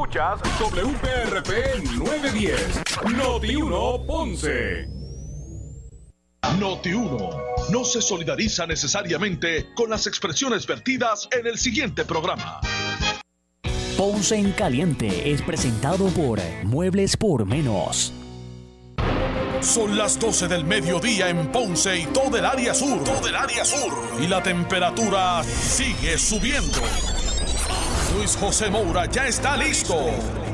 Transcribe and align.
Escuchas 0.00 0.40
WPRP 0.58 1.84
910, 1.98 2.82
Noti 3.18 3.54
1 3.54 4.06
Ponce. 4.06 4.88
Noti 6.58 6.94
1 6.94 7.30
no 7.70 7.84
se 7.84 8.00
solidariza 8.00 8.66
necesariamente 8.66 9.66
con 9.74 9.90
las 9.90 10.06
expresiones 10.06 10.66
vertidas 10.66 11.28
en 11.38 11.46
el 11.46 11.58
siguiente 11.58 12.06
programa. 12.06 12.62
Ponce 13.98 14.36
en 14.36 14.52
Caliente 14.52 15.32
es 15.32 15.42
presentado 15.42 16.06
por 16.08 16.40
Muebles 16.64 17.18
por 17.18 17.44
Menos. 17.44 18.14
Son 19.60 19.98
las 19.98 20.18
12 20.18 20.48
del 20.48 20.64
mediodía 20.64 21.28
en 21.28 21.52
Ponce 21.52 21.98
y 21.98 22.06
todo 22.06 22.38
el 22.38 22.46
área 22.46 22.72
sur. 22.72 23.04
Todo 23.04 23.28
el 23.28 23.36
área 23.36 23.66
sur. 23.66 23.92
Y 24.18 24.28
la 24.28 24.42
temperatura 24.42 25.42
sigue 25.44 26.16
subiendo. 26.16 26.80
Luis 28.20 28.36
José 28.36 28.68
Moura 28.68 29.06
ya 29.06 29.26
está 29.28 29.56
listo 29.56 29.96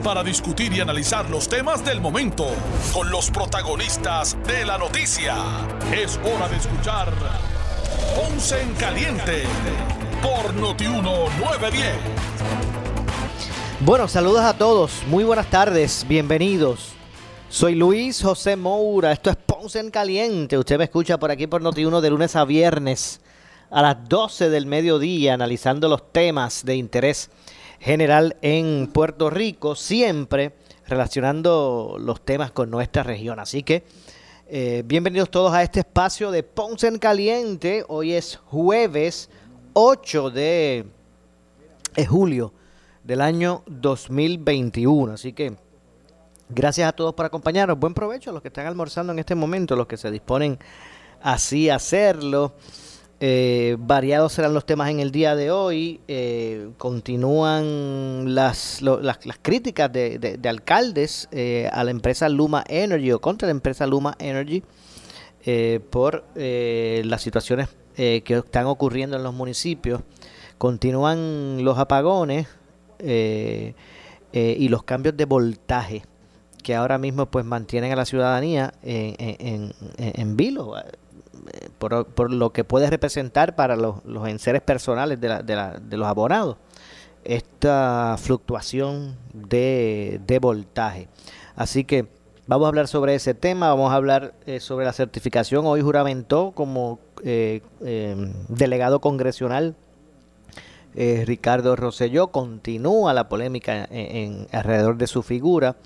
para 0.04 0.22
discutir 0.22 0.72
y 0.72 0.80
analizar 0.80 1.28
los 1.28 1.48
temas 1.48 1.84
del 1.84 2.00
momento 2.00 2.46
con 2.94 3.10
los 3.10 3.28
protagonistas 3.28 4.36
de 4.46 4.64
la 4.64 4.78
noticia. 4.78 5.34
Es 5.92 6.16
hora 6.18 6.48
de 6.48 6.58
escuchar 6.58 7.12
Ponce 8.14 8.62
en 8.62 8.72
Caliente 8.74 9.42
por 10.22 10.54
Notiuno 10.54 11.28
910. 11.40 11.90
Bueno, 13.80 14.06
saludos 14.06 14.44
a 14.44 14.56
todos, 14.56 15.02
muy 15.08 15.24
buenas 15.24 15.50
tardes, 15.50 16.06
bienvenidos. 16.06 16.92
Soy 17.48 17.74
Luis 17.74 18.22
José 18.22 18.54
Moura, 18.54 19.10
esto 19.10 19.28
es 19.28 19.36
Ponce 19.36 19.80
en 19.80 19.90
Caliente. 19.90 20.56
Usted 20.56 20.78
me 20.78 20.84
escucha 20.84 21.18
por 21.18 21.32
aquí 21.32 21.48
por 21.48 21.62
Noti1 21.62 22.00
de 22.00 22.10
lunes 22.10 22.36
a 22.36 22.44
viernes 22.44 23.20
a 23.70 23.82
las 23.82 24.08
12 24.08 24.50
del 24.50 24.66
mediodía 24.66 25.34
analizando 25.34 25.88
los 25.88 26.12
temas 26.12 26.64
de 26.64 26.76
interés 26.76 27.28
general 27.78 28.36
en 28.42 28.88
Puerto 28.92 29.30
Rico, 29.30 29.74
siempre 29.74 30.54
relacionando 30.86 31.96
los 31.98 32.24
temas 32.24 32.50
con 32.50 32.70
nuestra 32.70 33.02
región. 33.02 33.38
Así 33.38 33.62
que 33.62 33.84
eh, 34.48 34.82
bienvenidos 34.86 35.30
todos 35.30 35.52
a 35.52 35.62
este 35.62 35.80
espacio 35.80 36.30
de 36.30 36.42
Ponce 36.42 36.86
en 36.86 36.98
Caliente. 36.98 37.84
Hoy 37.88 38.12
es 38.12 38.36
jueves 38.36 39.28
8 39.72 40.30
de 40.30 40.86
julio 42.08 42.52
del 43.02 43.20
año 43.20 43.62
2021. 43.66 45.12
Así 45.12 45.32
que 45.32 45.56
gracias 46.48 46.88
a 46.88 46.92
todos 46.92 47.14
por 47.14 47.26
acompañarnos. 47.26 47.78
Buen 47.78 47.94
provecho 47.94 48.30
a 48.30 48.32
los 48.32 48.42
que 48.42 48.48
están 48.48 48.66
almorzando 48.66 49.12
en 49.12 49.18
este 49.18 49.34
momento, 49.34 49.74
los 49.74 49.86
que 49.86 49.96
se 49.96 50.10
disponen 50.10 50.58
así 51.20 51.68
a 51.68 51.76
hacerlo. 51.76 52.54
Eh, 53.18 53.76
variados 53.78 54.34
serán 54.34 54.52
los 54.52 54.66
temas 54.66 54.90
en 54.90 55.00
el 55.00 55.10
día 55.10 55.34
de 55.34 55.50
hoy. 55.50 56.00
Eh, 56.06 56.70
continúan 56.76 58.34
las, 58.34 58.82
las, 58.82 59.18
críticas 59.40 59.90
de, 59.92 60.38
alcaldes 60.44 61.28
eh, 61.32 61.70
a 61.72 61.82
la 61.84 61.90
empresa 61.90 62.28
Luma 62.28 62.62
Energy 62.68 63.12
o 63.12 63.20
contra 63.20 63.46
la 63.46 63.52
empresa 63.52 63.86
Luma 63.86 64.14
Energy 64.18 64.62
por 65.90 66.24
las 66.34 67.22
situaciones 67.22 67.68
que 67.94 68.24
están 68.26 68.66
ocurriendo 68.66 69.16
en 69.16 69.22
los 69.22 69.32
municipios. 69.32 70.00
Continúan 70.58 71.64
los 71.64 71.78
apagones 71.78 72.48
y 72.98 74.68
los 74.68 74.82
cambios 74.82 75.16
de 75.16 75.24
voltaje 75.24 76.02
que 76.64 76.74
ahora 76.74 76.98
mismo 76.98 77.26
pues 77.26 77.44
mantienen 77.44 77.92
a 77.92 77.96
la 77.96 78.04
ciudadanía 78.04 78.74
en, 78.82 79.14
en, 79.18 79.72
en 79.98 80.36
vilo 80.36 80.74
por, 81.78 82.30
lo 82.30 82.52
que 82.52 82.64
puede 82.64 82.90
representar 82.90 83.54
para 83.56 83.76
los, 83.76 83.96
enseres 84.26 84.62
personales 84.62 85.20
de, 85.20 85.28
la, 85.28 85.42
de, 85.42 85.56
la, 85.56 85.78
de, 85.80 85.96
los 85.96 86.06
abonados 86.08 86.56
esta 87.26 88.16
fluctuación 88.18 89.16
de, 89.32 90.38
voltaje. 90.40 91.08
Así 91.56 91.84
que 91.84 92.06
vamos 92.46 92.66
a 92.66 92.68
hablar 92.68 92.88
sobre 92.88 93.14
ese 93.14 93.34
tema, 93.34 93.68
vamos 93.68 93.92
a 93.92 93.96
hablar 93.96 94.34
eh, 94.46 94.60
sobre 94.60 94.86
la 94.86 94.92
certificación. 94.92 95.66
Hoy 95.66 95.82
juramentó 95.82 96.52
como 96.52 97.00
eh, 97.24 97.62
em, 97.84 98.32
delegado 98.48 99.00
congresional 99.00 99.74
eh, 100.94 101.24
Ricardo 101.26 101.74
Rosselló. 101.76 102.28
Continúa 102.28 103.12
la 103.12 103.28
polémica 103.28 103.86
en, 103.90 104.46
alrededor 104.52 104.96
de 104.96 105.06
su 105.06 105.22
figura. 105.22 105.76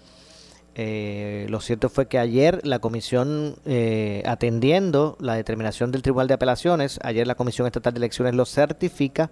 Eh, 0.76 1.46
lo 1.48 1.60
cierto 1.60 1.88
fue 1.88 2.06
que 2.06 2.18
ayer 2.18 2.60
la 2.64 2.78
comisión, 2.78 3.56
eh, 3.64 4.22
atendiendo 4.24 5.16
la 5.20 5.34
determinación 5.34 5.90
del 5.90 6.02
Tribunal 6.02 6.28
de 6.28 6.34
Apelaciones, 6.34 7.00
ayer 7.02 7.26
la 7.26 7.34
Comisión 7.34 7.66
Estatal 7.66 7.92
de 7.92 7.98
Elecciones 7.98 8.34
lo 8.34 8.46
certifica 8.46 9.30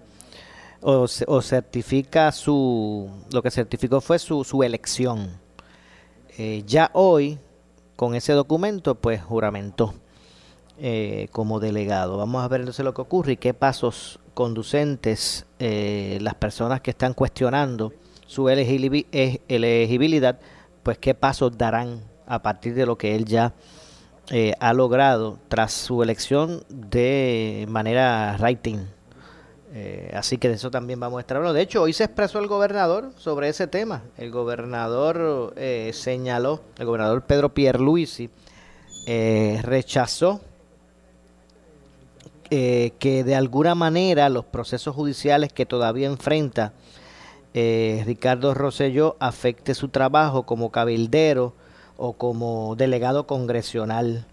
o, 0.81 1.07
certifica 1.09 2.33
su, 2.33 3.09
lo 3.33 3.43
que 3.43 3.51
certificó 3.51 4.01
fue 4.01 4.19
su, 4.19 4.45
su 4.45 4.63
elección. 4.63 5.39
Eh, 6.37 6.65
ya 6.67 6.91
hoy, 6.93 7.39
con 7.97 8.15
ese 8.15 8.33
documento, 8.33 8.95
pues 8.97 9.23
juramentó 9.23 9.95
como 11.33 11.59
delegado. 11.59 12.19
Vamos 12.19 12.45
a 12.45 12.49
ver 12.49 12.61
entonces 12.61 12.85
lo 12.85 12.95
que 12.95 13.01
ocurre 13.01 13.33
y 13.33 13.37
qué 13.37 13.53
pasos 13.53 14.21
conducentes 14.35 15.45
las 15.59 16.35
personas 16.37 16.81
que 16.81 16.93
están 16.93 17.15
cuestionando 17.15 17.93
su 18.29 18.49
elegibilidad 18.49 20.39
pues 20.83 20.99
qué 20.99 21.15
pasos 21.15 21.57
darán 21.57 22.01
a 22.27 22.43
partir 22.43 22.75
de 22.75 22.87
lo 22.87 22.97
que 22.97 23.15
él 23.15 23.25
ya 23.25 23.55
eh, 24.31 24.53
ha 24.61 24.75
logrado 24.75 25.39
tras 25.49 25.73
su 25.73 26.03
elección 26.03 26.63
de 26.69 27.65
manera 27.69 28.37
rating. 28.37 28.79
Eh, 29.73 30.13
así 30.15 30.37
que 30.37 30.49
de 30.49 30.55
eso 30.55 30.71
también 30.71 31.01
vamos 31.01 31.19
a 31.19 31.21
estar 31.21 31.39
hablando. 31.39 31.55
De 31.55 31.63
hecho, 31.63 31.81
hoy 31.81 31.95
se 31.95 32.05
expresó 32.05 32.39
el 32.39 32.47
gobernador 32.47 33.13
sobre 33.17 33.49
ese 33.49 33.67
tema. 33.67 34.03
El 34.19 34.31
gobernador 34.31 35.55
eh, 35.57 35.93
señaló, 35.95 36.61
el 36.79 36.85
gobernador 36.85 37.23
Pedro 37.23 37.55
Pierluisi 37.55 38.31
rechazó 39.07 40.43
que 42.51 43.23
de 43.25 43.35
alguna 43.35 43.75
manera 43.75 44.29
los 44.29 44.45
procesos 44.45 44.95
judiciales 44.95 45.51
que 45.53 45.65
todavía 45.65 46.07
enfrenta 46.07 46.75
eh, 47.55 48.03
Ricardo 48.07 48.55
Rosselló 48.55 49.17
afecte 49.21 49.75
su 49.75 49.89
trabajo 49.89 50.45
como 50.45 50.71
cabildero 50.71 51.55
o 51.97 52.13
como 52.13 52.77
delegado 52.77 53.27
congresional. 53.27 54.27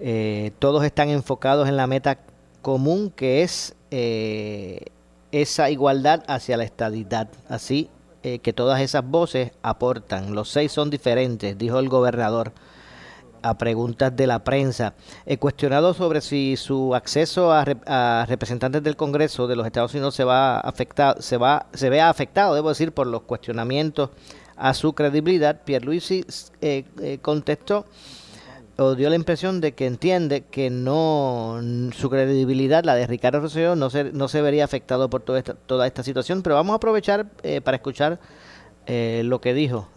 Eh, 0.00 0.52
todos 0.58 0.84
están 0.84 1.08
enfocados 1.10 1.68
en 1.68 1.76
la 1.76 1.86
meta 1.86 2.18
común 2.62 3.10
que 3.14 3.42
es 3.42 3.74
eh, 3.90 4.86
esa 5.32 5.70
igualdad 5.70 6.24
hacia 6.26 6.56
la 6.56 6.64
estadidad. 6.64 7.28
Así 7.48 7.90
que 8.22 8.52
todas 8.52 8.82
esas 8.82 9.02
voces 9.02 9.52
aportan. 9.62 10.34
Los 10.34 10.50
seis 10.50 10.72
son 10.72 10.90
diferentes, 10.90 11.56
dijo 11.56 11.78
el 11.78 11.88
gobernador 11.88 12.52
a 13.42 13.58
preguntas 13.58 14.14
de 14.14 14.26
la 14.26 14.44
prensa. 14.44 14.94
He 15.26 15.38
cuestionado 15.38 15.94
sobre 15.94 16.20
si 16.20 16.56
su 16.56 16.94
acceso 16.94 17.52
a, 17.52 18.26
representantes 18.26 18.82
del 18.82 18.96
Congreso 18.96 19.46
de 19.46 19.56
los 19.56 19.66
Estados 19.66 19.94
Unidos 19.94 20.14
se 20.14 20.24
va 20.24 20.56
a 20.56 20.60
afectar, 20.60 21.22
se 21.22 21.36
va, 21.36 21.66
se 21.72 21.90
vea 21.90 22.08
afectado, 22.08 22.54
debo 22.54 22.68
decir, 22.68 22.92
por 22.92 23.06
los 23.06 23.22
cuestionamientos 23.22 24.10
a 24.56 24.74
su 24.74 24.92
credibilidad. 24.92 25.62
Pierluisi 25.64 26.24
eh, 26.60 26.84
eh, 27.00 27.18
contestó 27.22 27.86
o 28.80 28.94
dio 28.94 29.10
la 29.10 29.16
impresión 29.16 29.60
de 29.60 29.72
que 29.72 29.86
entiende 29.86 30.44
que 30.50 30.70
no 30.70 31.60
su 31.92 32.08
credibilidad, 32.08 32.82
la 32.82 32.94
de 32.94 33.06
Ricardo 33.06 33.40
Rosselló, 33.40 33.76
no 33.76 33.90
se, 33.90 34.04
no 34.12 34.26
se 34.28 34.40
vería 34.40 34.64
afectado 34.64 35.10
por 35.10 35.22
toda 35.22 35.86
esta, 35.86 36.02
situación. 36.02 36.42
Pero 36.42 36.56
vamos 36.56 36.72
a 36.72 36.76
aprovechar 36.76 37.26
eh, 37.42 37.60
para 37.60 37.76
escuchar 37.76 38.18
eh, 38.86 39.22
lo 39.24 39.40
que 39.40 39.52
dijo 39.52 39.88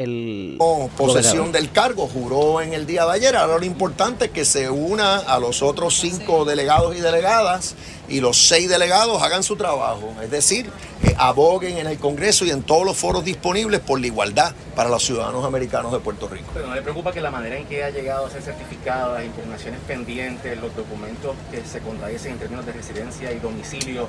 el 0.00 0.56
el 0.60 0.90
posesión 0.96 1.52
del 1.52 1.70
cargo, 1.70 2.08
juró 2.08 2.60
en 2.60 2.72
el 2.72 2.86
día 2.86 3.04
de 3.04 3.12
ayer. 3.12 3.36
Ahora 3.36 3.58
lo 3.58 3.64
importante 3.64 4.26
es 4.26 4.30
que 4.30 4.44
se 4.44 4.70
una 4.70 5.18
a 5.18 5.38
los 5.38 5.62
otros 5.62 5.98
cinco 5.98 6.44
delegados 6.44 6.96
y 6.96 7.00
delegadas 7.00 7.74
y 8.10 8.20
los 8.20 8.36
seis 8.36 8.68
delegados 8.68 9.22
hagan 9.22 9.42
su 9.42 9.56
trabajo, 9.56 10.12
es 10.22 10.30
decir, 10.30 10.70
eh, 11.02 11.14
aboguen 11.16 11.78
en 11.78 11.86
el 11.86 11.98
Congreso 11.98 12.44
y 12.44 12.50
en 12.50 12.62
todos 12.62 12.84
los 12.84 12.96
foros 12.96 13.24
disponibles 13.24 13.80
por 13.80 14.00
la 14.00 14.08
igualdad 14.08 14.52
para 14.74 14.90
los 14.90 15.02
ciudadanos 15.04 15.44
americanos 15.44 15.92
de 15.92 16.00
Puerto 16.00 16.28
Rico. 16.28 16.50
Pero 16.52 16.66
no 16.66 16.74
le 16.74 16.82
preocupa 16.82 17.12
que 17.12 17.20
la 17.20 17.30
manera 17.30 17.56
en 17.56 17.66
que 17.66 17.84
ha 17.84 17.90
llegado 17.90 18.26
a 18.26 18.30
ser 18.30 18.42
certificado, 18.42 19.14
las 19.14 19.24
impugnaciones 19.24 19.80
pendientes, 19.86 20.60
los 20.60 20.74
documentos 20.76 21.36
que 21.50 21.64
se 21.64 21.80
contradicen 21.80 22.32
en 22.32 22.38
términos 22.38 22.66
de 22.66 22.72
residencia 22.72 23.32
y 23.32 23.38
domicilio, 23.38 24.08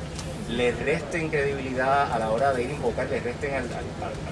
le 0.49 0.71
resten 0.73 1.29
credibilidad 1.29 2.11
a 2.11 2.19
la 2.19 2.29
hora 2.29 2.51
de 2.51 2.63
ir 2.63 2.71
a 2.71 2.73
invocar, 2.73 3.07
le 3.09 3.19
resten 3.21 3.53
al, 3.55 3.69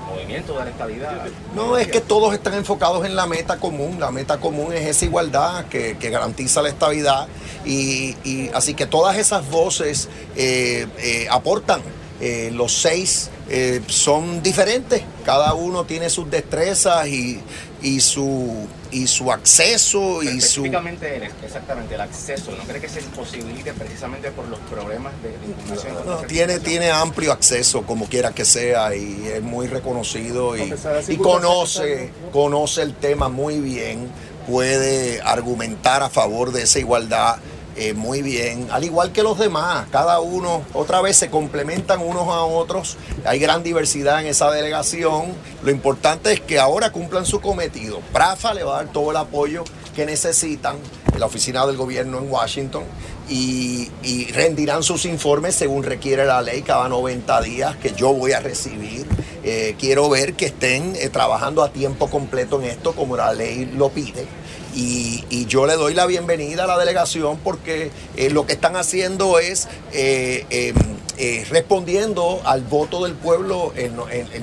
movimiento 0.06 0.58
de 0.58 0.66
la 0.66 0.72
estabilidad. 0.72 1.28
No, 1.56 1.78
es 1.78 1.88
que 1.88 2.02
todos 2.02 2.34
están 2.34 2.56
enfocados 2.56 3.06
en 3.06 3.16
la 3.16 3.26
meta 3.26 3.58
común. 3.58 4.00
La 4.00 4.12
meta 4.12 4.38
común 4.38 4.74
es 4.74 4.86
esa 4.86 5.06
igualdad 5.06 5.66
que, 5.66 5.94
garantiza 6.10 6.64
la 6.64 6.70
estabilidad 6.70 7.28
y, 7.66 8.18
y 8.24 8.50
así 8.54 8.74
que 8.74 8.88
todas 8.88 9.16
esas 9.18 9.48
voces 9.50 9.59
voces 9.60 10.08
eh, 10.36 10.88
eh, 10.98 11.28
aportan 11.30 11.82
Eh, 12.22 12.52
los 12.54 12.74
seis 12.74 13.30
eh, 13.48 13.80
son 13.88 14.44
diferentes, 14.44 15.02
cada 15.24 15.54
uno 15.54 15.86
tiene 15.86 16.10
sus 16.10 16.30
destrezas 16.30 17.08
y, 17.08 17.40
y 17.82 18.02
su 18.02 18.68
y 18.92 19.08
su 19.08 19.32
acceso 19.32 20.22
y 20.22 20.42
su 20.42 20.66
exactamente 20.66 21.96
el 21.96 22.02
acceso. 22.02 22.52
No 22.58 22.64
cree 22.64 22.82
que 22.82 22.90
se 22.90 23.00
imposibilite 23.00 23.72
precisamente 23.72 24.32
por 24.32 24.50
los 24.50 24.60
problemas 24.62 25.14
de, 25.24 25.30
información 25.48 25.94
no, 26.06 26.18
tiene 26.28 26.60
tiene 26.60 26.92
amplio 26.92 27.32
acceso 27.32 27.84
como 27.84 28.08
quiera 28.08 28.34
que 28.34 28.44
sea 28.44 28.94
y 28.94 29.32
es 29.36 29.42
muy 29.42 29.68
reconocido 29.68 30.58
y, 30.58 30.74
y 31.08 31.18
conoce 31.18 32.12
conoce 32.34 32.82
el 32.82 32.96
tema 32.96 33.30
muy 33.30 33.62
bien 33.62 34.10
puede 34.46 35.22
argumentar 35.22 36.04
a 36.04 36.10
favor 36.10 36.52
de 36.52 36.64
esa 36.64 36.80
igualdad 36.80 37.38
eh, 37.80 37.94
muy 37.94 38.22
bien, 38.22 38.68
al 38.72 38.84
igual 38.84 39.14
que 39.14 39.24
los 39.24 39.40
demás, 39.40 39.88
cada 39.90 40.20
uno 40.20 40.64
otra 40.74 41.02
vez 41.02 41.16
se 41.16 41.30
complementan 41.30 42.02
unos 42.02 42.28
a 42.28 42.44
otros, 42.44 42.98
hay 43.24 43.40
gran 43.40 43.64
diversidad 43.64 44.20
en 44.20 44.28
esa 44.28 44.52
delegación, 44.52 45.28
lo 45.64 45.72
importante 45.72 46.34
es 46.34 46.42
que 46.42 46.60
ahora 46.60 46.92
cumplan 46.92 47.26
su 47.26 47.40
cometido, 47.40 48.02
Prafa 48.12 48.54
le 48.54 48.66
va 48.66 48.80
a 48.80 48.84
dar 48.84 48.92
todo 48.92 49.12
el 49.12 49.18
apoyo 49.18 49.64
que 49.96 50.06
necesitan 50.06 50.76
la 51.18 51.26
oficina 51.26 51.66
del 51.66 51.78
gobierno 51.78 52.18
en 52.20 52.30
Washington 52.30 52.84
y, 53.30 53.90
rendirán 54.34 54.84
sus 54.84 55.06
informes 55.06 55.56
según 55.56 55.84
requiere 55.84 56.26
la 56.26 56.42
ley 56.42 56.62
cada 56.62 56.90
90 56.90 57.42
días 57.42 57.76
que 57.78 57.94
yo 57.94 58.14
voy 58.14 58.34
a 58.34 58.40
recibir. 58.40 59.06
Eh, 59.44 59.76
quiero 59.80 60.10
ver 60.10 60.34
que 60.34 60.48
estén 60.48 60.96
eh, 60.96 61.10
trabajando 61.10 61.64
a 61.64 61.72
tiempo 61.72 62.10
completo 62.10 62.60
en 62.62 62.70
esto 62.70 62.94
como 62.94 63.16
la 63.16 63.34
ley 63.34 63.66
lo 63.66 63.90
pide. 63.90 64.26
Y, 64.76 65.46
yo 65.48 65.66
le 65.66 65.76
doy 65.76 65.96
la 65.96 66.06
bienvenida 66.06 66.66
a 66.66 66.68
la 66.68 66.78
delegación 66.78 67.40
porque 67.44 67.90
eh, 68.16 68.30
lo 68.30 68.46
que 68.46 68.54
están 68.54 68.76
haciendo 68.76 69.40
es 69.40 69.68
eh, 69.94 70.46
em, 70.52 70.76
eh, 71.18 71.44
respondiendo 71.50 72.40
al 72.46 72.62
voto 72.62 73.04
del 73.04 73.14
pueblo 73.14 73.74
en, 73.76 73.96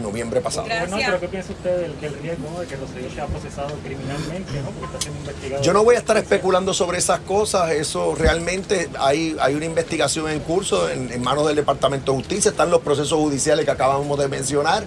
noviembre 0.02 0.40
pasado. 0.40 0.66
pero 0.68 1.20
¿qué 1.20 1.28
piensa 1.28 1.52
usted 1.52 1.80
del, 2.00 2.18
riesgo 2.20 2.60
de 2.60 2.66
que 2.66 2.76
Rosselló 2.76 3.10
sea 3.14 3.26
procesado 3.26 3.72
criminalmente? 3.84 4.52
¿no? 4.62 4.70
Porque 4.70 4.86
está 4.86 5.00
siendo 5.00 5.20
investigado. 5.20 5.62
Yo 5.62 5.72
no 5.72 5.84
voy 5.84 5.94
a 5.94 5.98
estar 5.98 6.16
especulando 6.16 6.74
sobre 6.74 6.98
esas 6.98 7.20
cosas. 7.20 7.70
Eso 7.70 8.16
realmente 8.16 8.88
hay, 8.98 9.36
hay 9.40 9.54
una 9.54 9.66
investigación 9.66 10.28
en 10.28 10.40
curso 10.40 10.90
en, 10.90 11.22
manos 11.22 11.46
del 11.46 11.56
Departamento 11.56 12.12
de 12.12 12.18
Justicia. 12.18 12.50
Están 12.50 12.70
los 12.70 12.80
procesos 12.80 13.18
judiciales 13.18 13.64
que 13.64 13.70
acabamos 13.70 14.18
de 14.18 14.26
mencionar. 14.26 14.86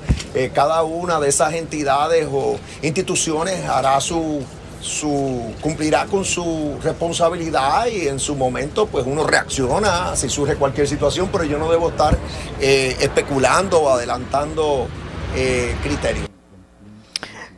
cada 0.54 0.84
una 0.84 1.20
de 1.20 1.30
esas 1.30 1.54
entidades 1.54 2.28
o 2.30 2.60
instituciones 2.82 3.66
hará 3.66 4.00
su 4.02 4.44
su, 4.81 5.54
cumplirá 5.62 6.06
con 6.06 6.26
su 6.26 6.78
responsabilidad 6.84 7.88
y 7.88 8.08
en 8.08 8.20
su 8.20 8.36
momento 8.36 8.88
pues 8.88 9.06
uno 9.06 9.26
reacciona 9.26 10.16
si 10.16 10.30
surge 10.30 10.56
cualquier 10.56 10.88
situación, 10.88 11.30
pero 11.31 11.44
yo 11.44 11.58
no 11.58 11.70
debo 11.70 11.90
estar 11.90 12.18
eh, 12.60 12.96
especulando 13.00 13.81
o 13.81 13.90
adelantando 13.90 14.88
eh, 15.36 15.76
criterios. 15.84 16.28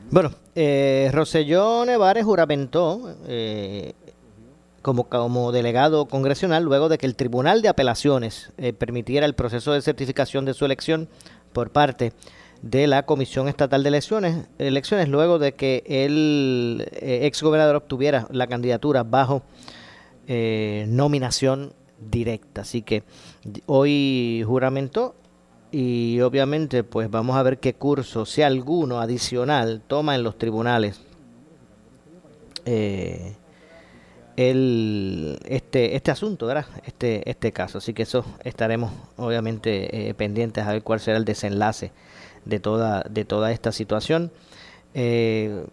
Bueno, 0.10 0.32
eh, 0.56 1.10
Roselló 1.14 1.86
Nevares 1.86 2.26
juramentó 2.26 3.16
como, 4.82 5.06
como 5.06 5.52
delegado 5.52 6.06
congresional 6.06 6.64
luego 6.64 6.90
de 6.90 6.98
que 6.98 7.06
el 7.06 7.16
Tribunal 7.16 7.62
de 7.62 7.70
Apelaciones 7.70 8.52
permitiera 8.78 9.26
el 9.26 9.36
proceso 9.36 9.72
de 9.72 9.82
certificación 9.82 10.44
de 10.44 10.54
su 10.54 10.66
elección 10.66 11.08
por 11.54 11.70
parte 11.70 12.06
de 12.06 12.14
la 12.62 13.06
Comisión 13.06 13.48
Estatal 13.48 13.84
de 13.84 13.90
Elecciones, 13.90 14.48
elecciones 14.60 15.10
luego 15.10 15.40
de 15.40 15.54
que 15.54 15.84
el 15.86 16.88
eh, 16.94 17.22
ex 17.24 17.42
gobernador 17.42 17.76
obtuviera 17.76 18.28
la 18.32 18.48
candidatura 18.48 19.04
bajo 19.04 19.42
eh, 20.28 20.86
nominación 20.88 21.74
directa. 22.00 22.62
Así 22.62 22.84
que 22.84 23.04
hoy 23.66 24.44
juramentó 24.46 25.16
y 25.72 26.20
obviamente 26.22 26.84
pues 26.84 27.10
vamos 27.10 27.36
a 27.36 27.44
ver 27.44 27.60
qué 27.60 27.74
curso, 27.74 28.26
si 28.26 28.44
alguno 28.44 29.00
adicional, 29.00 29.82
toma 29.88 30.16
en 30.16 30.24
los 30.24 30.38
tribunales 30.38 31.02
eh, 32.66 33.36
el, 34.38 35.40
este, 35.46 35.96
este 35.96 36.12
asunto, 36.12 36.46
¿verdad? 36.46 36.68
Este, 36.86 37.28
este 37.28 37.52
caso. 37.52 37.80
Así 37.80 37.94
que 37.94 38.04
eso 38.04 38.24
estaremos 38.44 38.92
obviamente 39.18 40.14
pendientes 40.16 40.64
a 40.64 40.74
ver 40.74 40.84
cuál 40.84 41.00
será 41.00 41.18
el 41.18 41.26
desenlace 41.26 41.92
de 42.46 42.60
toda, 42.60 43.04
de 43.10 43.26
toda 43.26 43.52
esta 43.52 43.72
situación. 43.72 44.32
Eh, 44.94 45.66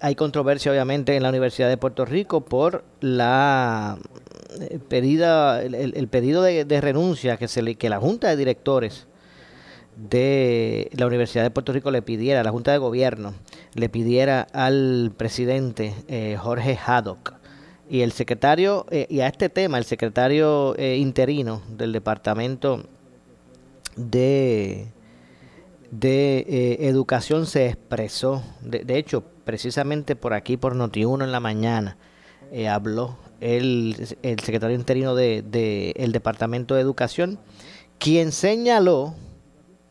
hay 0.00 0.14
controversia 0.14 0.72
obviamente 0.72 1.16
en 1.16 1.22
la 1.22 1.28
Universidad 1.28 1.68
de 1.68 1.76
Puerto 1.76 2.04
Rico 2.04 2.40
por 2.40 2.84
la 3.00 3.98
eh, 4.60 4.78
pedida, 4.88 5.62
el, 5.62 6.08
pedido 6.08 6.42
de, 6.42 6.80
renuncia 6.80 7.36
que, 7.36 7.48
se 7.48 7.62
le, 7.62 7.74
que 7.74 7.90
la 7.90 8.00
Junta 8.00 8.28
de 8.28 8.36
Directores 8.36 9.06
de 9.96 10.88
la 10.94 11.06
Universidad 11.06 11.42
de 11.42 11.50
Puerto 11.50 11.72
Rico 11.72 11.90
le 11.90 12.00
pidiera, 12.00 12.42
la 12.42 12.50
Junta 12.50 12.72
de 12.72 12.78
Gobierno, 12.78 13.34
le 13.74 13.90
pidiera 13.90 14.46
al 14.52 15.12
presidente 15.14 15.94
eh, 16.08 16.38
Jorge 16.40 16.78
Haddock 16.82 17.34
y 17.90 18.00
el 18.00 18.12
secretario, 18.12 18.86
y 19.08 19.18
a 19.18 19.26
este 19.26 19.48
tema, 19.48 19.76
el 19.76 19.84
secretario 19.84 20.76
interino 20.78 21.60
del 21.76 21.90
Departamento 21.90 22.84
de 23.96 24.86
de 25.90 26.38
eh, 26.48 26.88
Educación 26.88 27.46
se 27.46 27.66
expresó, 27.66 28.42
de, 28.62 28.98
hecho, 28.98 29.24
precisamente 29.44 30.16
por 30.16 30.34
aquí, 30.34 30.56
por 30.56 30.74
Noti1 30.74 31.24
en 31.24 31.32
la 31.32 31.40
mañana, 31.40 31.96
eh, 32.52 32.68
habló 32.68 33.16
el, 33.40 33.96
el, 34.22 34.40
secretario 34.40 34.76
interino 34.76 35.14
del 35.14 35.50
de, 35.50 35.92
el 35.96 36.12
Departamento 36.12 36.74
de 36.74 36.80
Educación, 36.80 37.38
quien 37.98 38.32
señaló, 38.32 39.14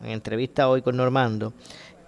en 0.01 0.11
entrevista 0.11 0.69
hoy 0.69 0.81
con 0.81 0.97
Normando, 0.97 1.53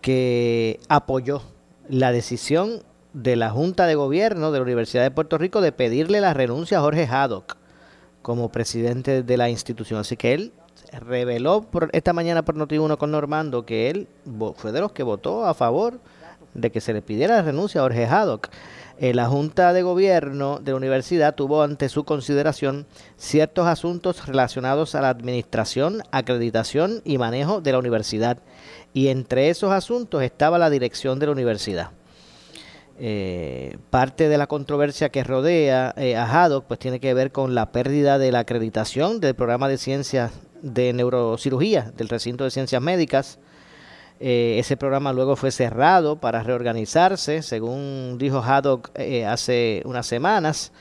que 0.01 0.79
apoyó 0.88 1.41
la 1.89 2.11
decisión 2.11 2.83
de 3.13 3.35
la 3.35 3.49
Junta 3.49 3.85
de 3.85 3.95
Gobierno 3.95 4.51
de 4.51 4.59
la 4.59 4.63
Universidad 4.63 5.03
de 5.03 5.11
Puerto 5.11 5.38
Rico 5.38 5.61
de 5.61 5.71
pedirle 5.71 6.21
la 6.21 6.33
renuncia 6.33 6.77
a 6.77 6.81
Jorge 6.81 7.05
Haddock 7.05 7.57
como 8.21 8.51
presidente 8.51 9.23
de 9.23 9.38
la 9.38 9.49
institución. 9.49 9.99
Así 9.99 10.15
que 10.15 10.33
él 10.33 10.53
reveló 10.91 11.61
por 11.61 11.89
esta 11.93 12.13
mañana 12.13 12.43
por 12.43 12.55
Noti1 12.55 12.97
con 12.97 13.11
Normando 13.11 13.65
que 13.65 13.89
él 13.89 14.07
fue 14.55 14.71
de 14.71 14.81
los 14.81 14.91
que 14.91 15.03
votó 15.03 15.45
a 15.45 15.53
favor 15.53 15.99
de 16.53 16.71
que 16.71 16.81
se 16.81 16.93
le 16.93 17.01
pidiera 17.01 17.38
la 17.38 17.41
renuncia 17.43 17.81
a 17.81 17.83
Jorge 17.83 18.05
Haddock. 18.05 18.49
Eh, 18.99 19.13
la 19.13 19.27
Junta 19.27 19.73
de 19.73 19.81
Gobierno 19.81 20.59
de 20.59 20.71
la 20.71 20.77
universidad 20.77 21.33
tuvo 21.33 21.63
ante 21.63 21.89
su 21.89 22.03
consideración 22.03 22.85
ciertos 23.17 23.65
asuntos 23.67 24.27
relacionados 24.27 24.93
a 24.93 25.01
la 25.01 25.09
administración, 25.09 26.03
acreditación 26.11 27.01
y 27.03 27.17
manejo 27.17 27.61
de 27.61 27.71
la 27.71 27.79
universidad. 27.79 28.38
Y 28.93 29.07
entre 29.07 29.49
esos 29.49 29.71
asuntos 29.71 30.21
estaba 30.21 30.59
la 30.59 30.69
dirección 30.69 31.17
de 31.17 31.25
la 31.25 31.31
universidad. 31.31 31.91
Eh, 33.03 33.77
parte 33.89 34.30
de 34.30 34.38
la 34.38 34.45
controversia 34.45 35.09
que 35.09 35.24
rodea 35.24 35.92
eh, 35.98 36.15
a 36.15 36.25
Haddock 36.25 36.65
pues 36.65 36.80
tiene 36.80 37.00
que 37.00 37.15
ver 37.15 37.31
con 37.31 37.56
la 37.56 37.71
pérdida 37.71 38.19
de 38.19 38.31
la 38.31 38.39
acreditación 38.39 39.19
del 39.19 39.33
programa 39.33 39.68
de 39.68 39.80
ciencias 39.80 40.31
de 40.62 40.94
neurocirugía 40.94 41.92
del 41.98 42.09
recinto 42.09 42.44
de 42.44 42.51
ciencias 42.51 42.81
médicas. 42.81 43.39
Eh, 44.19 44.59
ese 44.59 44.77
programa 44.77 45.13
luego 45.13 45.36
fue 45.36 45.50
cerrado 45.50 46.17
para 46.17 46.43
reorganizarse, 46.43 47.41
según 47.41 48.17
dijo 48.20 48.38
Haddock 48.38 48.91
eh, 48.93 49.25
hace 49.25 49.81
unas 49.86 50.05
semanas, 50.05 50.72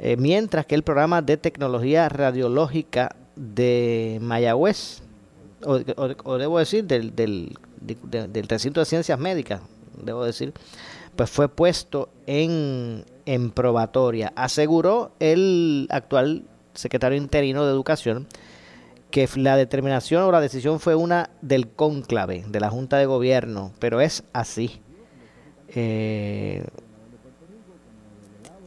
eh, 0.00 0.16
mientras 0.16 0.66
que 0.66 0.74
el 0.74 0.82
programa 0.82 1.22
de 1.22 1.36
tecnología 1.36 2.08
radiológica 2.08 3.14
de 3.36 4.18
Mayagüez, 4.20 5.02
o, 5.64 5.78
debo 6.38 6.58
decir, 6.58 6.84
del, 6.84 7.14
del, 7.14 7.56
del, 7.80 8.48
recinto 8.48 8.80
de 8.80 8.86
ciencias 8.86 9.18
médicas, 9.20 9.60
debo 10.02 10.24
decir, 10.24 10.52
pues 11.16 11.30
fue 11.30 11.48
puesto 11.48 12.08
en, 12.26 13.04
en 13.26 13.50
probatoria. 13.50 14.32
Aseguró 14.36 15.12
el 15.20 15.86
actual 15.90 16.44
secretario 16.74 17.18
interino 17.18 17.64
de 17.64 17.72
Educación 17.72 18.26
que 19.10 19.28
la 19.36 19.56
determinación 19.56 20.22
o 20.22 20.32
la 20.32 20.40
decisión 20.40 20.80
fue 20.80 20.94
una 20.94 21.30
del 21.42 21.68
cónclave, 21.68 22.44
de 22.48 22.60
la 22.60 22.70
Junta 22.70 22.96
de 22.96 23.06
Gobierno, 23.06 23.72
pero 23.78 24.00
es 24.00 24.24
así. 24.32 24.80
Eh, 25.68 26.64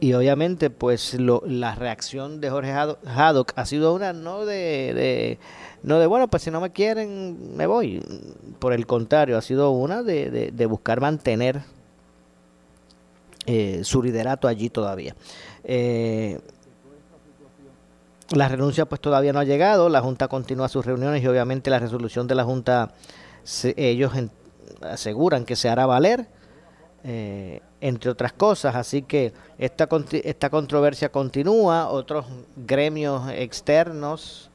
y 0.00 0.12
obviamente, 0.12 0.68
pues 0.68 1.16
la 1.18 1.74
reacción 1.74 2.40
de 2.40 2.50
Jorge 2.50 2.72
Haddock 2.72 3.52
ha 3.56 3.64
sido 3.64 3.94
una 3.94 4.12
no 4.12 4.44
de, 4.44 5.38
no 5.82 5.98
de 5.98 6.06
bueno, 6.06 6.28
pues 6.28 6.42
si 6.42 6.50
no 6.50 6.60
me 6.60 6.72
quieren, 6.72 7.56
me 7.56 7.66
voy. 7.66 8.02
Por 8.58 8.74
el 8.74 8.86
contrario, 8.86 9.38
ha 9.38 9.42
sido 9.42 9.70
una 9.70 10.02
de, 10.02 10.50
de 10.52 10.66
buscar 10.66 11.00
mantener 11.00 11.62
eh, 13.46 13.80
su 13.84 14.02
liderato 14.02 14.48
allí 14.48 14.70
todavía. 14.70 15.14
Eh, 15.64 16.40
la 18.30 18.48
renuncia 18.48 18.86
pues 18.86 19.00
todavía 19.00 19.32
no 19.32 19.40
ha 19.40 19.44
llegado, 19.44 19.88
la 19.88 20.00
Junta 20.00 20.28
continúa 20.28 20.68
sus 20.68 20.86
reuniones 20.86 21.22
y 21.22 21.26
obviamente 21.26 21.70
la 21.70 21.78
resolución 21.78 22.26
de 22.26 22.34
la 22.34 22.44
Junta 22.44 22.94
ellos 23.76 24.12
aseguran 24.80 25.44
que 25.44 25.56
se 25.56 25.68
hará 25.68 25.84
valer, 25.84 26.26
eh, 27.04 27.60
entre 27.82 28.10
otras 28.10 28.32
cosas, 28.32 28.74
así 28.74 29.02
que 29.02 29.34
esta, 29.58 29.86
esta 30.10 30.48
controversia 30.48 31.10
continúa, 31.10 31.88
otros 31.90 32.24
gremios 32.56 33.30
externos, 33.30 34.50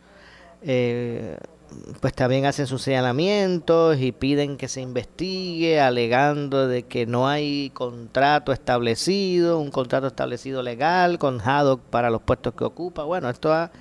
pues 2.02 2.14
también 2.14 2.46
hacen 2.46 2.68
sus 2.68 2.82
señalamientos 2.82 3.98
y 4.00 4.12
piden 4.12 4.58
que 4.58 4.68
se 4.68 4.82
investigue 4.82 5.80
alegando 5.80 6.68
de 6.68 6.84
que 6.84 7.06
no 7.06 7.28
hay 7.28 7.72
contrato 7.72 8.52
establecido, 8.52 9.60
un 9.60 9.72
contrato 9.72 10.08
establecido 10.08 10.64
legal 10.64 11.20
con 11.20 11.40
Haddock 11.42 11.82
para 11.82 12.10
los 12.10 12.22
puestos 12.22 12.54
que 12.54 12.64
ocupa. 12.64 13.04
Bueno, 13.04 13.30
esto 13.30 13.54
ha 13.54 13.72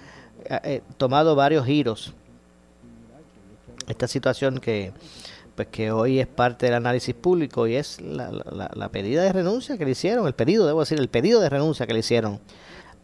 eh, 0.44 0.82
tomado 0.96 1.34
varios 1.34 1.66
giros. 1.66 2.14
Esta 3.86 4.06
situación 4.06 4.58
que 4.58 4.92
pues 5.58 5.68
que 5.68 5.90
hoy 5.90 6.20
es 6.20 6.28
parte 6.28 6.66
del 6.66 6.76
análisis 6.76 7.16
público 7.16 7.66
y 7.66 7.74
es 7.74 8.00
la, 8.00 8.30
la, 8.30 8.88
pedida 8.90 9.24
de 9.24 9.32
renuncia 9.32 9.76
que 9.76 9.84
le 9.84 9.90
hicieron, 9.90 10.24
el 10.28 10.32
pedido, 10.32 10.64
debo 10.68 10.78
decir, 10.78 11.00
el 11.00 11.08
pedido 11.08 11.40
de 11.40 11.48
renuncia 11.48 11.84
que 11.84 11.94
le 11.94 11.98
hicieron 11.98 12.38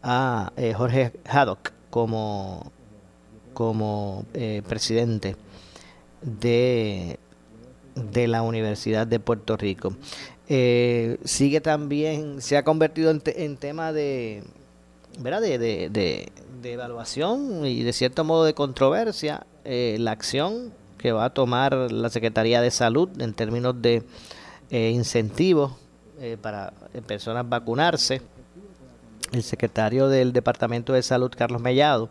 a 0.01 0.53
eh, 0.55 0.73
Jorge 0.73 1.11
Haddock 1.25 1.73
como 1.89 2.71
como 3.55 4.25
eh, 4.35 4.61
presidente 4.67 5.35
de, 6.21 7.17
de 7.95 8.27
la 8.27 8.43
Universidad 8.43 9.07
de 9.07 9.19
Puerto 9.19 9.57
Rico. 9.57 9.95
Eh, 10.47 11.17
sigue 11.23 11.61
también, 11.61 12.41
se 12.41 12.57
ha 12.57 12.63
convertido 12.63 13.09
en, 13.09 13.57
tema 13.57 13.91
de, 13.91 14.43
¿verdad? 15.17 15.41
De, 15.41 15.89
de, 15.89 16.31
evaluación 16.63 17.65
y 17.65 17.83
de 17.83 17.93
cierto 17.93 18.23
modo 18.23 18.43
de 18.43 18.55
controversia 18.55 19.45
eh, 19.65 19.97
la 19.99 20.11
acción 20.11 20.73
que 20.97 21.11
va 21.11 21.25
a 21.25 21.29
tomar 21.29 21.91
la 21.91 22.09
Secretaría 22.09 22.59
de 22.59 22.71
Salud 22.71 23.09
en 23.21 23.33
términos 23.35 23.79
de 23.81 24.03
incentivos 24.71 25.73
para 26.41 26.73
personas 27.05 27.47
vacunarse. 27.47 28.21
El 29.31 29.43
secretario 29.43 30.07
del 30.07 30.33
Departamento 30.33 30.93
de 30.93 31.03
Salud, 31.03 31.31
Carlos 31.35 31.61
Mellado, 31.61 32.09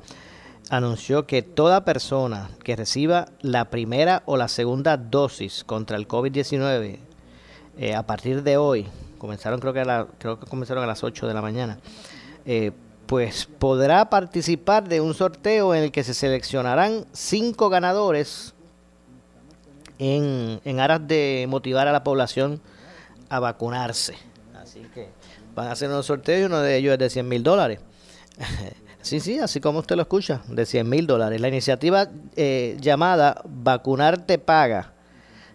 anunció 0.71 1.27
que 1.27 1.43
toda 1.43 1.85
persona 1.85 2.51
que 2.63 2.77
reciba 2.77 3.27
la 3.41 3.67
primera 3.67 4.23
o 4.27 4.37
la 4.37 4.49
segunda 4.49 4.97
dosis 4.97 5.65
contra 5.65 5.97
el 5.97 6.09
COVID-19 6.09 6.99
eh, 7.77 7.95
a 7.95 8.05
partir 8.05 8.43
de 8.43 8.57
hoy, 8.57 8.87
comenzaron 9.19 9.61
creo 9.61 9.73
que, 9.73 9.81
a 9.81 10.07
creo 10.19 10.39
que 10.39 10.47
comenzaron 10.47 10.85
a 10.85 10.87
las 10.87 11.03
8 11.03 11.27
de 11.27 11.35
la 11.35 11.43
mañana, 11.43 11.79
eh, 12.47 12.73
pues 13.07 13.47
podrá 13.59 14.09
participar 14.09 14.89
de 14.89 15.01
un 15.01 15.15
sorteo 15.15 15.75
en 15.75 15.85
el 15.85 15.93
que 15.93 16.05
se 16.05 16.15
seleccionarán 16.15 17.05
cinco 17.13 17.69
ganadores 17.69 18.55
en, 19.99 20.81
aras 20.81 21.07
de 21.07 21.47
motivar 21.49 21.89
a 21.89 21.93
la 21.93 22.05
población 22.05 22.61
a 23.29 23.41
vacunarse. 23.41 24.15
Así 24.61 24.81
que 24.95 25.09
van 25.55 25.69
a 25.69 25.73
hacer 25.73 25.91
un 25.91 26.03
sorteo 26.03 26.41
y 26.41 26.45
uno 26.45 26.61
de 26.61 26.77
ellos 26.77 26.95
es 26.95 26.99
de 26.99 27.11
100 27.11 27.29
mil 27.29 27.43
dólares. 27.43 27.81
Sí, 29.05 29.21
sí, 29.21 29.39
así 29.39 29.61
como 29.61 29.81
usted 29.81 29.97
lo 29.97 30.03
escucha, 30.03 30.41
de 30.49 30.65
100 30.65 30.89
mil 30.89 31.07
dólares. 31.07 31.39
La 31.39 31.49
iniciativa 31.49 32.09
eh, 32.37 32.79
llamada 32.81 33.43
Vacunarte 33.45 34.39
Paga 34.39 34.95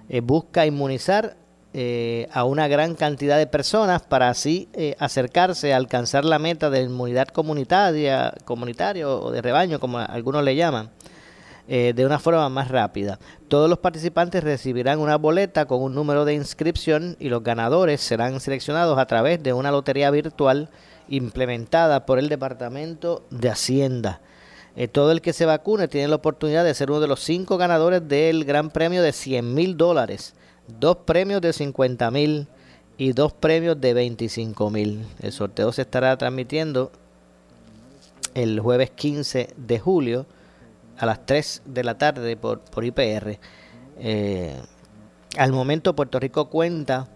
eh, 0.08 0.22
busca 0.22 0.68
inmunizar 0.68 1.36
eh, 1.74 2.27
a 2.32 2.44
una 2.44 2.68
gran 2.68 2.94
cantidad 2.94 3.39
de 3.39 3.48
personas 3.48 4.03
para 4.03 4.29
así 4.29 4.70
acercarse 5.00 5.74
a 5.74 5.77
alcanzar 5.77 6.25
la 6.25 6.38
meta 6.38 6.70
de 6.70 6.84
inmunidad 6.84 7.29
comunitaria, 7.29 8.36
comunitario 8.46 9.20
o 9.20 9.32
de 9.32 9.41
rebaño, 9.41 9.79
como 9.79 9.98
algunos 9.98 10.44
le 10.44 10.56
llaman, 10.56 10.91
de 11.68 12.06
una 12.06 12.20
forma 12.20 12.50
más 12.50 12.68
rápida. 12.68 13.18
Todos 13.48 13.68
los 13.68 13.79
participantes 13.79 14.44
recibirán 14.44 15.00
una 15.00 15.18
boleta 15.18 15.65
con 15.65 15.82
un 15.82 15.96
número 15.96 16.24
de 16.24 16.36
inscripción 16.36 17.15
y 17.20 17.29
los 17.29 17.44
ganadores 17.44 18.01
serán 18.01 18.39
seleccionados 18.39 19.00
a 19.00 19.08
través 19.08 19.41
de 19.41 19.53
una 19.53 19.72
lotería 19.72 20.12
virtual 20.12 20.70
implementada 21.10 22.06
por 22.06 22.20
el 22.20 22.30
Departamento 22.30 23.25
de 23.30 23.50
Hacienda. 23.50 24.22
Eh, 24.75 24.88
todo 24.88 25.12
el 25.12 25.22
que 25.22 25.34
se 25.34 25.46
vacune 25.46 25.88
tiene 25.88 26.08
la 26.08 26.16
oportunidad 26.16 26.63
de 26.63 26.74
ser 26.74 26.92
uno 26.92 27.00
de 27.00 27.08
los 27.08 27.20
cinco 27.22 27.58
ganadores 27.58 28.08
del 28.08 28.46
gran 28.46 28.70
premio 28.70 29.01
de 29.01 29.12
100 29.12 29.54
mil 29.54 29.75
dólares, 29.75 30.36
dos 30.80 30.98
premios 30.98 31.42
de 31.42 31.54
50 31.54 32.12
mil 32.12 32.48
y 32.98 33.13
dos 33.13 33.34
premios 33.34 33.80
de 33.82 33.94
25 33.94 34.70
mil. 34.70 35.06
El 35.22 35.32
sorteo 35.32 35.72
se 35.72 35.82
estará 35.82 36.18
transmitiendo 36.18 36.92
el 38.36 38.60
jueves 38.60 38.92
15 38.92 39.50
de 39.58 39.80
julio 39.80 40.25
a 40.98 41.06
las 41.06 41.25
3 41.25 41.63
de 41.66 41.84
la 41.84 41.98
tarde 41.98 42.38
por, 42.38 42.60
por 42.60 42.86
IPR. 42.86 43.39
Eh, 43.98 44.56
al 45.38 45.51
momento 45.51 45.96
Puerto 45.96 46.20
Rico 46.20 46.50
cuenta 46.50 47.08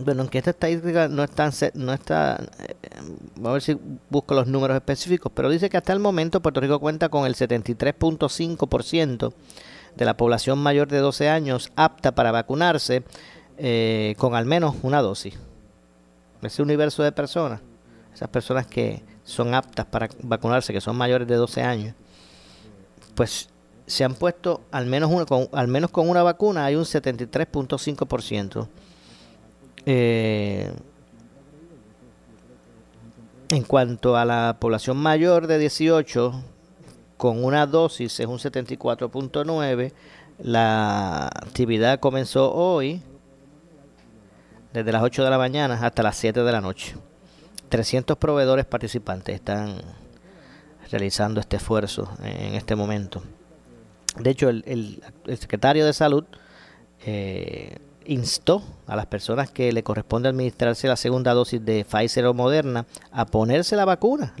bueno, 0.00 0.22
aunque 0.22 0.38
esta 0.38 0.50
estadística 0.50 1.08
no 1.08 1.24
está, 1.24 1.50
no 1.74 1.92
está 1.92 2.40
eh, 2.60 2.74
a 3.44 3.52
ver 3.52 3.62
si 3.62 3.76
busco 4.10 4.34
los 4.34 4.46
números 4.46 4.76
específicos, 4.76 5.32
pero 5.34 5.50
dice 5.50 5.68
que 5.68 5.76
hasta 5.76 5.92
el 5.92 5.98
momento 5.98 6.40
Puerto 6.40 6.60
Rico 6.60 6.78
cuenta 6.78 7.08
con 7.08 7.26
el 7.26 7.34
73.5% 7.34 9.32
de 9.96 10.04
la 10.04 10.16
población 10.16 10.58
mayor 10.58 10.88
de 10.88 10.98
12 10.98 11.28
años 11.28 11.72
apta 11.74 12.14
para 12.14 12.30
vacunarse 12.30 13.02
eh, 13.56 14.14
con 14.18 14.34
al 14.34 14.46
menos 14.46 14.76
una 14.82 15.02
dosis. 15.02 15.34
Ese 16.42 16.62
universo 16.62 17.02
de 17.02 17.10
personas, 17.10 17.60
esas 18.14 18.28
personas 18.28 18.66
que 18.66 19.02
son 19.24 19.54
aptas 19.54 19.86
para 19.86 20.08
vacunarse, 20.22 20.72
que 20.72 20.80
son 20.80 20.96
mayores 20.96 21.26
de 21.26 21.34
12 21.34 21.62
años, 21.62 21.94
pues 23.16 23.48
se 23.86 24.04
han 24.04 24.14
puesto 24.14 24.60
al 24.70 24.86
menos, 24.86 25.10
una, 25.10 25.26
con, 25.26 25.48
al 25.52 25.66
menos 25.66 25.90
con 25.90 26.08
una 26.08 26.22
vacuna, 26.22 26.64
hay 26.66 26.76
un 26.76 26.84
73.5%. 26.84 28.68
Eh, 29.90 30.70
en 33.48 33.62
cuanto 33.62 34.18
a 34.18 34.26
la 34.26 34.58
población 34.60 34.98
mayor 34.98 35.46
de 35.46 35.58
18, 35.58 36.42
con 37.16 37.42
una 37.42 37.64
dosis 37.64 38.20
es 38.20 38.26
un 38.26 38.36
74.9. 38.36 39.92
La 40.40 41.28
actividad 41.28 42.00
comenzó 42.00 42.52
hoy, 42.52 43.00
desde 44.74 44.92
las 44.92 45.02
8 45.02 45.24
de 45.24 45.30
la 45.30 45.38
mañana 45.38 45.80
hasta 45.82 46.02
las 46.02 46.18
7 46.18 46.42
de 46.42 46.52
la 46.52 46.60
noche. 46.60 46.94
300 47.70 48.18
proveedores 48.18 48.66
participantes 48.66 49.36
están 49.36 49.80
realizando 50.90 51.40
este 51.40 51.56
esfuerzo 51.56 52.10
en 52.22 52.56
este 52.56 52.76
momento. 52.76 53.22
De 54.18 54.28
hecho, 54.28 54.50
el, 54.50 55.02
secretario 55.24 55.86
de 55.86 55.94
Salud 55.94 56.24
eh, 57.06 57.78
instó 58.08 58.62
a 58.86 58.96
las 58.96 59.06
personas 59.06 59.50
que 59.50 59.70
le 59.70 59.82
corresponde 59.82 60.28
administrarse 60.28 60.88
la 60.88 60.96
segunda 60.96 61.34
dosis 61.34 61.64
de 61.64 61.84
Pfizer 61.84 62.24
o 62.26 62.34
Moderna 62.34 62.86
a 63.12 63.26
ponerse 63.26 63.76
la 63.76 63.84
vacuna. 63.84 64.34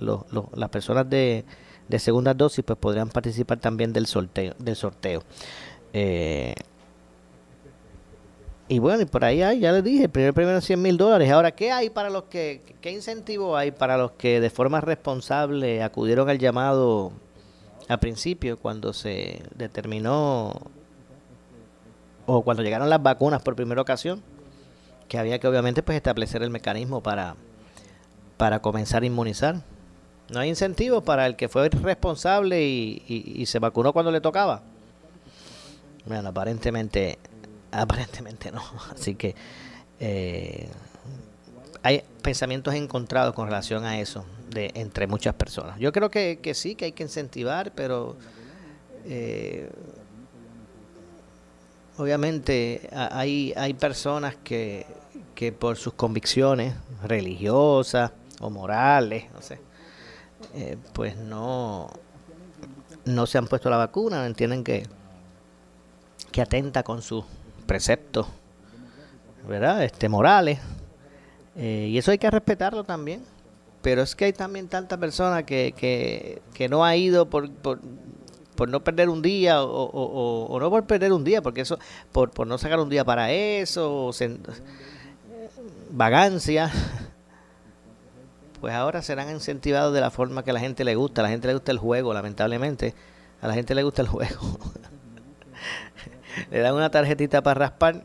las 0.54 0.68
personas 0.70 1.08
de, 1.08 1.44
segunda 1.98 2.34
dosis 2.34 2.64
pues 2.64 2.78
podrían 2.78 3.10
participar 3.10 3.58
también 3.58 3.92
del 3.92 4.06
sorteo. 4.06 4.54
Del 4.58 4.74
sorteo. 4.74 5.22
Eh, 5.92 6.54
y 8.68 8.78
bueno, 8.78 9.02
y 9.02 9.06
por 9.06 9.24
ahí 9.24 9.42
hay, 9.42 9.60
ya 9.60 9.72
les 9.72 9.84
dije, 9.84 10.04
el 10.04 10.10
primer 10.10 10.34
premio 10.34 10.60
100 10.60 10.80
mil 10.80 10.96
dólares. 10.96 11.30
Ahora, 11.30 11.52
¿qué 11.52 11.70
hay 11.70 11.90
para 11.90 12.10
los 12.10 12.24
que, 12.24 12.62
qué 12.80 12.90
incentivo 12.90 13.56
hay 13.56 13.70
para 13.70 13.98
los 13.98 14.12
que 14.12 14.40
de 14.40 14.50
forma 14.50 14.80
responsable 14.80 15.82
acudieron 15.82 16.28
al 16.28 16.38
llamado 16.38 17.12
a 17.88 17.98
principio 17.98 18.58
cuando 18.58 18.92
se 18.92 19.42
determinó 19.54 20.54
o 22.30 22.42
cuando 22.42 22.62
llegaron 22.62 22.90
las 22.90 23.02
vacunas 23.02 23.40
por 23.40 23.56
primera 23.56 23.80
ocasión, 23.80 24.22
que 25.08 25.18
había 25.18 25.38
que 25.38 25.48
obviamente 25.48 25.82
pues 25.82 25.96
establecer 25.96 26.42
el 26.42 26.50
mecanismo 26.50 27.02
para, 27.02 27.36
para 28.36 28.60
comenzar 28.60 29.02
a 29.02 29.06
inmunizar. 29.06 29.62
No 30.28 30.40
hay 30.40 30.50
incentivos 30.50 31.02
para 31.02 31.24
el 31.24 31.36
que 31.36 31.48
fue 31.48 31.70
responsable 31.70 32.62
y, 32.62 33.44
se 33.46 33.58
vacunó 33.58 33.94
cuando 33.94 34.12
le 34.12 34.20
tocaba. 34.20 34.60
Bueno, 36.04 36.28
aparentemente, 36.28 37.18
aparentemente 37.72 38.52
no. 38.52 38.62
Así 38.92 39.14
que 39.14 39.34
eh, 39.98 40.68
hay 41.82 42.02
pensamientos 42.20 42.74
encontrados 42.74 43.34
con 43.34 43.46
relación 43.46 43.86
a 43.86 44.00
eso 44.00 44.26
de 44.50 44.70
entre 44.74 45.06
muchas 45.06 45.34
personas. 45.34 45.78
Yo 45.78 45.92
creo 45.92 46.10
que, 46.10 46.40
que 46.42 46.52
sí, 46.52 46.74
que 46.74 46.84
hay 46.84 46.92
que 46.92 47.04
incentivar, 47.04 47.72
pero 47.74 48.18
eh, 49.06 49.70
obviamente 51.98 52.88
hay, 52.92 53.52
hay 53.56 53.74
personas 53.74 54.36
que, 54.36 54.86
que 55.34 55.52
por 55.52 55.76
sus 55.76 55.94
convicciones 55.94 56.74
religiosas 57.02 58.12
o 58.40 58.50
morales, 58.50 59.24
no 59.32 59.42
sé, 59.42 59.60
eh, 60.54 60.76
pues 60.92 61.16
no, 61.16 61.90
no 63.04 63.26
se 63.26 63.38
han 63.38 63.46
puesto 63.46 63.68
la 63.68 63.76
vacuna, 63.76 64.26
entienden 64.26 64.64
que, 64.64 64.86
que 66.30 66.40
atenta 66.40 66.82
con 66.82 67.02
sus 67.02 67.24
preceptos, 67.66 68.26
¿verdad? 69.46 69.84
Este, 69.84 70.08
morales. 70.08 70.58
Eh, 71.56 71.88
y 71.90 71.98
eso 71.98 72.10
hay 72.10 72.18
que 72.18 72.30
respetarlo 72.30 72.84
también. 72.84 73.22
Pero 73.82 74.02
es 74.02 74.14
que 74.14 74.26
hay 74.26 74.32
también 74.32 74.68
tanta 74.68 74.98
persona 74.98 75.44
que, 75.44 75.72
que, 75.76 76.42
que 76.52 76.68
no 76.68 76.84
ha 76.84 76.96
ido 76.96 77.30
por, 77.30 77.50
por, 77.50 77.80
por 78.58 78.68
no 78.68 78.82
perder 78.82 79.08
un 79.08 79.22
día 79.22 79.62
o, 79.62 80.58
no 80.60 80.68
por 80.68 80.84
perder 80.84 81.12
un 81.12 81.22
día, 81.22 81.40
porque 81.40 81.60
eso, 81.60 81.78
por, 82.10 82.30
por 82.30 82.44
no 82.44 82.58
sacar 82.58 82.80
un 82.80 82.88
día 82.88 83.04
para 83.04 83.30
eso, 83.30 84.10
vagancia, 85.90 86.68
pues 88.60 88.74
ahora 88.74 89.00
serán 89.00 89.30
incentivados 89.30 89.94
de 89.94 90.00
la 90.00 90.10
forma 90.10 90.42
que 90.42 90.50
a 90.50 90.54
la 90.54 90.58
gente 90.58 90.82
le 90.82 90.96
gusta. 90.96 91.20
A 91.20 91.24
la 91.24 91.30
gente 91.30 91.46
le 91.46 91.54
gusta 91.54 91.70
el 91.70 91.78
juego, 91.78 92.12
lamentablemente. 92.12 92.96
A 93.40 93.46
la 93.46 93.54
gente 93.54 93.76
le 93.76 93.84
gusta 93.84 94.02
el 94.02 94.08
juego. 94.08 94.40
le 96.50 96.58
dan 96.58 96.74
una 96.74 96.90
tarjetita 96.90 97.44
para 97.44 97.60
raspar 97.60 98.02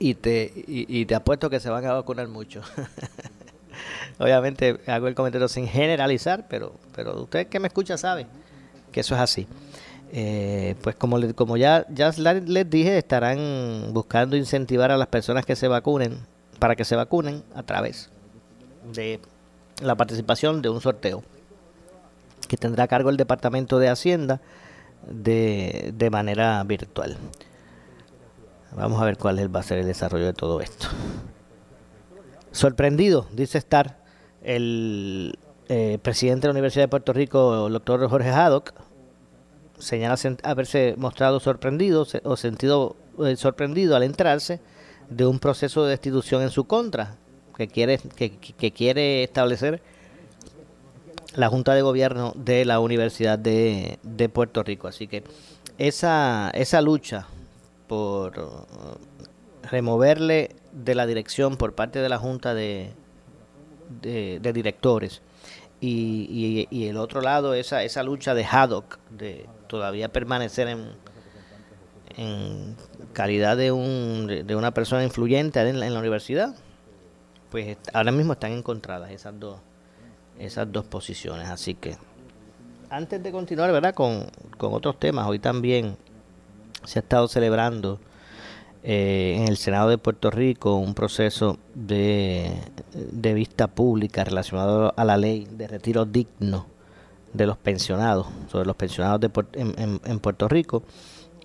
y 0.00 0.14
te, 0.14 0.52
y, 0.66 1.06
te 1.06 1.14
apuesto 1.14 1.48
que 1.48 1.60
se 1.60 1.70
van 1.70 1.86
a 1.86 1.92
vacunar 1.92 2.26
mucho. 2.26 2.62
Obviamente 4.18 4.80
hago 4.86 5.08
el 5.08 5.14
comentario 5.14 5.48
sin 5.48 5.66
generalizar, 5.66 6.46
pero, 6.48 6.74
pero 6.94 7.22
usted 7.22 7.46
que 7.48 7.60
me 7.60 7.68
escucha 7.68 7.96
sabe 7.96 8.26
que 8.92 9.00
eso 9.00 9.14
es 9.14 9.20
así. 9.20 9.46
Eh, 10.12 10.74
pues 10.82 10.96
como, 10.96 11.18
como 11.34 11.56
ya, 11.56 11.86
ya 11.88 12.10
les 12.10 12.68
dije, 12.68 12.98
estarán 12.98 13.92
buscando 13.92 14.36
incentivar 14.36 14.90
a 14.90 14.96
las 14.96 15.06
personas 15.06 15.46
que 15.46 15.54
se 15.54 15.68
vacunen, 15.68 16.18
para 16.58 16.74
que 16.74 16.84
se 16.84 16.96
vacunen 16.96 17.44
a 17.54 17.62
través 17.62 18.10
de 18.92 19.20
la 19.80 19.94
participación 19.94 20.62
de 20.62 20.68
un 20.68 20.80
sorteo 20.80 21.22
que 22.48 22.56
tendrá 22.56 22.84
a 22.84 22.88
cargo 22.88 23.10
el 23.10 23.16
Departamento 23.16 23.78
de 23.78 23.88
Hacienda 23.88 24.40
de, 25.08 25.92
de 25.94 26.10
manera 26.10 26.62
virtual. 26.64 27.16
Vamos 28.72 29.00
a 29.00 29.04
ver 29.04 29.16
cuál 29.16 29.54
va 29.54 29.60
a 29.60 29.62
ser 29.62 29.78
el 29.78 29.86
desarrollo 29.86 30.26
de 30.26 30.32
todo 30.32 30.60
esto. 30.60 30.88
Sorprendido, 32.52 33.26
dice 33.32 33.58
estar 33.58 33.98
el 34.42 35.38
eh, 35.68 35.98
presidente 36.02 36.42
de 36.42 36.48
la 36.48 36.52
Universidad 36.52 36.84
de 36.84 36.88
Puerto 36.88 37.12
Rico, 37.12 37.68
el 37.68 37.72
doctor 37.72 38.08
Jorge 38.08 38.30
Haddock, 38.30 38.72
señala 39.78 40.16
haberse 40.42 40.94
mostrado 40.98 41.40
sorprendido 41.40 42.06
o 42.24 42.36
sentido 42.36 42.96
eh, 43.24 43.36
sorprendido 43.36 43.96
al 43.96 44.02
enterarse 44.02 44.60
de 45.08 45.26
un 45.26 45.38
proceso 45.38 45.84
de 45.84 45.90
destitución 45.90 46.42
en 46.42 46.50
su 46.50 46.64
contra 46.64 47.16
que 47.56 47.68
quiere 47.68 47.98
que, 47.98 48.72
quiere 48.72 49.22
establecer 49.22 49.82
la 51.34 51.48
Junta 51.48 51.74
de 51.74 51.82
Gobierno 51.82 52.32
de 52.34 52.64
la 52.64 52.80
Universidad 52.80 53.38
de, 53.38 53.98
de 54.02 54.28
Puerto 54.28 54.62
Rico. 54.62 54.88
Así 54.88 55.06
que 55.06 55.22
esa, 55.78 56.50
esa 56.54 56.80
lucha 56.80 57.26
por 57.86 58.66
removerle 59.62 60.56
de 60.72 60.94
la 60.94 61.06
dirección 61.06 61.56
por 61.56 61.74
parte 61.74 62.00
de 62.00 62.08
la 62.08 62.18
Junta 62.18 62.54
de, 62.54 62.92
de, 64.00 64.52
directores. 64.52 65.22
Y, 65.80 66.66
y, 66.70 66.86
el 66.86 66.98
otro 66.98 67.22
lado 67.22 67.54
esa, 67.54 67.82
esa 67.82 68.02
lucha 68.02 68.34
de 68.34 68.44
Haddock 68.44 68.98
de 69.08 69.46
todavía 69.66 70.10
permanecer 70.10 70.68
en, 70.68 70.90
en 72.16 72.76
calidad 73.14 73.56
de, 73.56 73.72
un, 73.72 74.26
de, 74.26 74.56
una 74.56 74.72
persona 74.72 75.02
influyente 75.04 75.60
en 75.60 75.80
la, 75.80 75.98
universidad 75.98 76.54
pues 77.50 77.78
ahora 77.94 78.12
mismo 78.12 78.34
están 78.34 78.52
encontradas 78.52 79.10
esas 79.10 79.38
dos 79.40 79.58
esas 80.38 80.70
dos 80.70 80.84
posiciones. 80.86 81.48
Así 81.48 81.74
que 81.74 81.96
antes 82.88 83.22
de 83.22 83.32
continuar 83.32 83.72
verdad 83.72 83.94
con, 83.94 84.26
con 84.58 84.74
otros 84.74 84.98
temas 84.98 85.26
hoy 85.26 85.38
también 85.38 85.96
se 86.84 86.98
ha 86.98 87.02
estado 87.02 87.26
celebrando 87.28 87.98
eh, 88.82 89.34
en 89.36 89.48
el 89.48 89.58
Senado 89.58 89.90
de 89.90 89.98
Puerto 89.98 90.30
Rico 90.30 90.76
un 90.76 90.94
proceso 90.94 91.58
de, 91.74 92.52
de, 92.94 93.34
vista 93.34 93.66
pública 93.66 94.24
relacionado 94.24 94.94
a 94.96 95.04
la 95.04 95.18
ley 95.18 95.46
de 95.50 95.68
retiro 95.68 96.06
digno 96.06 96.66
de 97.34 97.46
los 97.46 97.58
pensionados, 97.58 98.26
sobre 98.50 98.66
los 98.66 98.76
pensionados 98.76 99.20
de, 99.20 99.30
en, 99.52 100.00
en, 100.02 100.18
Puerto 100.18 100.48
Rico. 100.48 100.82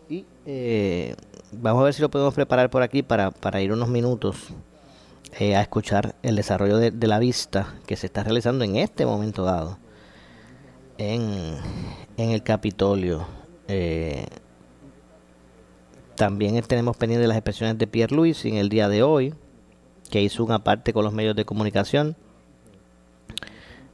Y 0.08 0.24
eh, 0.46 1.16
vamos 1.52 1.82
a 1.82 1.86
ver 1.86 1.94
si 1.94 2.02
lo 2.02 2.10
podemos 2.10 2.34
preparar 2.34 2.70
por 2.70 2.82
aquí 2.82 3.04
para, 3.04 3.32
para 3.32 3.62
ir 3.62 3.74
unos 3.74 3.90
minutos 3.90 4.38
eh, 5.38 5.58
a 5.58 5.62
escuchar 5.62 6.16
el 6.24 6.38
desarrollo 6.38 6.78
de, 6.78 6.92
de, 6.92 7.08
la 7.08 7.20
vista 7.20 7.74
que 7.86 7.98
se 7.98 8.06
está 8.06 8.24
realizando 8.24 8.64
en 8.64 8.78
este 8.78 9.06
momento 9.06 9.44
dado 9.44 9.78
en, 10.98 11.58
en 12.16 12.32
el 12.32 12.44
Capitolio. 12.44 13.28
También 16.16 16.62
tenemos 16.64 16.96
pendiente 16.96 17.28
las 17.28 17.38
expresiones 17.38 17.78
de 17.78 17.88
Pierre 17.88 18.16
Luis 18.16 18.46
en 18.46 18.56
el 18.56 18.70
día 18.70 18.88
de 18.88 19.04
hoy, 19.04 19.34
que 20.10 20.22
hizo 20.22 20.44
una 20.46 20.64
parte 20.64 20.94
con 20.94 21.04
los 21.04 21.14
medios 21.14 21.36
de 21.36 21.46
comunicación. 21.46 22.16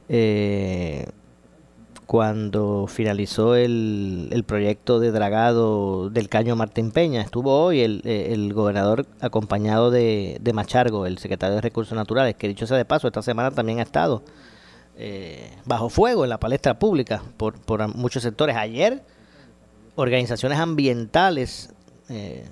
Eh, 0.08 1.06
cuando 2.06 2.86
finalizó 2.88 3.56
el, 3.56 4.44
proyecto 4.46 5.00
de 5.00 5.10
dragado 5.10 6.10
del 6.10 6.28
caño 6.28 6.54
Martín 6.54 6.92
Peña, 6.92 7.22
estuvo 7.22 7.58
hoy 7.58 7.80
el, 7.80 8.52
gobernador 8.52 9.06
acompañado 9.20 9.90
de, 9.90 10.38
Machargo, 10.52 11.06
el 11.06 11.18
secretario 11.18 11.56
de 11.56 11.62
Recursos 11.62 11.96
Naturales, 11.96 12.36
que 12.36 12.48
dicho 12.48 12.66
sea 12.66 12.76
de 12.76 12.84
paso, 12.84 13.08
esta 13.08 13.22
semana 13.22 13.50
también 13.50 13.78
ha 13.80 13.82
estado 13.82 14.22
eh, 14.96 15.50
bajo 15.64 15.88
fuego 15.88 16.22
en 16.22 16.30
la 16.30 16.38
palestra 16.38 16.78
pública 16.78 17.22
por, 17.36 17.58
por 17.60 17.96
muchos 17.96 18.22
sectores. 18.22 18.56
Ayer, 18.56 19.02
organizaciones 19.96 20.58
ambientales 20.58 21.71
eh, 22.08 22.44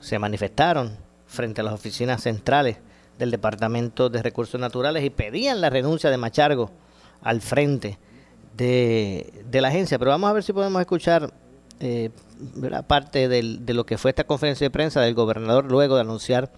se 0.00 0.18
manifestaron 0.18 0.96
frente 1.26 1.60
a 1.60 1.64
las 1.64 1.74
oficinas 1.74 2.22
centrales 2.22 2.78
del 3.18 3.30
Departamento 3.30 4.08
de 4.08 4.22
Recursos 4.22 4.60
Naturales 4.60 5.04
y 5.04 5.10
pedían 5.10 5.60
la 5.60 5.70
renuncia 5.70 6.10
de 6.10 6.16
Machargo 6.16 6.70
al 7.22 7.40
frente 7.40 7.98
de, 8.56 9.44
la 9.52 9.68
agencia. 9.68 9.98
Pero 9.98 10.10
vamos 10.10 10.30
a 10.30 10.32
ver 10.32 10.42
si 10.42 10.52
podemos 10.52 10.80
escuchar 10.80 11.32
eh, 11.80 12.10
parte 12.86 13.28
de 13.28 13.74
lo 13.74 13.86
que 13.86 13.98
fue 13.98 14.10
esta 14.10 14.24
conferencia 14.24 14.66
de 14.66 14.70
prensa 14.70 15.00
del 15.00 15.14
gobernador 15.14 15.64
luego 15.64 15.96
de 15.96 16.02
anunciar 16.02 16.50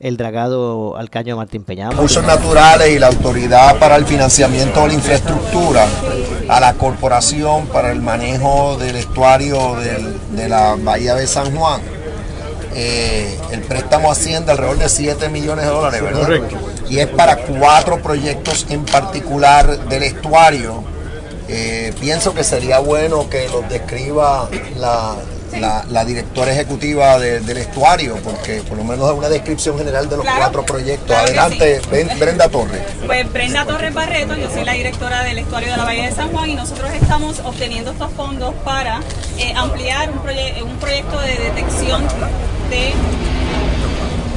el 0.00 0.16
dragado 0.16 0.96
al 0.96 1.10
caño 1.10 1.36
Martín 1.36 1.64
Peña. 1.64 1.90
Recursos 1.90 2.24
Naturales 2.24 2.90
y 2.90 2.98
la 2.98 3.08
Autoridad 3.08 3.78
para 3.78 3.96
el 3.96 4.04
Financiamiento 4.06 4.82
de 4.82 4.88
la 4.88 4.94
Infraestructura 4.94 5.86
a 6.48 6.60
la 6.60 6.74
Corporación 6.74 7.66
para 7.66 7.90
el 7.90 8.00
Manejo 8.00 8.76
del 8.78 8.96
Estuario 8.96 9.76
de 10.32 10.48
la 10.48 10.76
Bahía 10.78 11.14
de 11.14 11.26
San 11.26 11.54
Juan. 11.56 11.80
Eh, 12.74 13.36
el 13.50 13.62
préstamo 13.62 14.12
asciende 14.12 14.52
alrededor 14.52 14.78
de 14.78 14.88
7 14.88 15.28
millones 15.30 15.64
de 15.64 15.70
dólares, 15.70 16.00
¿verdad? 16.00 16.20
Correcto. 16.20 16.56
Y 16.88 16.98
es 16.98 17.08
para 17.08 17.36
cuatro 17.36 18.00
proyectos 18.00 18.66
en 18.70 18.84
particular 18.84 19.88
del 19.88 20.04
estuario. 20.04 20.84
Eh, 21.48 21.92
pienso 21.98 22.34
que 22.34 22.44
sería 22.44 22.78
bueno 22.78 23.28
que 23.28 23.48
los 23.48 23.68
describa 23.68 24.48
la, 24.76 25.16
la, 25.56 26.04
directora 26.04 26.52
ejecutiva 26.52 27.18
del 27.18 27.56
estuario, 27.56 28.16
porque 28.22 28.62
por 28.62 28.78
lo 28.78 28.84
menos 28.84 29.10
es 29.10 29.16
una 29.16 29.28
descripción 29.28 29.78
general 29.78 30.08
de 30.08 30.16
los 30.16 30.26
cuatro 30.26 30.64
proyectos. 30.64 31.16
Adelante, 31.16 31.80
Brenda 32.18 32.48
Torres. 32.48 32.82
Pues 33.06 33.32
Brenda 33.32 33.64
Torres 33.64 33.94
Barreto, 33.94 34.36
yo 34.36 34.50
soy 34.50 34.64
la 34.64 34.72
directora 34.72 35.22
del 35.22 35.38
estuario 35.38 35.70
de 35.70 35.76
la 35.76 35.84
Bahía 35.84 36.06
de 36.06 36.12
San 36.12 36.30
Juan 36.30 36.50
y 36.50 36.54
nosotros 36.54 36.90
estamos 36.92 37.40
obteniendo 37.40 37.92
estos 37.92 38.12
fondos 38.12 38.54
para 38.64 39.00
eh, 39.38 39.52
ampliar 39.56 40.10
un, 40.10 40.18
un 40.18 40.76
proyecto 40.78 41.20
de 41.20 41.36
detección 41.36 42.02
de 42.70 42.92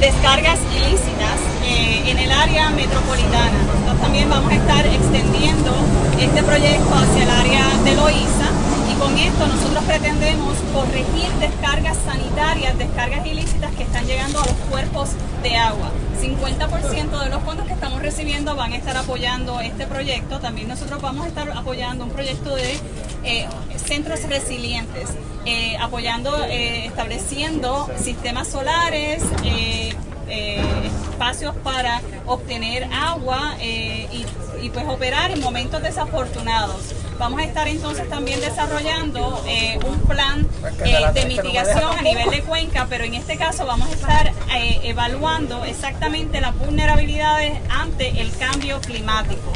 descargas 0.00 0.58
ilícitas 0.74 1.38
eh, 1.64 2.10
en 2.10 2.18
el 2.18 2.32
área 2.32 2.70
metropolitana. 2.70 3.62
Nosotros 3.66 4.00
también 4.00 4.28
vamos 4.28 4.50
a 4.50 4.56
estar 4.56 4.86
extendiendo 4.86 5.72
este 6.18 6.42
proyecto 6.42 6.94
hacia 6.94 7.22
el 7.22 7.30
área 7.30 7.64
de 7.84 7.94
Loíza 7.94 8.61
con 9.02 9.18
esto 9.18 9.46
nosotros 9.48 9.84
pretendemos 9.84 10.56
corregir 10.72 11.28
descargas 11.40 11.96
sanitarias, 12.06 12.78
descargas 12.78 13.26
ilícitas 13.26 13.72
que 13.74 13.82
están 13.82 14.06
llegando 14.06 14.40
a 14.40 14.46
los 14.46 14.54
cuerpos 14.70 15.10
de 15.42 15.56
agua. 15.56 15.90
50% 16.20 17.24
de 17.24 17.30
los 17.30 17.42
fondos 17.42 17.66
que 17.66 17.72
estamos 17.72 18.00
recibiendo 18.00 18.54
van 18.54 18.72
a 18.72 18.76
estar 18.76 18.96
apoyando 18.96 19.60
este 19.60 19.88
proyecto. 19.88 20.38
También 20.38 20.68
nosotros 20.68 21.02
vamos 21.02 21.24
a 21.24 21.28
estar 21.28 21.50
apoyando 21.50 22.04
un 22.04 22.10
proyecto 22.10 22.54
de 22.54 22.78
eh, 23.24 23.48
centros 23.84 24.22
resilientes, 24.28 25.08
eh, 25.46 25.76
apoyando, 25.78 26.44
eh, 26.44 26.86
estableciendo 26.86 27.88
sistemas 27.98 28.48
solares 28.48 29.22
espacios 30.28 31.54
para 31.56 32.00
obtener 32.26 32.84
agua 32.84 33.56
y, 33.60 34.24
y, 34.62 34.70
pues 34.70 34.86
operar 34.88 35.30
en 35.30 35.40
momentos 35.40 35.82
desafortunados. 35.82 36.94
Vamos 37.22 37.38
a 37.38 37.44
estar 37.44 37.68
entonces 37.68 38.08
también 38.08 38.40
desarrollando 38.40 39.44
eh, 39.46 39.78
un 39.86 40.00
plan 40.00 40.44
eh, 40.84 40.96
de 41.14 41.26
mitigación 41.26 41.96
a 41.96 42.02
nivel 42.02 42.28
de 42.30 42.42
cuenca, 42.42 42.88
pero 42.90 43.04
en 43.04 43.14
este 43.14 43.36
caso 43.36 43.64
vamos 43.64 43.88
a 43.90 43.92
estar 43.92 44.32
eh, 44.56 44.80
evaluando 44.82 45.64
exactamente 45.64 46.40
las 46.40 46.58
vulnerabilidades 46.58 47.60
ante 47.70 48.20
el 48.20 48.36
cambio 48.36 48.80
climático. 48.80 49.52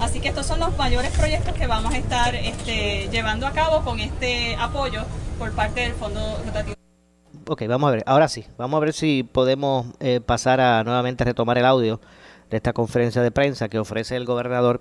Así 0.00 0.20
que 0.20 0.28
estos 0.28 0.46
son 0.46 0.60
los 0.60 0.76
mayores 0.76 1.10
proyectos 1.10 1.54
que 1.54 1.66
vamos 1.66 1.92
a 1.92 1.98
estar 1.98 2.36
este, 2.36 3.08
llevando 3.10 3.48
a 3.48 3.50
cabo 3.50 3.82
con 3.82 3.98
este 3.98 4.54
apoyo 4.54 5.02
por 5.40 5.50
parte 5.50 5.80
del 5.80 5.94
Fondo 5.94 6.20
Rotativo. 6.46 6.76
Ok, 7.48 7.64
vamos 7.66 7.88
a 7.88 7.90
ver, 7.94 8.04
ahora 8.06 8.28
sí, 8.28 8.46
vamos 8.56 8.78
a 8.78 8.80
ver 8.80 8.92
si 8.92 9.24
podemos 9.24 9.86
pasar 10.24 10.60
a 10.60 10.84
nuevamente 10.84 11.24
retomar 11.24 11.58
el 11.58 11.66
audio 11.66 12.00
de 12.48 12.58
esta 12.58 12.72
conferencia 12.72 13.22
de 13.22 13.32
prensa 13.32 13.68
que 13.68 13.80
ofrece 13.80 14.14
el 14.14 14.24
gobernador 14.24 14.80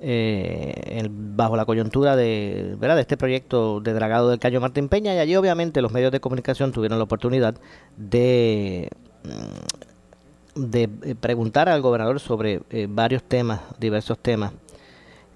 eh, 0.00 1.08
bajo 1.10 1.56
la 1.56 1.64
coyuntura 1.64 2.16
de, 2.16 2.76
¿verdad? 2.78 2.96
de 2.96 3.00
este 3.02 3.16
proyecto 3.16 3.80
de 3.80 3.92
dragado 3.94 4.30
del 4.30 4.38
Cayo 4.38 4.60
Martín 4.60 4.88
Peña 4.88 5.14
y 5.14 5.18
allí 5.18 5.36
obviamente 5.36 5.80
los 5.80 5.92
medios 5.92 6.12
de 6.12 6.20
comunicación 6.20 6.72
tuvieron 6.72 6.98
la 6.98 7.04
oportunidad 7.04 7.54
de, 7.96 8.90
mm, 9.24 10.70
de 10.70 10.90
eh, 11.02 11.14
preguntar 11.14 11.68
al 11.68 11.80
gobernador 11.80 12.20
sobre 12.20 12.60
eh, 12.70 12.86
varios 12.88 13.22
temas, 13.22 13.60
diversos 13.78 14.18
temas. 14.18 14.52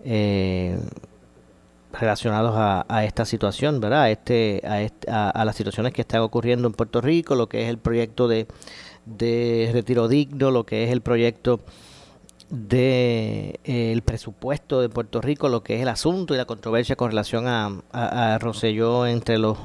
Eh, 0.04 0.78
relacionados 1.92 2.54
a, 2.56 3.04
esta 3.04 3.24
situación, 3.24 3.80
¿verdad? 3.80 4.02
A, 4.02 4.10
este, 4.10 4.62
a, 5.08 5.30
a, 5.30 5.44
las 5.44 5.56
situaciones 5.56 5.92
que 5.92 6.02
están 6.02 6.20
ocurriendo 6.20 6.68
en 6.68 6.72
Puerto 6.72 7.00
Rico, 7.00 7.34
lo 7.34 7.48
que 7.48 7.64
es 7.64 7.68
el 7.68 7.78
proyecto 7.78 8.28
de, 8.28 8.46
de 9.06 9.70
retiro 9.72 10.06
digno, 10.06 10.52
lo 10.52 10.64
que 10.64 10.84
es 10.84 10.90
el 10.92 11.00
proyecto 11.00 11.60
de 12.50 13.60
eh, 13.64 14.00
presupuesto 14.04 14.80
de 14.80 14.88
Puerto 14.88 15.20
Rico, 15.20 15.48
lo 15.48 15.62
que 15.62 15.76
es 15.76 15.82
el 15.82 15.88
asunto 15.88 16.34
y 16.34 16.36
la 16.36 16.44
controversia 16.44 16.96
con 16.96 17.10
relación 17.10 17.46
a, 17.46 17.80
a, 17.92 18.38
Rosselló 18.38 19.06
entre 19.06 19.38
los 19.38 19.56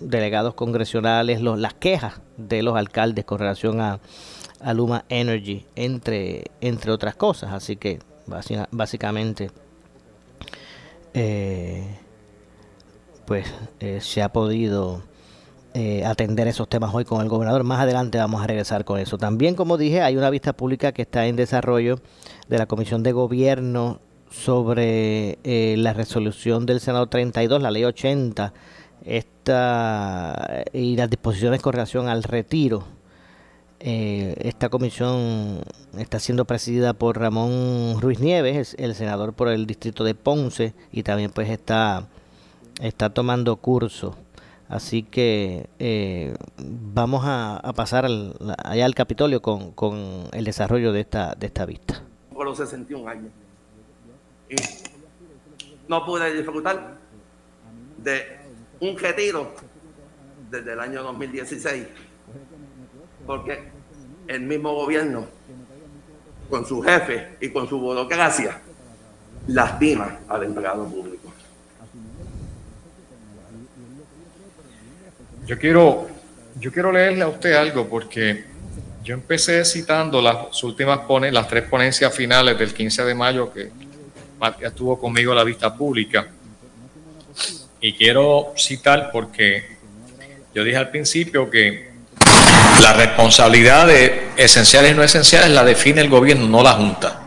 delegados 0.00 0.54
congresionales, 0.54 1.40
los, 1.40 1.58
las 1.58 1.74
quejas 1.74 2.20
de 2.36 2.62
los 2.62 2.76
alcaldes 2.76 3.24
con 3.24 3.38
relación 3.38 3.80
a, 3.80 4.00
a 4.60 4.74
Luma 4.74 5.04
Energy, 5.08 5.64
entre, 5.76 6.44
entre 6.60 6.92
otras 6.92 7.14
cosas. 7.14 7.52
Así 7.52 7.76
que 7.76 8.00
básicamente 8.70 9.50
eh, 11.14 11.98
pues 13.24 13.46
eh, 13.80 14.00
se 14.00 14.22
ha 14.22 14.28
podido 14.30 15.02
eh, 15.74 16.04
atender 16.04 16.48
esos 16.48 16.68
temas 16.68 16.94
hoy 16.94 17.04
con 17.04 17.20
el 17.22 17.28
gobernador. 17.28 17.64
Más 17.64 17.80
adelante 17.80 18.18
vamos 18.18 18.42
a 18.42 18.46
regresar 18.46 18.84
con 18.84 18.98
eso. 18.98 19.18
También, 19.18 19.54
como 19.54 19.76
dije, 19.76 20.02
hay 20.02 20.16
una 20.16 20.30
vista 20.30 20.52
pública 20.52 20.92
que 20.92 21.02
está 21.02 21.26
en 21.26 21.36
desarrollo 21.36 22.00
de 22.48 22.58
la 22.58 22.66
Comisión 22.66 23.02
de 23.02 23.12
Gobierno 23.12 24.00
sobre 24.30 25.38
la 25.44 25.92
resolución 25.92 26.66
del 26.66 26.80
Senado 26.80 27.08
32, 27.08 27.60
la 27.60 27.70
ley 27.70 27.84
80, 27.84 28.52
esta, 29.04 30.64
y 30.72 30.96
las 30.96 31.10
disposiciones 31.10 31.60
con 31.60 31.72
relación 31.72 32.08
al 32.08 32.22
retiro 32.22 32.84
eh, 33.82 34.34
esta 34.40 34.68
comisión 34.68 35.62
está 35.96 36.20
siendo 36.20 36.44
presidida 36.44 36.92
por 36.92 37.18
Ramón 37.18 37.98
Ruiz 37.98 38.20
Nieves, 38.20 38.76
el 38.78 38.94
senador 38.94 39.32
por 39.32 39.48
el 39.48 39.66
distrito 39.66 40.04
de 40.04 40.14
Ponce, 40.14 40.74
y 40.92 41.02
también 41.02 41.30
pues 41.30 41.48
está, 41.48 42.06
está 42.82 43.08
tomando 43.08 43.56
curso. 43.56 44.16
Así 44.70 45.02
que 45.02 45.68
eh, 45.80 46.32
vamos 46.58 47.24
a, 47.26 47.60
pasar 47.74 48.06
allá 48.06 48.84
al 48.84 48.94
Capitolio 48.94 49.42
con, 49.42 50.28
el 50.32 50.44
desarrollo 50.44 50.92
de 50.92 51.00
esta, 51.00 51.34
de 51.34 51.48
esta 51.48 51.66
vista. 51.66 52.04
Por 52.32 52.46
los 52.46 52.56
61 52.56 53.08
años. 53.08 53.32
Y 54.48 54.54
no 55.88 56.06
pude 56.06 56.32
disfrutar 56.32 56.98
de 57.98 58.38
un 58.78 58.96
retiro 58.96 59.52
desde 60.50 60.72
el 60.72 60.80
año 60.80 61.02
2016 61.02 61.86
porque 63.26 63.70
el 64.28 64.42
mismo 64.42 64.72
gobierno, 64.72 65.26
con 66.48 66.64
su 66.64 66.80
jefe 66.80 67.36
y 67.40 67.50
con 67.50 67.68
su 67.68 67.80
burocracia, 67.80 68.60
lastima 69.48 70.20
al 70.28 70.44
empleado 70.44 70.86
público. 70.86 71.19
Yo 75.50 75.58
quiero, 75.58 76.06
yo 76.60 76.70
quiero 76.70 76.92
leerle 76.92 77.22
a 77.24 77.26
usted 77.26 77.54
algo 77.54 77.88
porque 77.88 78.44
yo 79.02 79.14
empecé 79.14 79.64
citando 79.64 80.22
las 80.22 80.62
últimas 80.62 81.00
ponen, 81.00 81.34
las 81.34 81.48
tres 81.48 81.64
ponencias 81.64 82.14
finales 82.14 82.56
del 82.56 82.72
15 82.72 83.02
de 83.02 83.14
mayo 83.16 83.52
que 83.52 83.68
Matías 84.38 84.72
tuvo 84.76 85.00
conmigo 85.00 85.34
la 85.34 85.42
vista 85.42 85.74
pública. 85.74 86.28
Y 87.80 87.94
quiero 87.94 88.52
citar 88.56 89.10
porque 89.12 89.64
yo 90.54 90.62
dije 90.62 90.76
al 90.76 90.90
principio 90.90 91.50
que 91.50 91.94
la 92.80 92.92
responsabilidad 92.92 93.88
de 93.88 94.28
esenciales 94.36 94.92
y 94.92 94.94
no 94.94 95.02
esenciales 95.02 95.50
la 95.50 95.64
define 95.64 96.00
el 96.00 96.08
gobierno, 96.08 96.46
no 96.46 96.62
la 96.62 96.74
Junta. 96.74 97.22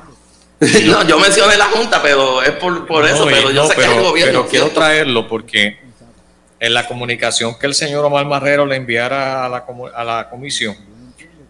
no, 0.86 1.06
yo 1.06 1.20
mencioné 1.20 1.58
la 1.58 1.66
Junta, 1.66 2.02
pero 2.02 2.42
es 2.42 2.52
por, 2.52 3.06
eso, 3.06 3.26
pero 3.26 3.52
yo 3.52 3.68
sé 3.68 3.76
que 3.76 3.82
es 3.82 3.88
el 3.90 4.02
gobierno. 4.02 4.40
Pero 4.44 4.48
quiero 4.48 4.70
traerlo 4.70 5.28
porque 5.28 5.84
en 6.64 6.74
la 6.74 6.88
comunicación 6.88 7.60
que 7.60 7.68
el 7.68 7.74
señor 7.74 8.06
Omar 8.06 8.26
Marrero 8.26 8.66
le 8.66 8.78
enviara 8.78 9.46
a 9.46 9.50
la, 9.50 10.30
comisión, 10.30 10.78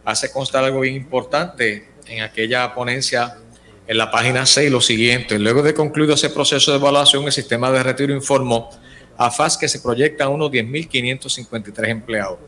hace 0.04 0.32
constar 0.32 0.64
algo 0.64 0.80
bien 0.80 0.96
importante 0.96 1.88
en 2.08 2.24
aquella 2.24 2.74
ponencia 2.74 3.38
en 3.86 4.00
la 4.00 4.10
página 4.10 4.48
6 4.48 4.72
lo 4.72 4.82
siguiente. 4.82 5.38
Luego 5.38 5.62
de 5.62 5.76
concluido 5.76 6.16
ese 6.16 6.32
proceso 6.32 6.72
de 6.72 6.78
evaluación, 6.78 7.26
el 7.26 7.32
sistema 7.32 7.72
de 7.72 7.84
retiro 7.84 8.12
informó 8.12 8.72
a 9.16 9.30
FAS 9.30 9.56
que 9.56 9.68
se 9.68 9.82
proyectan 9.82 10.30
unos 10.30 10.50
10.553 10.50 11.90
empleados. 11.90 12.40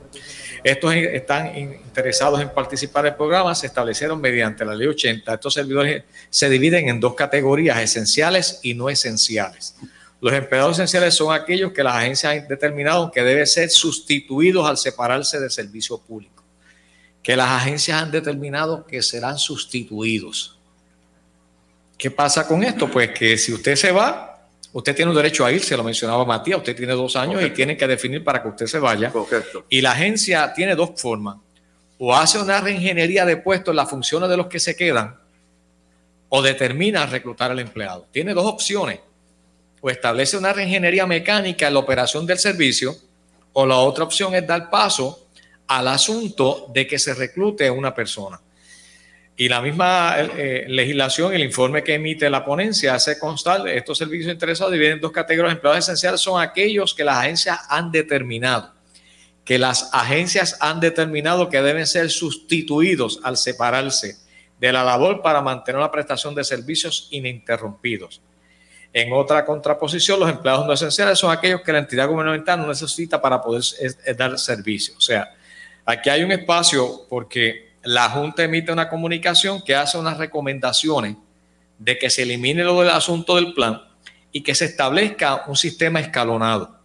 Estos 0.63 0.95
están 0.95 1.56
interesados 1.56 2.41
en 2.41 2.49
participar 2.49 3.04
del 3.04 3.13
programa, 3.13 3.54
se 3.54 3.67
establecieron 3.67 4.19
mediante 4.19 4.65
la 4.65 4.73
ley 4.73 4.88
80. 4.88 5.36
Estos 5.36 5.54
servidores 5.54 6.01
se 6.32 6.49
dividen 6.49 6.89
en 6.89 6.99
dos 6.99 7.13
categorías, 7.13 7.78
esenciales 7.78 8.60
y 8.63 8.73
no 8.73 8.89
esenciales. 8.89 9.75
Los 10.26 10.34
empleados 10.34 10.80
esenciales 10.80 11.14
son 11.14 11.36
aquellos 11.36 11.72
que 11.72 11.84
las 11.84 11.98
agencias 11.98 12.34
han 12.34 12.48
determinado 12.48 13.12
que 13.12 13.22
deben 13.22 13.46
ser 13.46 13.70
sustituidos 13.70 14.68
al 14.68 14.76
separarse 14.76 15.40
del 15.40 15.52
servicio 15.52 16.00
público. 16.00 16.44
Que 17.22 17.36
las 17.36 17.48
agencias 17.52 18.02
han 18.02 18.10
determinado 18.10 18.88
que 18.88 19.04
serán 19.04 19.38
sustituidos. 19.38 20.58
¿Qué 21.96 22.10
pasa 22.10 22.48
con 22.48 22.64
esto? 22.64 22.90
Pues 22.90 23.12
que 23.12 23.38
si 23.38 23.54
usted 23.54 23.76
se 23.76 23.92
va, 23.92 24.32
Usted 24.74 24.96
tiene 24.96 25.12
un 25.12 25.16
derecho 25.16 25.46
a 25.46 25.52
irse, 25.52 25.78
lo 25.78 25.84
mencionaba 25.84 26.26
Matías, 26.26 26.58
usted 26.58 26.76
tiene 26.76 26.94
dos 26.94 27.16
años 27.16 27.42
y 27.44 27.52
tiene 27.52 27.78
que 27.78 27.88
definir 27.88 28.24
para 28.24 28.42
que 28.42 28.50
usted 28.50 28.66
se 28.66 28.80
vaya. 28.80 29.14
Y 29.70 29.80
la 29.80 29.92
agencia 29.92 30.52
tiene 30.54 30.76
dos 30.76 31.00
formas. 31.00 31.38
O 32.00 32.14
hace 32.14 32.40
una 32.40 32.60
reingeniería 32.60 33.26
de 33.26 33.38
puestos 33.38 33.72
en 33.72 33.78
las 33.78 33.90
funciones 33.90 34.28
de 34.28 34.36
los 34.36 34.48
que 34.48 34.60
se 34.60 34.76
quedan, 34.76 35.18
o 36.28 36.42
determina 36.42 37.06
reclutar 37.06 37.52
al 37.52 37.60
empleado. 37.60 38.08
Tiene 38.12 38.34
dos 38.34 38.48
opciones. 38.48 39.00
O 39.82 39.90
establece 39.90 40.38
una 40.38 40.54
reingeniería 40.54 41.06
mecánica 41.06 41.68
en 41.68 41.74
la 41.74 41.80
operación 41.80 42.26
del 42.26 42.40
servicio, 42.40 42.96
o 43.54 43.66
la 43.66 43.78
otra 43.78 44.04
opción 44.04 44.34
es 44.36 44.46
dar 44.46 44.70
paso 44.70 45.28
al 45.68 45.88
asunto 45.88 46.68
de 46.74 46.86
que 46.86 47.00
se 47.00 47.14
reclute 47.14 47.70
una 47.70 47.94
persona. 47.94 48.40
Y 49.38 49.50
la 49.50 49.62
misma 49.62 50.16
eh, 50.18 50.32
eh, 50.38 50.66
legislación, 50.70 51.34
el 51.34 51.44
informe 51.44 51.84
que 51.84 51.96
emite 51.96 52.30
la 52.30 52.46
ponencia 52.46 52.96
hace 52.96 53.20
constar 53.20 53.68
estos 53.68 53.98
servicios 53.98 54.32
interesados 54.32 54.72
dividen 54.72 54.94
en 54.94 55.02
dos 55.02 55.12
categorías. 55.12 55.54
Empleados 55.54 55.80
esenciales 55.80 56.22
son 56.22 56.42
aquellos 56.42 56.94
que 56.94 57.04
las 57.04 57.18
agencias 57.18 57.60
han 57.70 57.92
determinado, 57.92 58.74
que 59.44 59.60
las 59.60 59.90
agencias 59.94 60.58
han 60.62 60.80
determinado 60.80 61.50
que 61.50 61.62
deben 61.62 61.86
ser 61.86 62.10
sustituidos 62.10 63.20
al 63.24 63.36
separarse 63.36 64.16
de 64.60 64.72
la 64.72 64.86
labor 64.86 65.22
para 65.22 65.42
mantener 65.42 65.82
la 65.82 65.92
prestación 65.92 66.34
de 66.34 66.46
servicios 66.46 67.10
ininterrumpidos. 67.12 68.22
En 68.98 69.12
otra 69.12 69.44
contraposición, 69.44 70.22
los 70.22 70.30
empleados 70.30 70.66
no 70.66 70.72
esenciales 70.72 71.20
son 71.20 71.30
aquellos 71.30 71.60
que 71.60 71.74
la 71.74 71.80
entidad 71.80 72.08
gubernamental 72.08 72.62
no 72.62 72.68
necesita 72.68 73.22
para 73.22 73.42
poder 73.42 73.62
dar 74.16 74.40
servicio. 74.40 74.94
O 74.98 75.02
sea, 75.02 75.36
aquí 75.84 76.10
hay 76.10 76.24
un 76.24 76.32
espacio 76.32 77.02
porque 77.10 77.74
la 77.84 78.10
Junta 78.10 78.46
emite 78.46 78.72
una 78.72 78.88
comunicación 78.88 79.62
que 79.62 79.76
hace 79.76 79.98
unas 79.98 80.18
recomendaciones 80.18 81.18
de 81.78 81.98
que 81.98 82.10
se 82.10 82.22
elimine 82.22 82.64
lo 82.64 82.80
del 82.80 82.90
asunto 82.90 83.36
del 83.36 83.54
plan 83.54 83.82
y 84.32 84.40
que 84.40 84.56
se 84.56 84.64
establezca 84.64 85.44
un 85.48 85.58
sistema 85.58 86.00
escalonado. 86.00 86.80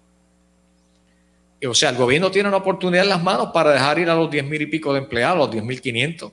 O 1.65 1.75
sea, 1.75 1.91
el 1.91 1.97
gobierno 1.97 2.33
tiene 2.33 2.49
una 2.49 2.59
oportunidad 2.59 3.05
en 3.05 3.11
las 3.11 3.23
manos 3.23 3.51
para 3.55 3.71
dejar 3.71 4.01
ir 4.01 4.11
a 4.11 4.17
los 4.17 4.29
10 4.29 4.47
mil 4.47 4.63
y 4.63 4.67
pico 4.67 4.93
de 4.93 4.99
empleados, 4.99 5.39
los 5.39 5.51
10 5.53 5.63
mil 5.63 5.81
500, 5.81 6.33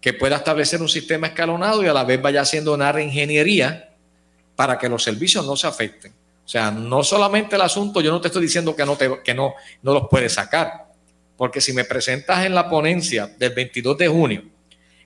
que 0.00 0.12
pueda 0.12 0.36
establecer 0.36 0.80
un 0.80 0.88
sistema 0.88 1.26
escalonado 1.26 1.82
y 1.82 1.88
a 1.88 1.92
la 1.92 2.04
vez 2.04 2.22
vaya 2.22 2.42
haciendo 2.42 2.72
una 2.74 2.92
reingeniería 2.92 3.85
para 4.56 4.78
que 4.78 4.88
los 4.88 5.02
servicios 5.02 5.46
no 5.46 5.54
se 5.54 5.68
afecten. 5.68 6.12
O 6.44 6.48
sea, 6.48 6.70
no 6.70 7.04
solamente 7.04 7.54
el 7.56 7.62
asunto, 7.62 8.00
yo 8.00 8.10
no 8.10 8.20
te 8.20 8.28
estoy 8.28 8.42
diciendo 8.42 8.74
que 8.74 8.84
no, 8.84 8.96
te, 8.96 9.22
que 9.22 9.34
no, 9.34 9.54
no 9.82 9.92
los 9.92 10.08
puedes 10.10 10.32
sacar, 10.32 10.86
porque 11.36 11.60
si 11.60 11.72
me 11.72 11.84
presentas 11.84 12.44
en 12.44 12.54
la 12.54 12.68
ponencia 12.68 13.26
del 13.38 13.52
22 13.52 13.98
de 13.98 14.08
junio 14.08 14.56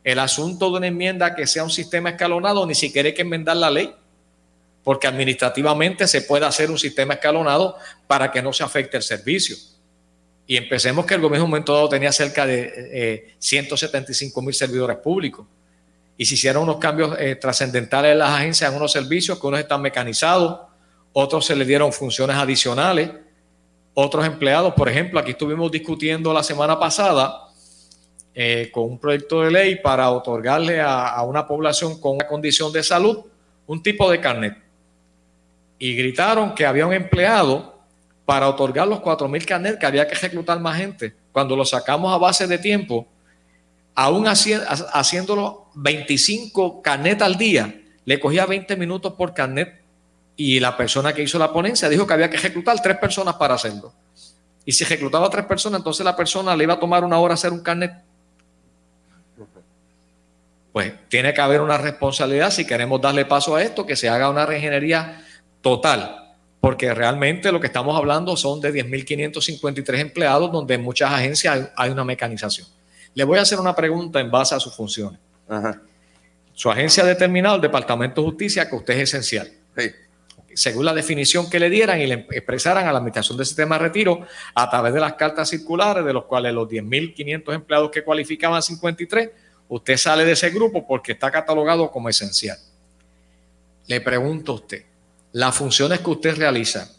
el 0.05 0.19
asunto 0.19 0.71
de 0.71 0.79
una 0.79 0.87
enmienda 0.87 1.35
que 1.35 1.47
sea 1.47 1.63
un 1.63 1.71
sistema 1.71 2.11
escalonado, 2.11 2.67
ni 2.67 2.75
siquiera 2.75 3.09
hay 3.09 3.15
que 3.15 3.23
enmendar 3.23 3.57
la 3.57 3.71
ley, 3.71 3.93
porque 4.83 5.07
administrativamente 5.07 6.07
se 6.07 6.23
puede 6.23 6.47
hacer 6.47 6.71
un 6.71 6.79
sistema 6.79 7.15
escalonado 7.15 7.77
para 8.07 8.31
que 8.31 8.41
no 8.41 8.53
se 8.53 8.65
afecte 8.65 8.97
el 8.97 9.03
servicio. 9.03 9.57
Y 10.47 10.57
empecemos 10.57 11.05
que 11.05 11.15
el 11.15 11.21
gobierno 11.21 11.45
en 11.45 11.45
un 11.45 11.51
momento 11.51 11.75
dado 11.75 11.89
tenía 11.89 12.13
cerca 12.13 12.47
de 12.47 13.35
175 13.39 14.41
eh, 14.41 14.45
mil 14.45 14.55
servidores 14.55 14.97
públicos. 14.97 15.47
Y 16.21 16.27
se 16.27 16.35
hicieron 16.35 16.65
unos 16.65 16.77
cambios 16.77 17.17
eh, 17.19 17.35
trascendentales 17.37 18.13
en 18.13 18.19
las 18.19 18.29
agencias, 18.29 18.71
en 18.71 18.77
unos 18.77 18.93
servicios 18.93 19.41
que 19.41 19.47
unos 19.47 19.59
están 19.59 19.81
mecanizados, 19.81 20.61
otros 21.15 21.47
se 21.47 21.57
le 21.57 21.65
dieron 21.65 21.95
funciones 21.95 22.37
adicionales 22.37 23.09
otros 23.95 24.27
empleados. 24.27 24.75
Por 24.75 24.87
ejemplo, 24.91 25.19
aquí 25.19 25.31
estuvimos 25.31 25.73
discutiendo 25.73 26.31
la 26.35 26.43
semana 26.43 26.79
pasada 26.79 27.49
eh, 28.35 28.71
con 28.71 28.85
un 28.85 28.99
proyecto 28.99 29.41
de 29.41 29.51
ley 29.51 29.77
para 29.77 30.11
otorgarle 30.11 30.79
a, 30.79 31.23
una 31.23 31.47
población 31.47 31.99
con 31.99 32.17
una 32.17 32.27
condición 32.27 32.71
de 32.71 32.83
salud 32.83 33.21
un 33.67 33.83
tipo 33.83 34.11
de 34.11 34.21
carnet. 34.21 34.59
Y 35.79 35.95
gritaron 35.95 36.55
que 36.55 36.67
había 36.67 36.87
un 36.87 36.93
empleado 36.93 37.79
para 38.27 38.47
otorgar 38.47 38.87
los 38.87 39.01
4.000 39.01 39.47
carnet, 39.47 39.79
que 39.79 39.87
había 39.87 40.07
que 40.07 40.17
reclutar 40.17 40.61
más 40.61 40.77
gente. 40.77 41.15
Cuando 41.33 41.57
lo 41.57 41.65
sacamos 41.65 42.13
a 42.13 42.19
base 42.19 42.47
de 42.47 42.59
tiempo, 42.59 43.07
aún 43.95 44.27
haciéndolo 44.27 45.60
25 45.75 46.83
carnet 46.83 47.23
al 47.23 47.37
día, 47.37 47.83
le 48.05 48.21
cogía 48.21 48.47
20 48.47 48.77
minutos 48.77 49.15
por 49.15 49.35
carnet 49.35 49.81
y 50.37 50.59
la 50.59 50.77
persona 50.77 51.13
que 51.13 51.23
hizo 51.23 51.39
la 51.39 51.53
ponencia 51.53 51.89
dijo 51.89 52.07
que 52.07 52.15
había 52.15 52.31
que 52.31 52.39
reclutar 52.39 52.81
tres 52.83 52.97
personas 52.97 53.35
para 53.35 53.55
hacerlo. 53.55 53.93
Y 54.65 54.73
si 54.73 54.85
reclutaba 54.85 55.27
a 55.27 55.31
tres 55.31 55.45
personas, 55.47 55.81
entonces 55.81 56.05
la 56.05 56.17
persona 56.17 56.57
le 56.57 56.65
iba 56.65 56.75
a 56.75 56.79
tomar 56.81 57.05
una 57.05 57.19
hora 57.19 57.35
hacer 57.35 57.53
un 57.53 57.61
carnet. 57.61 57.93
Pues 60.73 60.93
tiene 61.09 61.35
que 61.35 61.41
haber 61.41 61.61
una 61.61 61.79
responsabilidad 61.79 62.51
si 62.51 62.67
queremos 62.67 63.01
darle 63.01 63.25
paso 63.25 63.57
a 63.57 63.63
esto, 63.63 63.85
que 63.85 63.97
se 63.97 64.09
haga 64.09 64.31
una 64.31 64.47
reingeniería 64.47 65.25
total, 65.61 66.35
porque 66.61 66.95
realmente 66.95 67.51
lo 67.51 67.61
que 67.61 67.67
estamos 67.67 67.97
hablando 67.97 68.37
son 68.37 68.61
de 68.61 68.73
10.553 68.73 69.99
empleados, 69.99 70.53
donde 70.53 70.75
en 70.75 70.83
muchas 70.83 71.13
agencias 71.13 71.71
hay 71.77 71.91
una 71.91 72.05
mecanización. 72.05 72.67
Le 73.15 73.25
voy 73.25 73.39
a 73.39 73.43
hacer 73.43 73.59
una 73.59 73.75
pregunta 73.75 74.21
en 74.21 74.31
base 74.31 74.55
a 74.55 74.61
sus 74.61 74.75
funciones. 74.75 75.19
Su 76.55 76.71
agencia 76.71 77.03
ha 77.03 77.07
determinado, 77.07 77.57
el 77.57 77.63
Departamento 77.63 78.21
de 78.21 78.29
Justicia, 78.29 78.69
que 78.69 78.77
usted 78.77 78.95
es 78.95 79.15
esencial. 79.15 79.51
Según 80.53 80.85
la 80.85 80.93
definición 80.93 81.49
que 81.49 81.61
le 81.61 81.71
dieran 81.71 82.01
y 82.01 82.07
le 82.07 82.27
expresaran 82.31 82.87
a 82.87 82.93
la 82.93 82.99
Administración 82.99 83.39
del 83.39 83.47
Sistema 83.47 83.79
de 83.79 83.85
Retiro 83.85 84.27
a 84.55 84.69
través 84.69 84.93
de 84.93 85.01
las 85.01 85.15
cartas 85.15 85.49
circulares, 85.49 86.05
de 86.05 86.13
los 86.13 86.25
cuales 86.25 86.53
los 86.53 86.69
10.500 86.69 87.55
empleados 87.55 87.91
que 87.91 88.03
cualificaban 88.03 88.63
53, 88.63 89.31
usted 89.69 89.97
sale 89.97 90.25
de 90.25 90.33
ese 90.33 90.51
grupo 90.51 90.87
porque 90.87 91.13
está 91.13 91.31
catalogado 91.31 91.91
como 91.91 92.09
esencial. 92.09 92.59
Le 93.87 94.01
pregunto 94.01 94.53
a 94.53 94.55
usted, 94.57 94.85
las 95.33 95.55
funciones 95.55 96.01
que 96.01 96.11
usted 96.11 96.37
realiza, 96.37 96.91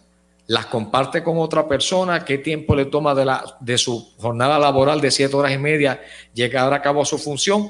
las 0.47 0.65
comparte 0.65 1.23
con 1.23 1.37
otra 1.37 1.67
persona, 1.67 2.25
qué 2.25 2.37
tiempo 2.37 2.75
le 2.75 2.85
toma 2.85 3.13
de, 3.13 3.25
la, 3.25 3.57
de 3.59 3.77
su 3.77 4.13
jornada 4.17 4.57
laboral 4.57 4.99
de 4.99 5.11
siete 5.11 5.35
horas 5.35 5.53
y 5.53 5.57
media 5.57 6.01
llegar 6.33 6.73
a 6.73 6.81
cabo 6.81 7.05
su 7.05 7.17
función, 7.17 7.69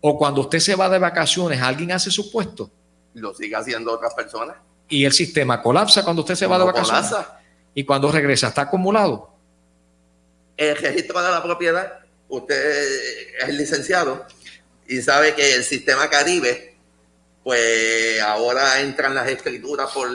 o 0.00 0.18
cuando 0.18 0.42
usted 0.42 0.58
se 0.60 0.74
va 0.74 0.88
de 0.88 0.98
vacaciones, 0.98 1.60
alguien 1.60 1.92
hace 1.92 2.10
su 2.10 2.30
puesto. 2.30 2.70
Lo 3.14 3.34
sigue 3.34 3.56
haciendo 3.56 3.92
otras 3.92 4.14
personas. 4.14 4.56
Y 4.88 5.04
el 5.04 5.12
sistema 5.12 5.60
colapsa 5.60 6.04
cuando 6.04 6.22
usted 6.22 6.34
se 6.34 6.46
va 6.46 6.58
de 6.58 6.64
vacaciones. 6.64 7.08
Colapsa. 7.10 7.40
Y 7.74 7.84
cuando 7.84 8.10
regresa, 8.10 8.48
¿está 8.48 8.62
acumulado? 8.62 9.30
El 10.56 10.76
registro 10.76 11.22
de 11.22 11.30
la 11.30 11.42
propiedad, 11.42 12.00
usted 12.28 13.36
es 13.40 13.54
licenciado 13.54 14.26
y 14.86 15.00
sabe 15.02 15.34
que 15.34 15.54
el 15.54 15.64
sistema 15.64 16.08
Caribe, 16.08 16.76
pues 17.44 18.20
ahora 18.22 18.80
entran 18.80 19.14
las 19.14 19.28
escrituras 19.28 19.90
por 19.90 20.08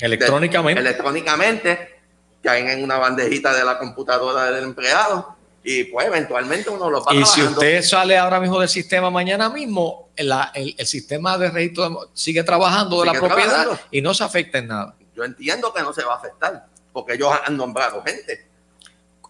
Electrónicamente. 0.00 0.80
electrónicamente, 0.80 2.00
caen 2.42 2.68
en 2.68 2.82
una 2.82 2.98
bandejita 2.98 3.54
de 3.54 3.64
la 3.64 3.78
computadora 3.78 4.50
del 4.50 4.64
empleado 4.64 5.36
y 5.64 5.84
pues 5.84 6.06
eventualmente 6.06 6.70
uno 6.70 6.90
lo 6.90 7.04
va 7.04 7.14
Y 7.14 7.24
si 7.24 7.42
usted 7.42 7.82
sale 7.82 8.18
ahora 8.18 8.40
mismo 8.40 8.58
del 8.58 8.68
sistema 8.68 9.10
mañana 9.10 9.48
mismo, 9.48 10.10
el, 10.16 10.32
el, 10.54 10.86
sistema 10.86 11.38
de 11.38 11.50
registro 11.50 12.10
sigue 12.12 12.42
trabajando 12.42 13.00
de 13.00 13.06
la 13.06 13.12
propiedad 13.12 13.80
y 13.90 14.02
no 14.02 14.12
se 14.12 14.24
afecta 14.24 14.58
en 14.58 14.68
nada. 14.68 14.96
Yo 15.14 15.24
entiendo 15.24 15.72
que 15.72 15.82
no 15.82 15.92
se 15.92 16.02
va 16.02 16.14
a 16.14 16.16
afectar, 16.16 16.66
porque 16.92 17.14
ellos 17.14 17.30
han 17.44 17.56
nombrado 17.56 18.02
gente. 18.02 18.46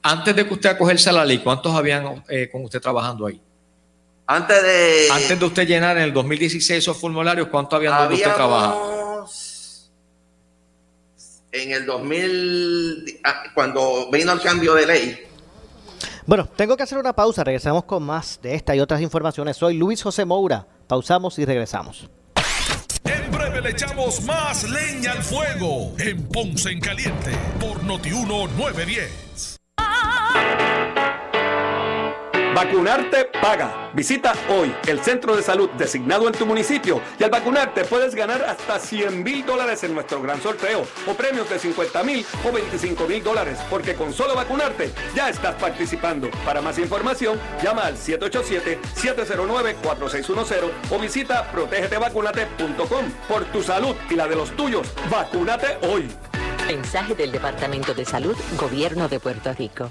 Antes 0.03 0.35
de 0.35 0.47
que 0.47 0.55
usted 0.55 0.71
acogerse 0.71 1.11
a 1.11 1.13
la 1.13 1.25
ley, 1.25 1.39
¿cuántos 1.39 1.75
habían 1.75 2.25
eh, 2.29 2.49
con 2.51 2.65
usted 2.65 2.81
trabajando 2.81 3.27
ahí? 3.27 3.41
Antes 4.27 4.63
de... 4.63 5.09
Antes 5.13 5.39
de 5.39 5.45
usted 5.45 5.67
llenar 5.67 5.97
en 5.99 6.05
el 6.05 6.13
2016 6.13 6.79
esos 6.79 6.97
formularios, 6.97 7.49
¿cuántos 7.49 7.77
habían 7.77 7.97
donde 7.99 8.15
usted 8.15 8.35
trabaja? 8.35 8.75
en 11.53 11.71
el 11.71 11.85
2000, 11.85 13.21
ah, 13.25 13.45
cuando 13.55 14.11
vino 14.11 14.33
el 14.33 14.41
cambio 14.41 14.75
de 14.75 14.87
ley. 14.87 15.27
Bueno, 16.27 16.49
tengo 16.57 16.77
que 16.77 16.83
hacer 16.85 16.99
una 16.99 17.13
pausa. 17.13 17.45
Regresamos 17.45 17.85
con 17.85 18.03
más 18.03 18.41
de 18.43 18.55
esta 18.55 18.77
y 18.77 18.81
otras 18.81 19.01
informaciones. 19.01 19.57
Soy 19.57 19.75
Luis 19.75 20.03
José 20.03 20.25
Moura. 20.25 20.67
Pausamos 20.87 21.39
y 21.39 21.45
regresamos. 21.45 22.09
En 23.05 23.31
breve 23.33 23.61
le 23.61 23.71
echamos 23.71 24.23
más 24.23 24.65
leña 24.69 25.13
al 25.13 25.23
fuego 25.23 25.93
en 25.99 26.23
Ponce 26.29 26.71
en 26.71 26.81
Caliente 26.81 27.33
por 27.61 27.83
Notiuno 27.83 28.47
910. 28.57 29.59
Vacunarte 32.55 33.25
paga. 33.41 33.91
Visita 33.95 34.35
hoy 34.51 34.75
el 34.87 35.01
centro 35.01 35.35
de 35.35 35.43
salud 35.43 35.71
designado 35.71 36.27
en 36.27 36.35
tu 36.35 36.45
municipio 36.45 37.01
y 37.19 37.25
al 37.25 37.31
vacunarte 37.31 37.83
puedes 37.85 38.15
ganar 38.15 38.45
hasta 38.45 38.79
100 38.79 39.23
mil 39.23 39.47
dólares 39.47 39.83
en 39.85 39.95
nuestro 39.95 40.21
gran 40.21 40.39
sorteo 40.43 40.85
o 41.07 41.15
premios 41.15 41.49
de 41.49 41.59
50 41.59 42.03
mil 42.03 42.27
o 42.47 42.53
25 42.53 43.07
mil 43.07 43.25
dólares 43.25 43.59
porque 43.71 43.95
con 43.95 44.13
solo 44.13 44.35
vacunarte 44.35 44.93
ya 45.15 45.31
estás 45.31 45.55
participando. 45.55 46.29
Para 46.45 46.61
más 46.61 46.79
información 46.79 47.41
llama 47.63 47.87
al 47.87 47.97
787-709-4610 47.97 50.71
o 50.91 50.99
visita 50.99 51.51
protegetevacunate.com. 51.51 53.07
Por 53.29 53.47
tu 53.47 53.63
salud 53.63 53.97
y 54.11 54.15
la 54.15 54.29
de 54.29 54.37
los 54.37 54.55
tuyos, 54.55 54.93
vacúnate 55.11 55.79
hoy. 55.89 56.07
Mensaje 56.67 57.15
del 57.15 57.33
Departamento 57.33 57.95
de 57.95 58.05
Salud, 58.05 58.37
Gobierno 58.59 59.09
de 59.09 59.21
Puerto 59.21 59.55
Rico. 59.55 59.91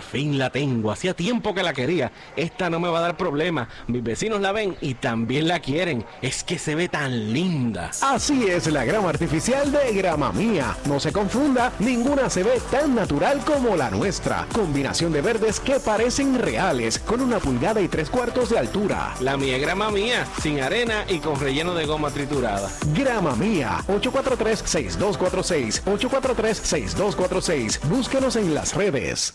fin 0.00 0.38
la 0.38 0.50
tengo, 0.50 0.90
hacía 0.90 1.14
tiempo 1.14 1.54
que 1.54 1.62
la 1.62 1.72
quería. 1.72 2.12
Esta 2.36 2.70
no 2.70 2.80
me 2.80 2.88
va 2.88 2.98
a 2.98 3.02
dar 3.02 3.16
problema. 3.16 3.68
Mis 3.86 4.02
vecinos 4.02 4.40
la 4.40 4.52
ven 4.52 4.76
y 4.80 4.94
también 4.94 5.48
la 5.48 5.60
quieren. 5.60 6.04
Es 6.22 6.44
que 6.44 6.58
se 6.58 6.74
ve 6.74 6.88
tan 6.88 7.32
linda. 7.32 7.90
Así 8.00 8.46
es 8.46 8.66
la 8.68 8.84
grama 8.84 9.10
artificial 9.10 9.70
de 9.72 9.92
Grama 9.94 10.32
Mía. 10.32 10.76
No 10.86 11.00
se 11.00 11.12
confunda, 11.12 11.72
ninguna 11.78 12.30
se 12.30 12.42
ve 12.42 12.60
tan 12.70 12.94
natural 12.94 13.40
como 13.44 13.76
la 13.76 13.90
nuestra. 13.90 14.46
Combinación 14.52 15.12
de 15.12 15.20
verdes 15.22 15.60
que 15.60 15.80
parecen 15.80 16.38
reales, 16.38 16.98
con 16.98 17.20
una 17.20 17.38
pulgada 17.38 17.80
y 17.80 17.88
tres 17.88 18.10
cuartos 18.10 18.50
de 18.50 18.58
altura. 18.58 19.14
La 19.20 19.36
mía 19.36 19.58
grama 19.58 19.90
mía, 19.90 20.26
sin 20.40 20.60
arena 20.60 21.04
y 21.08 21.18
con 21.18 21.38
relleno 21.38 21.74
de 21.74 21.86
goma 21.86 22.10
triturada. 22.10 22.70
Grama 22.94 23.34
Mía, 23.36 23.84
843-6246. 23.88 25.82
843-6246. 25.84 27.80
Búsquenos 27.88 28.36
en 28.36 28.54
las 28.54 28.74
redes 28.74 29.34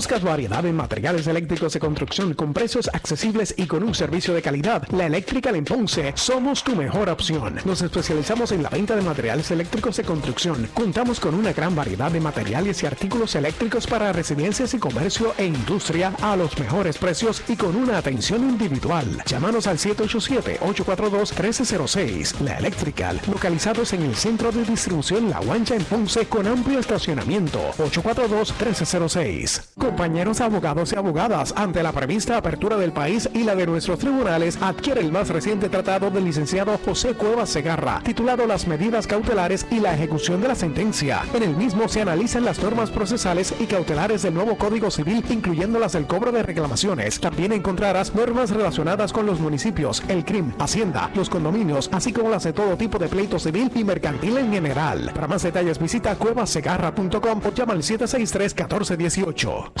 buscas 0.01 0.23
variedad 0.23 0.65
en 0.65 0.75
materiales 0.75 1.27
eléctricos 1.27 1.73
de 1.73 1.79
construcción 1.79 2.33
con 2.33 2.53
precios 2.53 2.89
accesibles 2.91 3.53
y 3.55 3.67
con 3.67 3.83
un 3.83 3.93
servicio 3.93 4.33
de 4.33 4.41
calidad, 4.41 4.81
la 4.89 5.05
Electrical 5.05 5.55
en 5.55 5.63
Ponce 5.63 6.11
somos 6.15 6.63
tu 6.63 6.75
mejor 6.75 7.07
opción. 7.07 7.59
Nos 7.65 7.83
especializamos 7.83 8.51
en 8.51 8.63
la 8.63 8.69
venta 8.69 8.95
de 8.95 9.03
materiales 9.03 9.51
eléctricos 9.51 9.97
de 9.97 10.03
construcción. 10.03 10.67
Contamos 10.73 11.19
con 11.19 11.35
una 11.35 11.53
gran 11.53 11.75
variedad 11.75 12.11
de 12.11 12.19
materiales 12.19 12.81
y 12.81 12.87
artículos 12.87 13.35
eléctricos 13.35 13.85
para 13.85 14.11
residencias 14.11 14.73
y 14.73 14.79
comercio 14.79 15.35
e 15.37 15.45
industria 15.45 16.15
a 16.23 16.35
los 16.35 16.57
mejores 16.57 16.97
precios 16.97 17.43
y 17.47 17.55
con 17.55 17.75
una 17.75 17.99
atención 17.99 18.41
individual. 18.49 19.21
Llámanos 19.27 19.67
al 19.67 19.77
787-842-1306. 19.77 22.39
La 22.39 22.57
Electrical, 22.57 23.21
localizados 23.31 23.93
en 23.93 24.01
el 24.01 24.15
centro 24.15 24.51
de 24.51 24.65
distribución 24.65 25.29
La 25.29 25.41
Guancha 25.41 25.75
en 25.75 25.83
Ponce 25.83 26.25
con 26.25 26.47
amplio 26.47 26.79
estacionamiento. 26.79 27.59
842-1306. 27.77 29.90
Compañeros 29.91 30.39
abogados 30.39 30.93
y 30.93 30.95
abogadas, 30.95 31.53
ante 31.57 31.83
la 31.83 31.91
prevista 31.91 32.37
apertura 32.37 32.77
del 32.77 32.93
país 32.93 33.29
y 33.33 33.43
la 33.43 33.55
de 33.55 33.67
nuestros 33.67 33.99
tribunales, 33.99 34.57
adquiere 34.61 35.01
el 35.01 35.11
más 35.11 35.27
reciente 35.27 35.67
tratado 35.67 36.09
del 36.09 36.23
licenciado 36.23 36.79
José 36.85 37.13
Cuevas 37.13 37.49
Segarra, 37.49 37.99
titulado 38.01 38.47
Las 38.47 38.67
medidas 38.67 39.05
cautelares 39.05 39.67
y 39.69 39.81
la 39.81 39.93
ejecución 39.93 40.39
de 40.39 40.47
la 40.47 40.55
sentencia. 40.55 41.23
En 41.33 41.43
el 41.43 41.57
mismo 41.57 41.89
se 41.89 42.01
analizan 42.01 42.45
las 42.45 42.63
normas 42.63 42.89
procesales 42.89 43.53
y 43.59 43.65
cautelares 43.65 44.21
del 44.21 44.33
nuevo 44.33 44.57
Código 44.57 44.89
Civil, 44.89 45.25
incluyendo 45.29 45.77
las 45.77 45.91
del 45.91 46.07
cobro 46.07 46.31
de 46.31 46.41
reclamaciones. 46.41 47.19
También 47.19 47.51
encontrarás 47.51 48.15
normas 48.15 48.49
relacionadas 48.49 49.11
con 49.11 49.25
los 49.25 49.41
municipios, 49.41 50.01
el 50.07 50.23
CRIM, 50.23 50.53
Hacienda, 50.57 51.11
los 51.15 51.29
condominios, 51.29 51.89
así 51.91 52.13
como 52.13 52.29
las 52.29 52.45
de 52.45 52.53
todo 52.53 52.77
tipo 52.77 52.97
de 52.97 53.09
pleito 53.09 53.37
civil 53.39 53.69
y 53.75 53.83
mercantil 53.83 54.37
en 54.37 54.53
general. 54.53 55.11
Para 55.13 55.27
más 55.27 55.43
detalles 55.43 55.77
visita 55.77 56.15
cuevasegarra.com 56.15 57.41
o 57.45 57.51
llama 57.51 57.73
al 57.73 57.83
763-1418. 57.83 59.80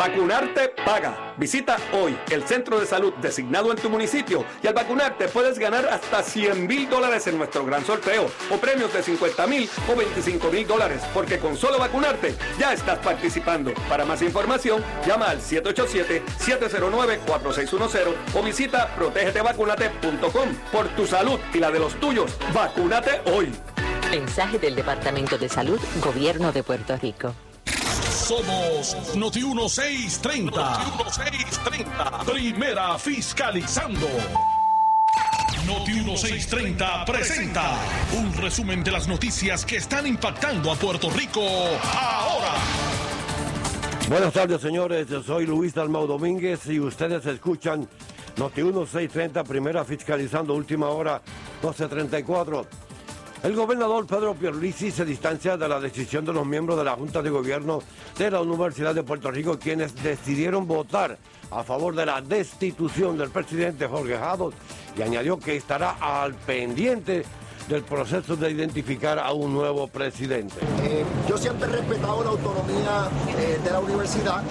Vacunarte 0.00 0.72
paga. 0.82 1.34
Visita 1.36 1.76
hoy 1.92 2.18
el 2.30 2.48
centro 2.48 2.80
de 2.80 2.86
salud 2.86 3.12
designado 3.20 3.70
en 3.70 3.76
tu 3.76 3.90
municipio 3.90 4.46
y 4.62 4.66
al 4.66 4.72
vacunarte 4.72 5.28
puedes 5.28 5.58
ganar 5.58 5.86
hasta 5.86 6.22
100 6.22 6.66
mil 6.66 6.88
dólares 6.88 7.26
en 7.26 7.36
nuestro 7.36 7.66
gran 7.66 7.84
sorteo 7.84 8.30
o 8.50 8.56
premios 8.56 8.94
de 8.94 9.02
50 9.02 9.46
mil 9.46 9.68
o 9.92 9.94
25 9.94 10.50
mil 10.50 10.66
dólares 10.66 11.02
porque 11.12 11.38
con 11.38 11.54
solo 11.54 11.78
vacunarte 11.78 12.34
ya 12.58 12.72
estás 12.72 12.98
participando. 13.00 13.74
Para 13.90 14.06
más 14.06 14.22
información 14.22 14.82
llama 15.06 15.28
al 15.28 15.42
787-709-4610 15.42 18.14
o 18.36 18.42
visita 18.42 18.94
protegetevacunate.com. 18.96 20.48
Por 20.72 20.88
tu 20.96 21.06
salud 21.06 21.38
y 21.52 21.58
la 21.58 21.70
de 21.70 21.78
los 21.78 22.00
tuyos, 22.00 22.38
vacúnate 22.54 23.20
hoy. 23.26 23.52
Mensaje 24.10 24.58
del 24.58 24.76
Departamento 24.76 25.36
de 25.36 25.50
Salud, 25.50 25.78
Gobierno 26.02 26.52
de 26.52 26.62
Puerto 26.62 26.96
Rico. 26.96 27.34
Somos 28.30 29.16
Noti 29.16 29.42
1630. 29.42 30.54
Noti 30.54 31.02
1630. 31.02 32.24
Primera 32.24 32.96
fiscalizando. 32.96 34.06
Noti 35.66 35.94
1630 35.94 37.06
presenta 37.06 37.74
un 38.16 38.32
resumen 38.36 38.84
de 38.84 38.92
las 38.92 39.08
noticias 39.08 39.64
que 39.64 39.78
están 39.78 40.06
impactando 40.06 40.70
a 40.70 40.76
Puerto 40.76 41.10
Rico 41.10 41.42
ahora. 41.42 42.54
Buenas 44.08 44.32
tardes, 44.32 44.60
señores. 44.60 45.08
Soy 45.26 45.46
Luis 45.46 45.74
Dalmau 45.74 46.06
Domínguez 46.06 46.68
y 46.68 46.78
ustedes 46.78 47.26
escuchan 47.26 47.88
Noti 48.36 48.62
1630, 48.62 49.42
primera 49.42 49.84
fiscalizando, 49.84 50.54
última 50.54 50.88
hora 50.88 51.20
1234. 51.62 52.89
El 53.42 53.54
gobernador 53.54 54.06
Pedro 54.06 54.34
Pierluisi 54.34 54.90
se 54.90 55.02
distancia 55.02 55.56
de 55.56 55.66
la 55.66 55.80
decisión 55.80 56.26
de 56.26 56.32
los 56.32 56.44
miembros 56.44 56.76
de 56.76 56.84
la 56.84 56.92
Junta 56.92 57.22
de 57.22 57.30
Gobierno 57.30 57.82
de 58.18 58.30
la 58.30 58.42
Universidad 58.42 58.94
de 58.94 59.02
Puerto 59.02 59.30
Rico, 59.30 59.58
quienes 59.58 59.94
decidieron 60.02 60.66
votar 60.66 61.16
a 61.50 61.62
favor 61.62 61.94
de 61.96 62.04
la 62.04 62.20
destitución 62.20 63.16
del 63.16 63.30
presidente 63.30 63.86
Jorge 63.86 64.14
Haddon 64.14 64.52
y 64.94 65.00
añadió 65.00 65.38
que 65.38 65.56
estará 65.56 65.96
al 66.00 66.34
pendiente 66.34 67.24
del 67.70 67.84
proceso 67.84 68.34
de 68.34 68.50
identificar 68.50 69.20
a 69.20 69.32
un 69.32 69.54
nuevo 69.54 69.86
presidente. 69.86 70.56
Eh, 70.82 71.04
yo 71.28 71.38
siempre 71.38 71.68
he 71.68 71.72
respetado 71.72 72.24
la 72.24 72.30
autonomía 72.30 73.08
eh, 73.38 73.60
de 73.62 73.70
la 73.70 73.78
universidad. 73.78 74.42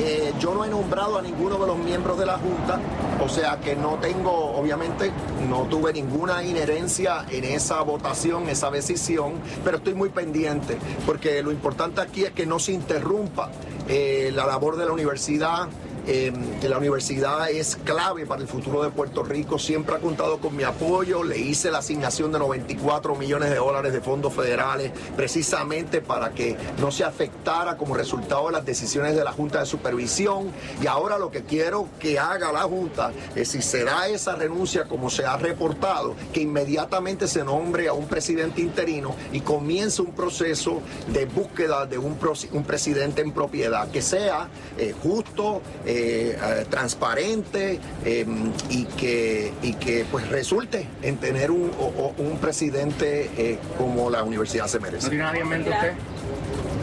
Eh, 0.00 0.32
yo 0.40 0.54
no 0.54 0.64
he 0.64 0.68
nombrado 0.68 1.18
a 1.18 1.22
ninguno 1.22 1.56
de 1.56 1.66
los 1.68 1.78
miembros 1.78 2.18
de 2.18 2.26
la 2.26 2.36
Junta, 2.38 2.80
o 3.24 3.28
sea 3.28 3.60
que 3.60 3.76
no 3.76 3.98
tengo, 4.00 4.32
obviamente, 4.56 5.12
no 5.48 5.62
tuve 5.62 5.92
ninguna 5.92 6.42
inherencia 6.42 7.24
en 7.30 7.44
esa 7.44 7.80
votación, 7.82 8.48
esa 8.48 8.70
decisión, 8.70 9.34
pero 9.64 9.78
estoy 9.78 9.94
muy 9.94 10.08
pendiente, 10.08 10.78
porque 11.06 11.42
lo 11.42 11.52
importante 11.52 12.00
aquí 12.00 12.24
es 12.24 12.32
que 12.32 12.46
no 12.46 12.58
se 12.58 12.72
interrumpa 12.72 13.50
la 13.88 14.46
labor 14.46 14.76
de 14.76 14.84
la 14.84 14.92
universidad. 14.92 15.68
Eh, 16.10 16.32
que 16.58 16.70
la 16.70 16.78
universidad 16.78 17.50
es 17.50 17.76
clave 17.84 18.24
para 18.24 18.40
el 18.40 18.48
futuro 18.48 18.82
de 18.82 18.88
Puerto 18.88 19.22
Rico, 19.22 19.58
siempre 19.58 19.94
ha 19.94 19.98
contado 19.98 20.38
con 20.38 20.56
mi 20.56 20.62
apoyo, 20.62 21.22
le 21.22 21.36
hice 21.36 21.70
la 21.70 21.80
asignación 21.80 22.32
de 22.32 22.38
94 22.38 23.14
millones 23.14 23.50
de 23.50 23.56
dólares 23.56 23.92
de 23.92 24.00
fondos 24.00 24.32
federales 24.32 24.90
precisamente 25.14 26.00
para 26.00 26.30
que 26.30 26.56
no 26.80 26.90
se 26.90 27.04
afectara 27.04 27.76
como 27.76 27.94
resultado 27.94 28.46
de 28.46 28.52
las 28.52 28.64
decisiones 28.64 29.16
de 29.16 29.22
la 29.22 29.32
Junta 29.32 29.60
de 29.60 29.66
Supervisión. 29.66 30.50
Y 30.82 30.86
ahora 30.86 31.18
lo 31.18 31.30
que 31.30 31.42
quiero 31.42 31.88
que 32.00 32.18
haga 32.18 32.52
la 32.52 32.62
Junta 32.62 33.12
es 33.34 33.48
si 33.48 33.60
se 33.60 33.84
da 33.84 34.08
esa 34.08 34.34
renuncia 34.34 34.84
como 34.84 35.10
se 35.10 35.26
ha 35.26 35.36
reportado, 35.36 36.16
que 36.32 36.40
inmediatamente 36.40 37.28
se 37.28 37.44
nombre 37.44 37.86
a 37.86 37.92
un 37.92 38.06
presidente 38.06 38.62
interino 38.62 39.14
y 39.30 39.42
comience 39.42 40.00
un 40.00 40.12
proceso 40.12 40.80
de 41.12 41.26
búsqueda 41.26 41.84
de 41.84 41.98
un, 41.98 42.18
un 42.52 42.64
presidente 42.64 43.20
en 43.20 43.32
propiedad 43.32 43.90
que 43.90 44.00
sea 44.00 44.48
eh, 44.78 44.94
justo, 45.02 45.60
eh, 45.84 45.97
eh, 45.98 46.66
transparente 46.70 47.80
eh, 48.04 48.26
y 48.70 48.84
que, 48.84 49.52
y 49.62 49.74
que 49.74 50.04
pues 50.10 50.28
resulte 50.28 50.86
en 51.02 51.16
tener 51.16 51.50
un, 51.50 51.70
o, 51.78 52.14
un 52.18 52.38
presidente 52.38 53.30
eh, 53.36 53.58
como 53.76 54.10
la 54.10 54.22
universidad 54.22 54.66
se 54.66 54.80
merece. 54.80 55.06
¿No 55.06 55.10
tiene 55.10 55.24
nadie 55.24 55.40
en 55.40 55.48
mente 55.48 55.70
usted? 55.70 55.92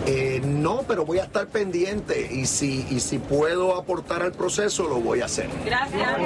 Eh, 0.07 0.41
no, 0.45 0.83
pero 0.87 1.03
voy 1.03 1.17
a 1.17 1.23
estar 1.23 1.47
pendiente 1.47 2.29
y 2.31 2.45
si, 2.45 2.85
y 2.91 2.99
si 2.99 3.17
puedo 3.17 3.75
aportar 3.75 4.21
al 4.21 4.33
proceso 4.33 4.87
lo 4.87 4.95
voy 4.95 5.21
a 5.21 5.25
hacer. 5.25 5.49
Gracias. 5.65 6.19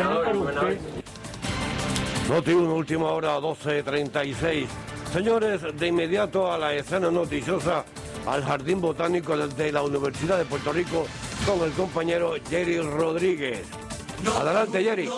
Noti 2.30 2.52
1, 2.52 2.76
última 2.76 3.08
hora 3.08 3.40
12.36. 3.40 4.68
Señores, 5.14 5.62
de 5.80 5.88
inmediato 5.88 6.52
a 6.52 6.58
la 6.58 6.74
escena 6.74 7.10
noticiosa, 7.10 7.86
al 8.26 8.44
Jardín 8.44 8.82
Botánico 8.82 9.36
de 9.36 9.72
la 9.72 9.84
Universidad 9.84 10.38
de 10.38 10.46
Puerto 10.46 10.72
Rico 10.74 11.06
con 11.46 11.62
el 11.62 11.72
compañero 11.74 12.34
Jerry 12.50 12.80
Rodríguez. 12.80 13.68
Adelante, 14.38 14.84
Jerry. 14.84 15.10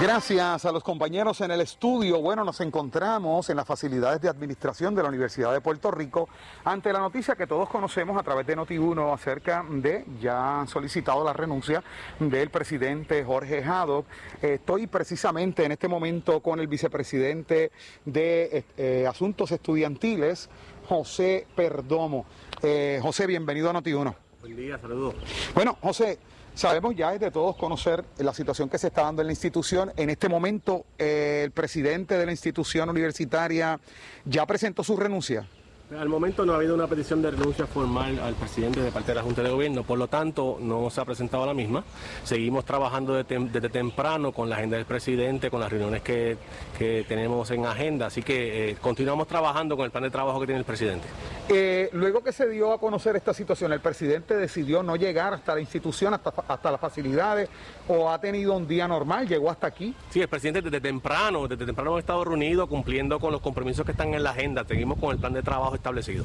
Gracias 0.00 0.64
a 0.64 0.72
los 0.72 0.82
compañeros 0.82 1.42
en 1.42 1.50
el 1.50 1.60
estudio. 1.60 2.22
Bueno, 2.22 2.42
nos 2.42 2.62
encontramos 2.62 3.50
en 3.50 3.56
las 3.58 3.66
facilidades 3.66 4.18
de 4.22 4.30
administración 4.30 4.94
de 4.94 5.02
la 5.02 5.10
Universidad 5.10 5.52
de 5.52 5.60
Puerto 5.60 5.90
Rico 5.90 6.26
ante 6.64 6.90
la 6.90 7.00
noticia 7.00 7.36
que 7.36 7.46
todos 7.46 7.68
conocemos 7.68 8.16
a 8.16 8.22
través 8.22 8.46
de 8.46 8.56
Noti1 8.56 9.12
acerca 9.12 9.62
de 9.68 10.06
ya 10.18 10.64
solicitado 10.68 11.22
la 11.22 11.34
renuncia 11.34 11.84
del 12.18 12.48
presidente 12.48 13.22
Jorge 13.22 13.62
Haddock. 13.62 14.06
Eh, 14.40 14.54
estoy 14.54 14.86
precisamente 14.86 15.66
en 15.66 15.72
este 15.72 15.86
momento 15.86 16.40
con 16.40 16.60
el 16.60 16.66
vicepresidente 16.66 17.70
de 18.06 18.64
eh, 18.78 19.06
Asuntos 19.06 19.52
Estudiantiles, 19.52 20.48
José 20.90 21.46
Perdomo. 21.54 22.26
Eh, 22.64 22.98
José, 23.00 23.24
bienvenido 23.28 23.70
a 23.70 23.74
Noti1. 23.74 24.12
Buen 24.40 24.56
día, 24.56 24.76
saludos. 24.76 25.14
Bueno, 25.54 25.78
José, 25.80 26.18
sabemos 26.52 26.96
ya 26.96 27.14
es 27.14 27.20
de 27.20 27.30
todos 27.30 27.54
conocer 27.54 28.04
la 28.18 28.34
situación 28.34 28.68
que 28.68 28.76
se 28.76 28.88
está 28.88 29.02
dando 29.02 29.22
en 29.22 29.28
la 29.28 29.32
institución. 29.32 29.92
En 29.96 30.10
este 30.10 30.28
momento, 30.28 30.86
eh, 30.98 31.42
el 31.44 31.52
presidente 31.52 32.18
de 32.18 32.26
la 32.26 32.32
institución 32.32 32.90
universitaria 32.90 33.78
ya 34.24 34.44
presentó 34.46 34.82
su 34.82 34.96
renuncia. 34.96 35.46
Al 35.98 36.08
momento 36.08 36.46
no 36.46 36.52
ha 36.52 36.56
habido 36.56 36.76
una 36.76 36.86
petición 36.86 37.20
de 37.20 37.32
renuncia 37.32 37.66
formal 37.66 38.20
al 38.20 38.34
presidente 38.34 38.80
de 38.80 38.92
parte 38.92 39.10
de 39.10 39.16
la 39.16 39.22
Junta 39.22 39.42
de 39.42 39.50
Gobierno, 39.50 39.82
por 39.82 39.98
lo 39.98 40.06
tanto 40.06 40.56
no 40.60 40.88
se 40.88 41.00
ha 41.00 41.04
presentado 41.04 41.44
la 41.44 41.52
misma. 41.52 41.82
Seguimos 42.22 42.64
trabajando 42.64 43.14
desde, 43.14 43.24
tem 43.24 43.50
desde 43.50 43.68
temprano 43.68 44.30
con 44.30 44.48
la 44.48 44.54
agenda 44.54 44.76
del 44.76 44.86
presidente, 44.86 45.50
con 45.50 45.58
las 45.58 45.68
reuniones 45.68 46.02
que, 46.02 46.38
que 46.78 47.04
tenemos 47.08 47.50
en 47.50 47.66
agenda, 47.66 48.06
así 48.06 48.22
que 48.22 48.70
eh, 48.70 48.76
continuamos 48.80 49.26
trabajando 49.26 49.76
con 49.76 49.84
el 49.84 49.90
plan 49.90 50.04
de 50.04 50.10
trabajo 50.10 50.38
que 50.38 50.46
tiene 50.46 50.60
el 50.60 50.64
presidente. 50.64 51.08
Eh, 51.52 51.90
luego 51.94 52.22
que 52.22 52.32
se 52.32 52.48
dio 52.48 52.72
a 52.72 52.78
conocer 52.78 53.16
esta 53.16 53.34
situación, 53.34 53.72
el 53.72 53.80
presidente 53.80 54.36
decidió 54.36 54.84
no 54.84 54.94
llegar 54.94 55.34
hasta 55.34 55.54
la 55.54 55.60
institución, 55.60 56.14
hasta, 56.14 56.32
hasta 56.46 56.70
las 56.70 56.80
facilidades, 56.80 57.48
o 57.88 58.08
ha 58.08 58.20
tenido 58.20 58.56
un 58.56 58.68
día 58.68 58.86
normal, 58.86 59.26
llegó 59.26 59.50
hasta 59.50 59.66
aquí. 59.66 59.94
Sí, 60.10 60.20
el 60.20 60.28
presidente 60.28 60.62
desde 60.62 60.80
temprano, 60.80 61.48
desde 61.48 61.66
temprano 61.66 61.90
hemos 61.90 62.00
estado 62.00 62.24
reunidos 62.24 62.68
cumpliendo 62.68 63.18
con 63.18 63.32
los 63.32 63.40
compromisos 63.40 63.84
que 63.84 63.92
están 63.92 64.14
en 64.14 64.22
la 64.22 64.30
agenda. 64.30 64.64
Seguimos 64.64 64.98
con 64.98 65.10
el 65.10 65.18
plan 65.18 65.32
de 65.32 65.42
trabajo 65.42 65.74
establecido. 65.74 66.24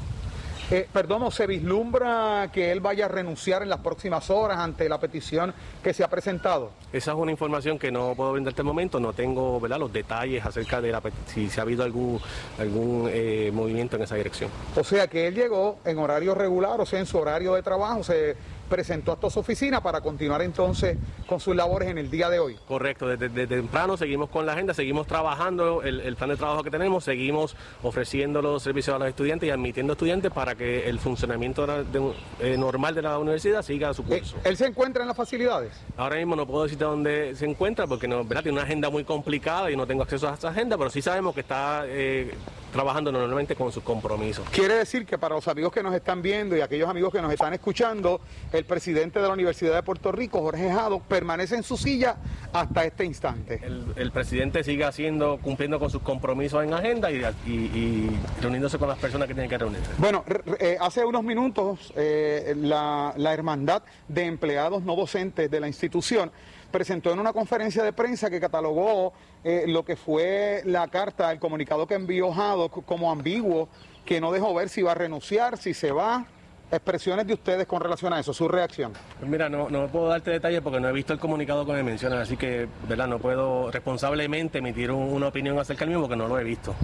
Eh, 0.68 0.88
perdón, 0.92 1.22
¿o 1.22 1.30
¿se 1.30 1.46
vislumbra 1.46 2.50
que 2.52 2.72
él 2.72 2.80
vaya 2.80 3.04
a 3.04 3.08
renunciar 3.08 3.62
en 3.62 3.68
las 3.68 3.78
próximas 3.78 4.30
horas 4.30 4.58
ante 4.58 4.88
la 4.88 4.98
petición 4.98 5.54
que 5.80 5.94
se 5.94 6.02
ha 6.02 6.08
presentado? 6.08 6.72
Esa 6.92 7.12
es 7.12 7.16
una 7.16 7.30
información 7.30 7.78
que 7.78 7.92
no 7.92 8.14
puedo 8.16 8.32
brindarte 8.32 8.62
el 8.62 8.66
momento, 8.66 8.98
no 8.98 9.12
tengo 9.12 9.60
¿verdad? 9.60 9.78
los 9.78 9.92
detalles 9.92 10.44
acerca 10.44 10.80
de 10.80 10.90
la, 10.90 11.00
si, 11.26 11.48
si 11.48 11.60
ha 11.60 11.62
habido 11.62 11.84
algún, 11.84 12.20
algún 12.58 13.08
eh, 13.12 13.52
movimiento 13.54 13.94
en 13.94 14.02
esa 14.02 14.16
dirección. 14.16 14.50
O 14.74 14.82
sea 14.82 15.06
que 15.06 15.28
él 15.28 15.36
llegó 15.36 15.78
en 15.84 15.98
horario 15.98 16.34
regular, 16.34 16.80
o 16.80 16.86
sea, 16.86 16.98
en 16.98 17.06
su 17.06 17.16
horario 17.16 17.54
de 17.54 17.62
trabajo, 17.62 18.02
se 18.02 18.34
presentó 18.66 19.12
hasta 19.12 19.30
su 19.30 19.40
oficina 19.40 19.82
para 19.82 20.00
continuar 20.00 20.42
entonces 20.42 20.98
con 21.26 21.40
sus 21.40 21.54
labores 21.56 21.88
en 21.88 21.98
el 21.98 22.10
día 22.10 22.28
de 22.30 22.38
hoy. 22.38 22.56
Correcto, 22.68 23.06
desde, 23.08 23.28
desde 23.28 23.56
temprano 23.56 23.96
seguimos 23.96 24.28
con 24.30 24.44
la 24.46 24.52
agenda, 24.52 24.74
seguimos 24.74 25.06
trabajando 25.06 25.82
el, 25.82 26.00
el 26.00 26.16
plan 26.16 26.30
de 26.30 26.36
trabajo 26.36 26.62
que 26.62 26.70
tenemos, 26.70 27.04
seguimos 27.04 27.56
ofreciendo 27.82 28.42
los 28.42 28.62
servicios 28.62 28.94
a 28.96 28.98
los 28.98 29.08
estudiantes 29.08 29.46
y 29.48 29.50
admitiendo 29.50 29.92
estudiantes 29.94 30.30
para 30.32 30.54
que 30.54 30.88
el 30.88 30.98
funcionamiento 30.98 31.66
de- 31.66 31.84
de- 31.84 32.12
eh, 32.40 32.56
normal 32.56 32.94
de 32.94 33.02
la 33.02 33.18
universidad 33.18 33.62
siga 33.62 33.92
su 33.94 34.04
curso. 34.04 34.36
¿Él 34.44 34.56
se 34.56 34.66
encuentra 34.66 35.02
en 35.02 35.08
las 35.08 35.16
facilidades? 35.16 35.72
Ahora 35.96 36.16
mismo 36.16 36.36
no 36.36 36.46
puedo 36.46 36.64
decirte 36.64 36.84
dónde 36.84 37.34
se 37.36 37.46
encuentra 37.46 37.86
porque 37.86 38.08
no, 38.08 38.24
¿verdad? 38.24 38.42
tiene 38.42 38.58
una 38.58 38.64
agenda 38.64 38.90
muy 38.90 39.04
complicada 39.04 39.70
y 39.70 39.76
no 39.76 39.86
tengo 39.86 40.02
acceso 40.02 40.28
a 40.28 40.34
esa 40.34 40.48
agenda, 40.48 40.76
pero 40.76 40.90
sí 40.90 41.00
sabemos 41.02 41.34
que 41.34 41.40
está 41.40 41.84
eh, 41.86 42.34
trabajando 42.72 43.10
normalmente 43.12 43.54
con 43.54 43.72
sus 43.72 43.82
compromisos. 43.82 44.46
Quiere 44.50 44.74
decir 44.74 45.06
que 45.06 45.16
para 45.16 45.34
los 45.34 45.48
amigos 45.48 45.72
que 45.72 45.82
nos 45.82 45.94
están 45.94 46.20
viendo 46.20 46.56
y 46.56 46.60
aquellos 46.60 46.88
amigos 46.88 47.12
que 47.12 47.22
nos 47.22 47.32
están 47.32 47.54
escuchando, 47.54 48.20
el 48.56 48.64
presidente 48.64 49.20
de 49.20 49.26
la 49.28 49.34
Universidad 49.34 49.74
de 49.74 49.82
Puerto 49.82 50.12
Rico, 50.12 50.40
Jorge 50.40 50.70
Jado, 50.70 51.00
permanece 51.00 51.56
en 51.56 51.62
su 51.62 51.76
silla 51.76 52.16
hasta 52.52 52.84
este 52.84 53.04
instante. 53.04 53.60
El, 53.62 53.84
el 53.96 54.10
presidente 54.12 54.64
sigue 54.64 54.84
haciendo, 54.84 55.38
cumpliendo 55.42 55.78
con 55.78 55.90
sus 55.90 56.02
compromisos 56.02 56.64
en 56.64 56.72
agenda 56.72 57.10
y, 57.10 57.22
y- 57.46 57.50
y 57.50 58.18
reuniéndose 58.40 58.78
con 58.78 58.88
las 58.88 58.98
personas 58.98 59.28
que 59.28 59.34
tienen 59.34 59.50
que 59.50 59.58
reunirse. 59.58 59.90
Bueno, 59.98 60.24
eh, 60.58 60.76
hace 60.80 61.04
unos 61.04 61.22
minutos 61.22 61.92
eh, 61.96 62.54
la, 62.56 63.12
la 63.16 63.32
Hermandad 63.34 63.82
de 64.08 64.24
Empleados 64.24 64.82
No 64.82 64.96
Docentes 64.96 65.50
de 65.50 65.60
la 65.60 65.66
institución 65.68 66.30
presentó 66.70 67.12
en 67.12 67.18
una 67.20 67.32
conferencia 67.32 67.82
de 67.82 67.92
prensa 67.92 68.28
que 68.28 68.40
catalogó 68.40 69.12
eh, 69.44 69.64
lo 69.68 69.84
que 69.84 69.96
fue 69.96 70.62
la 70.64 70.88
carta, 70.88 71.30
el 71.30 71.38
comunicado 71.38 71.86
que 71.86 71.94
envió 71.94 72.32
Jado 72.32 72.68
como 72.68 73.10
ambiguo, 73.10 73.68
que 74.04 74.20
no 74.20 74.32
dejó 74.32 74.52
ver 74.54 74.68
si 74.68 74.82
va 74.82 74.92
a 74.92 74.94
renunciar, 74.94 75.56
si 75.58 75.74
se 75.74 75.90
va. 75.92 76.26
Expresiones 76.70 77.26
de 77.28 77.34
ustedes 77.34 77.64
con 77.66 77.80
relación 77.80 78.12
a 78.12 78.18
eso, 78.18 78.32
su 78.34 78.48
reacción. 78.48 78.92
Pues 79.20 79.30
mira, 79.30 79.48
no, 79.48 79.70
no 79.70 79.86
puedo 79.86 80.08
darte 80.08 80.32
detalles 80.32 80.60
porque 80.62 80.80
no 80.80 80.88
he 80.88 80.92
visto 80.92 81.12
el 81.12 81.18
comunicado 81.20 81.64
que 81.64 81.72
me 81.72 81.82
mencionan, 81.84 82.18
así 82.18 82.36
que 82.36 82.66
¿verdad? 82.88 83.06
no 83.06 83.18
puedo 83.20 83.70
responsablemente 83.70 84.58
emitir 84.58 84.90
un- 84.90 85.12
una 85.12 85.28
opinión 85.28 85.56
acerca 85.60 85.80
del 85.80 85.90
mismo 85.90 86.02
porque 86.02 86.16
no 86.16 86.26
lo 86.26 86.38
he 86.40 86.44
visto. 86.44 86.74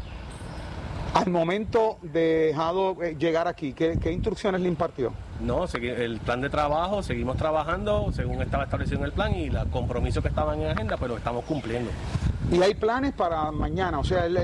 Al 1.14 1.28
momento 1.30 1.99
de 2.01 2.53
Jado 2.57 2.97
eh, 3.03 3.16
llegar 3.18 3.47
aquí, 3.49 3.72
¿qué, 3.74 3.99
qué 4.01 4.12
instrucciones 4.12 4.61
le 4.61 4.68
impartió? 4.68 5.12
No, 5.41 5.66
el 5.74 6.20
plan 6.20 6.41
de 6.41 6.49
trabajo, 6.49 7.03
seguimos 7.03 7.37
trabajando 7.37 8.11
según 8.12 8.41
estaba 8.41 8.64
establecido 8.64 8.99
en 9.01 9.05
el 9.07 9.12
plan 9.12 9.35
y 9.35 9.51
los 9.51 9.66
compromisos 9.66 10.22
que 10.22 10.28
estaban 10.28 10.61
en 10.62 10.68
agenda, 10.70 10.97
los 11.11 11.18
estamos 11.18 11.45
cumpliendo. 11.45 11.91
Y 12.51 12.61
hay 12.61 12.74
planes 12.74 13.12
para 13.12 13.51
mañana, 13.51 13.99
o 13.99 14.05
sea, 14.05 14.26
él, 14.26 14.36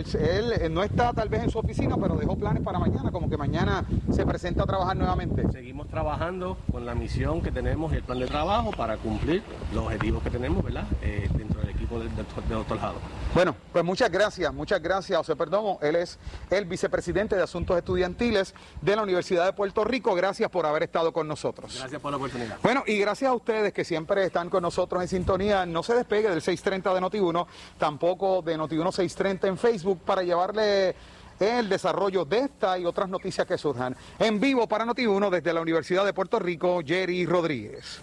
no 0.70 0.82
está 0.82 1.12
tal 1.12 1.28
vez 1.28 1.42
en 1.42 1.50
su 1.50 1.58
oficina, 1.58 1.96
pero 2.00 2.16
dejó 2.16 2.36
planes 2.36 2.62
para 2.62 2.78
mañana, 2.78 3.10
como 3.10 3.28
que 3.28 3.36
mañana 3.36 3.84
se 4.10 4.24
presenta 4.24 4.62
a 4.62 4.66
trabajar 4.66 4.96
nuevamente. 4.96 5.46
Seguimos 5.52 5.88
trabajando 5.88 6.56
con 6.72 6.86
la 6.86 6.94
misión 6.94 7.42
que 7.42 7.52
tenemos 7.52 7.92
y 7.92 7.96
el 7.96 8.02
plan 8.02 8.18
de 8.18 8.26
trabajo 8.26 8.70
para 8.70 8.96
cumplir 8.96 9.42
los 9.74 9.84
objetivos 9.84 10.22
que 10.22 10.30
tenemos, 10.30 10.64
¿verdad? 10.64 10.84
Eh, 11.02 11.28
del 11.96 12.10
doctor 12.48 12.78
Jado. 12.78 12.96
Bueno, 13.34 13.54
pues 13.72 13.84
muchas 13.84 14.10
gracias, 14.10 14.52
muchas 14.52 14.82
gracias, 14.82 15.16
José 15.18 15.36
Perdomo. 15.36 15.78
Él 15.80 15.96
es 15.96 16.18
el 16.50 16.64
vicepresidente 16.64 17.36
de 17.36 17.42
Asuntos 17.42 17.76
Estudiantiles 17.78 18.54
de 18.80 18.96
la 18.96 19.02
Universidad 19.02 19.46
de 19.46 19.52
Puerto 19.52 19.84
Rico. 19.84 20.14
Gracias 20.14 20.50
por 20.50 20.66
haber 20.66 20.82
estado 20.82 21.12
con 21.12 21.26
nosotros. 21.28 21.76
Gracias 21.78 22.00
por 22.00 22.10
la 22.10 22.16
oportunidad. 22.16 22.58
Bueno, 22.62 22.84
y 22.86 22.98
gracias 22.98 23.30
a 23.30 23.34
ustedes 23.34 23.72
que 23.72 23.84
siempre 23.84 24.24
están 24.24 24.50
con 24.50 24.62
nosotros 24.62 25.02
en 25.02 25.08
sintonía. 25.08 25.64
No 25.66 25.82
se 25.82 25.94
despegue 25.94 26.28
del 26.28 26.42
630 26.42 26.94
de 26.94 27.00
Noti1, 27.00 27.46
tampoco 27.78 28.42
de 28.42 28.58
Noti1 28.58 28.92
630 28.92 29.48
en 29.48 29.58
Facebook 29.58 30.00
para 30.04 30.22
llevarle 30.22 30.94
el 31.38 31.68
desarrollo 31.68 32.24
de 32.24 32.38
esta 32.40 32.78
y 32.78 32.84
otras 32.84 33.08
noticias 33.08 33.46
que 33.46 33.56
surjan. 33.56 33.96
En 34.18 34.40
vivo 34.40 34.66
para 34.66 34.84
Noti1 34.84 35.30
desde 35.30 35.52
la 35.52 35.60
Universidad 35.60 36.04
de 36.04 36.12
Puerto 36.12 36.38
Rico, 36.38 36.80
Jerry 36.84 37.26
Rodríguez. 37.26 38.02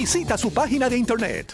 Visita 0.01 0.35
su 0.35 0.51
página 0.51 0.89
de 0.89 0.97
internet. 0.97 1.53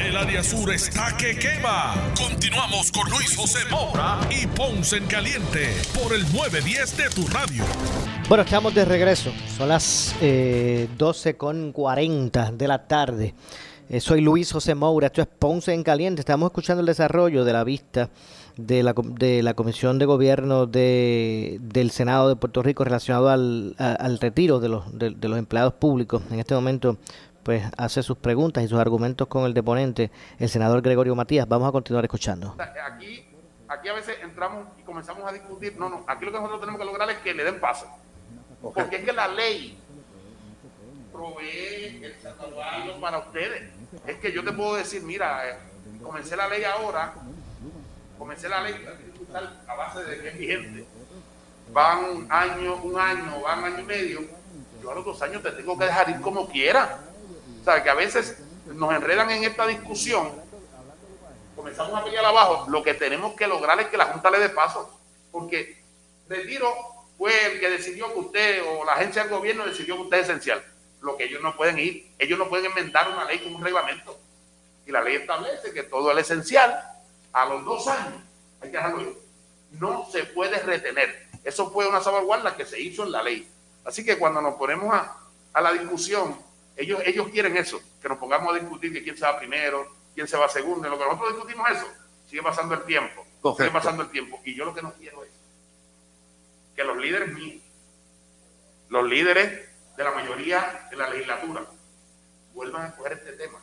El 0.00 0.16
área 0.16 0.42
sur 0.42 0.72
está 0.72 1.16
que 1.16 1.38
quema. 1.38 1.94
Continuamos 2.20 2.90
con 2.90 3.08
Luis 3.08 3.36
José 3.36 3.60
Moura 3.70 4.18
y 4.28 4.44
Ponce 4.48 4.96
en 4.96 5.06
Caliente 5.06 5.68
por 6.02 6.12
el 6.12 6.22
910 6.32 6.96
de 6.96 7.10
tu 7.10 7.24
radio. 7.28 7.62
Bueno, 8.28 8.42
estamos 8.42 8.74
de 8.74 8.84
regreso. 8.84 9.30
Son 9.56 9.68
las 9.68 10.16
eh, 10.20 10.88
12 10.98 11.36
con 11.36 11.70
40 11.70 12.50
de 12.50 12.66
la 12.66 12.88
tarde. 12.88 13.34
Eh, 13.88 14.00
soy 14.00 14.20
Luis 14.20 14.50
José 14.50 14.74
Moura. 14.74 15.06
Esto 15.06 15.22
es 15.22 15.28
Ponce 15.28 15.72
en 15.74 15.84
Caliente. 15.84 16.22
Estamos 16.22 16.48
escuchando 16.48 16.80
el 16.80 16.86
desarrollo 16.86 17.44
de 17.44 17.52
la 17.52 17.62
vista 17.62 18.10
de 18.56 18.82
la, 18.82 18.94
com- 18.94 19.14
de 19.14 19.44
la 19.44 19.54
Comisión 19.54 20.00
de 20.00 20.06
Gobierno 20.06 20.66
de, 20.66 21.58
del 21.60 21.92
Senado 21.92 22.28
de 22.28 22.34
Puerto 22.36 22.64
Rico 22.64 22.82
relacionado 22.82 23.28
al, 23.28 23.76
a- 23.78 23.92
al 23.92 24.18
retiro 24.18 24.58
de 24.58 24.68
los, 24.70 24.98
de, 24.98 25.10
de 25.10 25.28
los 25.28 25.38
empleados 25.38 25.74
públicos. 25.74 26.20
En 26.32 26.40
este 26.40 26.54
momento, 26.54 26.96
pues 27.44 27.62
hace 27.76 28.02
sus 28.02 28.16
preguntas 28.16 28.64
y 28.64 28.68
sus 28.68 28.80
argumentos 28.80 29.28
con 29.28 29.44
el 29.44 29.54
deponente, 29.54 30.10
el 30.38 30.48
senador 30.48 30.80
Gregorio 30.80 31.14
Matías. 31.14 31.46
Vamos 31.46 31.68
a 31.68 31.72
continuar 31.72 32.04
escuchando. 32.04 32.56
Aquí, 32.58 33.24
aquí 33.68 33.88
a 33.88 33.92
veces 33.92 34.16
entramos 34.22 34.66
y 34.78 34.82
comenzamos 34.82 35.28
a 35.28 35.32
discutir. 35.32 35.78
No, 35.78 35.88
no, 35.90 36.04
aquí 36.06 36.24
lo 36.24 36.32
que 36.32 36.38
nosotros 36.38 36.60
tenemos 36.60 36.80
que 36.80 36.86
lograr 36.86 37.10
es 37.10 37.18
que 37.18 37.34
le 37.34 37.44
den 37.44 37.60
paso. 37.60 37.86
Porque 38.62 38.96
es 38.96 39.04
que 39.04 39.12
la 39.12 39.28
ley 39.28 39.78
provee 41.12 42.00
el 42.02 42.14
salvaguardo 42.20 42.98
para 42.98 43.18
ustedes. 43.18 43.70
Es 44.06 44.16
que 44.16 44.32
yo 44.32 44.42
te 44.42 44.52
puedo 44.52 44.76
decir, 44.76 45.02
mira, 45.02 45.48
eh, 45.48 45.56
comencé 46.02 46.34
la 46.36 46.48
ley 46.48 46.64
ahora, 46.64 47.12
comencé 48.18 48.48
la 48.48 48.62
ley 48.62 48.74
a 49.68 49.74
base 49.74 50.02
de 50.02 50.18
que 50.18 50.28
es 50.28 50.38
vigente. 50.38 50.86
Van 51.72 52.04
un 52.04 52.26
año, 52.30 52.76
un 52.76 52.98
año, 52.98 53.40
van 53.42 53.64
año 53.64 53.80
y 53.80 53.84
medio. 53.84 54.20
Yo 54.82 54.90
a 54.90 54.94
los 54.94 55.04
dos 55.04 55.20
años 55.22 55.42
te 55.42 55.50
tengo 55.50 55.78
que 55.78 55.84
dejar 55.84 56.08
ir 56.08 56.20
como 56.22 56.48
quiera. 56.48 56.98
O 57.64 57.66
sea, 57.66 57.82
que 57.82 57.88
a 57.88 57.94
veces 57.94 58.36
nos 58.66 58.92
enredan 58.92 59.30
en 59.30 59.42
esta 59.42 59.66
discusión, 59.66 60.30
comenzamos 61.56 61.98
a 61.98 62.04
pelear 62.04 62.26
abajo, 62.26 62.68
lo 62.68 62.82
que 62.82 62.92
tenemos 62.92 63.32
que 63.32 63.46
lograr 63.46 63.80
es 63.80 63.86
que 63.86 63.96
la 63.96 64.04
Junta 64.04 64.28
le 64.28 64.38
dé 64.38 64.50
paso, 64.50 65.00
porque 65.32 65.82
Retiro 66.28 66.70
fue 67.16 67.32
el 67.46 67.60
que 67.60 67.70
decidió 67.70 68.12
que 68.12 68.18
usted, 68.18 68.62
o 68.68 68.84
la 68.84 68.92
agencia 68.92 69.22
del 69.22 69.32
gobierno 69.32 69.64
decidió 69.64 69.96
que 69.96 70.02
usted 70.02 70.18
es 70.18 70.28
esencial, 70.28 70.62
lo 71.00 71.16
que 71.16 71.24
ellos 71.24 71.40
no 71.40 71.56
pueden 71.56 71.78
ir, 71.78 72.12
ellos 72.18 72.38
no 72.38 72.50
pueden 72.50 72.66
enmendar 72.66 73.08
una 73.08 73.24
ley 73.24 73.38
con 73.38 73.54
un 73.54 73.64
reglamento, 73.64 74.18
y 74.84 74.92
la 74.92 75.00
ley 75.00 75.16
establece 75.16 75.72
que 75.72 75.84
todo 75.84 76.10
el 76.10 76.18
esencial, 76.18 76.78
a 77.32 77.46
los 77.46 77.64
dos 77.64 77.88
años, 77.88 78.20
hay 78.60 78.70
que 78.70 78.76
dejarlo. 78.76 79.14
No 79.80 80.06
se 80.12 80.24
puede 80.24 80.58
retener. 80.58 81.28
Eso 81.42 81.70
fue 81.70 81.88
una 81.88 82.02
salvaguarda 82.02 82.54
que 82.54 82.66
se 82.66 82.78
hizo 82.78 83.04
en 83.04 83.12
la 83.12 83.22
ley. 83.22 83.48
Así 83.86 84.04
que 84.04 84.18
cuando 84.18 84.42
nos 84.42 84.56
ponemos 84.56 84.94
a 84.94 85.60
la 85.62 85.72
discusión, 85.72 86.36
ellos, 86.76 87.00
ellos 87.04 87.28
quieren 87.28 87.56
eso, 87.56 87.80
que 88.00 88.08
nos 88.08 88.18
pongamos 88.18 88.54
a 88.54 88.58
discutir 88.58 88.92
que 88.92 89.02
quién 89.02 89.16
se 89.16 89.24
va 89.24 89.38
primero, 89.38 89.94
quién 90.14 90.26
se 90.26 90.36
va 90.36 90.48
segundo. 90.48 90.86
En 90.86 90.92
lo 90.92 90.98
que 90.98 91.04
nosotros 91.04 91.34
discutimos 91.34 91.70
eso, 91.70 91.86
sigue 92.28 92.42
pasando 92.42 92.74
el 92.74 92.84
tiempo. 92.84 93.24
Sigue 93.56 93.70
pasando 93.70 94.02
el 94.02 94.10
tiempo. 94.10 94.40
Y 94.44 94.54
yo 94.54 94.64
lo 94.64 94.74
que 94.74 94.82
no 94.82 94.92
quiero 94.94 95.22
es 95.22 95.30
que 96.74 96.82
los 96.82 96.96
líderes 96.96 97.32
míos, 97.32 97.62
los 98.88 99.04
líderes 99.08 99.68
de 99.96 100.04
la 100.04 100.10
mayoría 100.10 100.88
de 100.90 100.96
la 100.96 101.08
legislatura, 101.10 101.64
vuelvan 102.52 102.86
a 102.86 102.96
coger 102.96 103.12
este 103.12 103.32
tema 103.32 103.60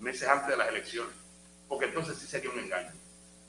meses 0.00 0.28
antes 0.28 0.48
de 0.48 0.56
las 0.56 0.68
elecciones. 0.68 1.14
Porque 1.68 1.86
entonces 1.86 2.18
sí 2.18 2.26
sería 2.26 2.50
un 2.50 2.58
engaño. 2.58 2.90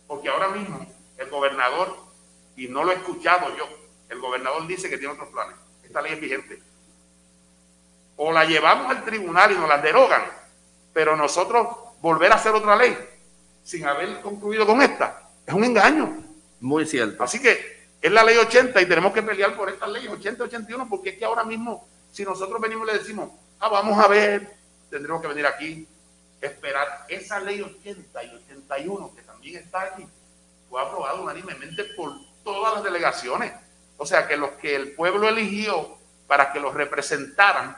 Porque 0.08 0.30
ahora 0.30 0.50
mismo 0.50 0.86
el 1.18 1.30
gobernador, 1.30 1.98
y 2.56 2.68
no 2.68 2.84
lo 2.84 2.92
he 2.92 2.96
escuchado 2.96 3.56
yo, 3.58 3.68
el 4.10 4.20
gobernador 4.20 4.68
dice 4.68 4.90
que 4.90 4.98
tiene 4.98 5.14
otros 5.14 5.30
planes. 5.30 5.56
Esta 5.84 6.02
ley 6.02 6.14
es 6.14 6.22
vigente 6.22 6.67
o 8.18 8.32
la 8.32 8.46
llevamos 8.46 8.90
al 8.90 9.06
tribunal 9.06 9.52
y 9.52 9.56
nos 9.56 9.70
la 9.70 9.78
derogan, 9.78 10.24
pero 10.94 11.16
nosotros 11.16 11.68
volver 12.02 12.32
a 12.32 12.36
hacer 12.36 12.54
otra 12.54 12.76
ley 12.76 12.98
sin 13.64 13.86
haber 13.86 14.22
concluido 14.22 14.66
con 14.66 14.82
esta, 14.82 15.30
es 15.46 15.54
un 15.54 15.64
engaño. 15.64 16.24
Muy 16.60 16.86
cierto. 16.86 17.24
Así 17.24 17.40
que 17.40 17.78
es 18.02 18.12
la 18.12 18.24
ley 18.24 18.38
80 18.38 18.82
y 18.82 18.86
tenemos 18.86 19.14
que 19.14 19.22
pelear 19.22 19.56
por 19.56 19.70
estas 19.70 19.90
leyes 19.90 20.10
80 20.10 20.44
y 20.44 20.48
81 20.48 20.88
porque 20.90 21.12
es 21.12 21.18
que 21.18 21.26
ahora 21.26 21.44
mismo, 21.44 21.88
si 22.12 22.24
nosotros 22.24 22.60
venimos 22.60 22.88
y 22.88 22.92
le 22.92 22.98
decimos, 23.00 23.30
ah, 23.60 23.70
vamos 23.70 24.04
a 24.04 24.08
ver, 24.08 24.56
tendremos 24.90 25.22
que 25.22 25.28
venir 25.28 25.46
aquí, 25.46 25.88
esperar 26.42 27.06
esa 27.10 27.40
ley 27.40 27.62
80 27.62 28.24
y 28.24 28.30
81 28.30 29.12
que 29.16 29.22
también 29.22 29.64
está 29.64 29.82
aquí, 29.82 30.08
fue 30.70 30.82
aprobada 30.82 31.16
unánimemente 31.16 31.84
por 31.96 32.14
todas 32.44 32.76
las 32.76 32.84
delegaciones. 32.84 33.54
O 33.98 34.06
sea 34.06 34.28
que 34.28 34.38
los 34.38 34.52
que 34.52 34.76
el 34.76 34.94
pueblo 34.94 35.28
eligió 35.28 35.98
para 36.28 36.52
que 36.52 36.60
los 36.60 36.74
representaran 36.74 37.78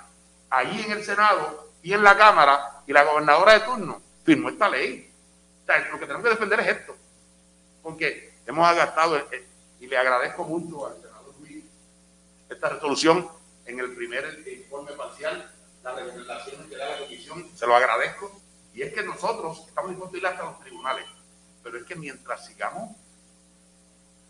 allí 0.50 0.82
en 0.84 0.92
el 0.92 1.04
Senado 1.04 1.70
y 1.82 1.94
en 1.94 2.04
la 2.04 2.18
Cámara 2.18 2.84
y 2.86 2.94
la 2.94 3.04
gobernadora 3.04 3.54
de 3.54 3.60
turno 3.62 4.02
firmó 4.24 4.50
esta 4.50 4.70
ley. 4.70 5.12
Lo 5.92 6.00
que 6.00 6.06
tenemos 6.06 6.24
que 6.24 6.30
defender 6.30 6.60
es 6.62 6.68
esto. 6.68 6.96
Porque 7.84 8.34
hemos 8.46 8.68
agastado, 8.68 9.18
eh, 9.18 9.46
y 9.80 9.88
le 9.88 9.98
agradezco 9.98 10.44
mucho 10.44 10.88
al 10.88 10.96
senador 11.02 11.36
Luis 11.40 11.64
esta 12.50 12.70
resolución 12.70 13.30
en 13.66 13.80
el 13.80 13.96
primer 13.96 14.44
informe 14.48 14.94
parcial, 14.94 15.52
las 15.84 15.96
recomendaciones 15.96 16.68
que 16.68 16.76
da 16.76 16.90
la 16.90 17.00
comisión, 17.00 17.48
se 17.56 17.68
lo 17.68 17.76
agradezco. 17.76 18.42
Y 18.74 18.82
es 18.82 18.94
que 18.94 19.04
nosotros 19.04 19.66
estamos 19.68 19.92
dispuestos 19.92 20.16
a 20.16 20.18
ir 20.18 20.28
hasta 20.28 20.44
los 20.44 20.60
tribunales. 20.60 21.06
Pero 21.62 21.78
es 21.78 21.84
que 21.84 21.96
mientras 21.96 22.46
sigamos 22.46 22.96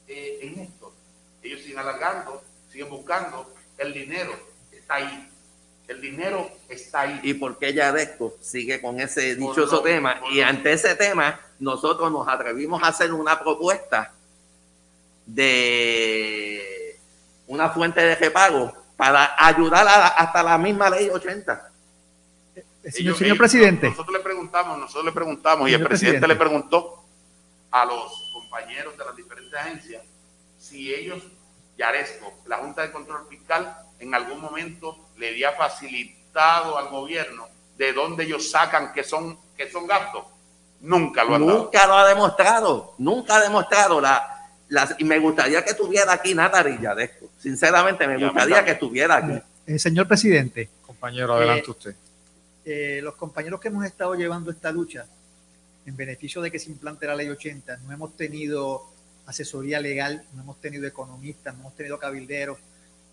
eh, 0.08 0.40
en 0.42 0.60
esto, 0.60 0.94
ellos 1.42 1.62
siguen 1.62 1.80
alargando, 1.80 2.44
siguen 2.70 2.90
buscando, 2.90 3.54
el 3.78 3.94
dinero 3.94 4.34
está 4.72 4.96
ahí. 4.96 5.32
El 5.90 6.00
dinero 6.02 6.50
está 6.70 7.02
ahí. 7.02 7.20
¿Y 7.24 7.34
por 7.34 7.58
qué 7.58 7.74
Yadesco 7.74 8.36
sigue 8.42 8.80
con 8.80 9.00
ese 9.00 9.36
dichoso 9.36 9.78
lo- 9.78 9.82
tema? 9.82 10.22
Y 10.32 10.40
lo- 10.40 10.46
ante 10.48 10.72
ese 10.72 10.96
tema, 10.96 11.40
nosotros 11.60 12.12
nos 12.12 12.28
atrevimos 12.28 12.82
a 12.84 12.88
hacer 12.88 13.12
una 13.12 13.40
propuesta 13.40 14.14
de 15.26 17.00
una 17.48 17.70
fuente 17.70 18.02
de 18.02 18.16
repago 18.16 18.74
para 18.96 19.34
ayudar 19.38 19.88
a- 19.88 20.08
hasta 20.10 20.44
la 20.44 20.58
misma 20.58 20.90
ley 20.90 21.10
80. 21.10 21.72
Ellos- 22.84 23.18
señor 23.18 23.24
ellos- 23.24 23.38
presidente. 23.38 23.90
Nosotros 23.90 24.16
le 24.18 24.24
preguntamos, 24.24 24.78
nosotros 24.78 25.06
le 25.06 25.12
preguntamos 25.12 25.70
y 25.70 25.74
el 25.74 25.84
presidente. 25.84 26.28
le 26.28 26.36
preguntó 26.36 27.04
a 27.72 27.86
los 27.86 28.30
compañeros 28.34 28.98
de 28.98 29.06
las 29.06 29.16
diferentes 29.16 29.54
agencias 29.54 30.04
si 30.60 30.94
ellos, 30.94 31.24
Yaresco, 31.78 32.34
la 32.46 32.58
Junta 32.58 32.82
de 32.84 32.92
Control 32.92 33.28
Fiscal, 33.30 33.76
en 34.00 34.14
algún 34.16 34.40
momento 34.42 34.98
le 35.18 35.30
había 35.30 35.52
facilitado 35.54 36.78
al 36.78 36.90
gobierno 36.90 37.48
de 37.78 37.94
dónde 37.94 38.24
ellos 38.24 38.50
sacan 38.50 38.94
que 38.94 39.04
son, 39.04 39.38
que 39.58 39.70
son 39.70 39.88
gastos. 39.88 40.26
Nunca 40.82 41.24
lo 41.24 41.36
han 41.36 41.46
dado. 41.46 41.58
Nunca 41.64 41.88
lo 41.88 41.94
ha 41.96 42.08
demostrado, 42.08 42.94
nunca 42.98 43.36
ha 43.38 43.42
demostrado. 43.42 44.00
La, 44.00 44.48
la- 44.70 44.96
y 44.98 45.04
me 45.04 45.20
gustaría 45.20 45.64
que 45.64 45.72
estuviera 45.72 46.14
aquí 46.14 46.34
Natalie 46.34 46.80
Yadesco. 46.82 47.28
Sinceramente, 47.38 48.08
me 48.08 48.18
gustaría 48.24 48.64
que 48.64 48.72
estuviera 48.72 49.18
aquí. 49.18 49.42
Eh, 49.68 49.78
señor 49.80 50.08
presidente, 50.08 50.70
Compañero, 50.86 51.34
adelante 51.36 51.66
Eh, 51.68 51.72
usted. 51.72 51.96
eh, 52.66 53.00
los 53.04 53.16
compañeros 53.16 53.60
que 53.60 53.68
hemos 53.68 53.86
estado 53.86 54.16
llevando 54.16 54.52
esta 54.52 54.72
lucha 54.72 55.06
en 55.86 55.96
beneficio 55.96 56.42
de 56.42 56.52
que 56.52 56.60
se 56.60 56.70
implante 56.70 57.06
la 57.08 57.16
ley 57.16 57.30
80, 57.30 57.78
no 57.78 57.92
hemos 57.94 58.16
tenido 58.18 58.86
asesoría 59.26 59.80
legal, 59.80 60.24
no 60.34 60.42
hemos 60.42 60.60
tenido 60.60 60.88
economistas, 60.88 61.54
no 61.54 61.62
hemos 61.62 61.76
tenido 61.76 62.00
cabilderos, 62.00 62.58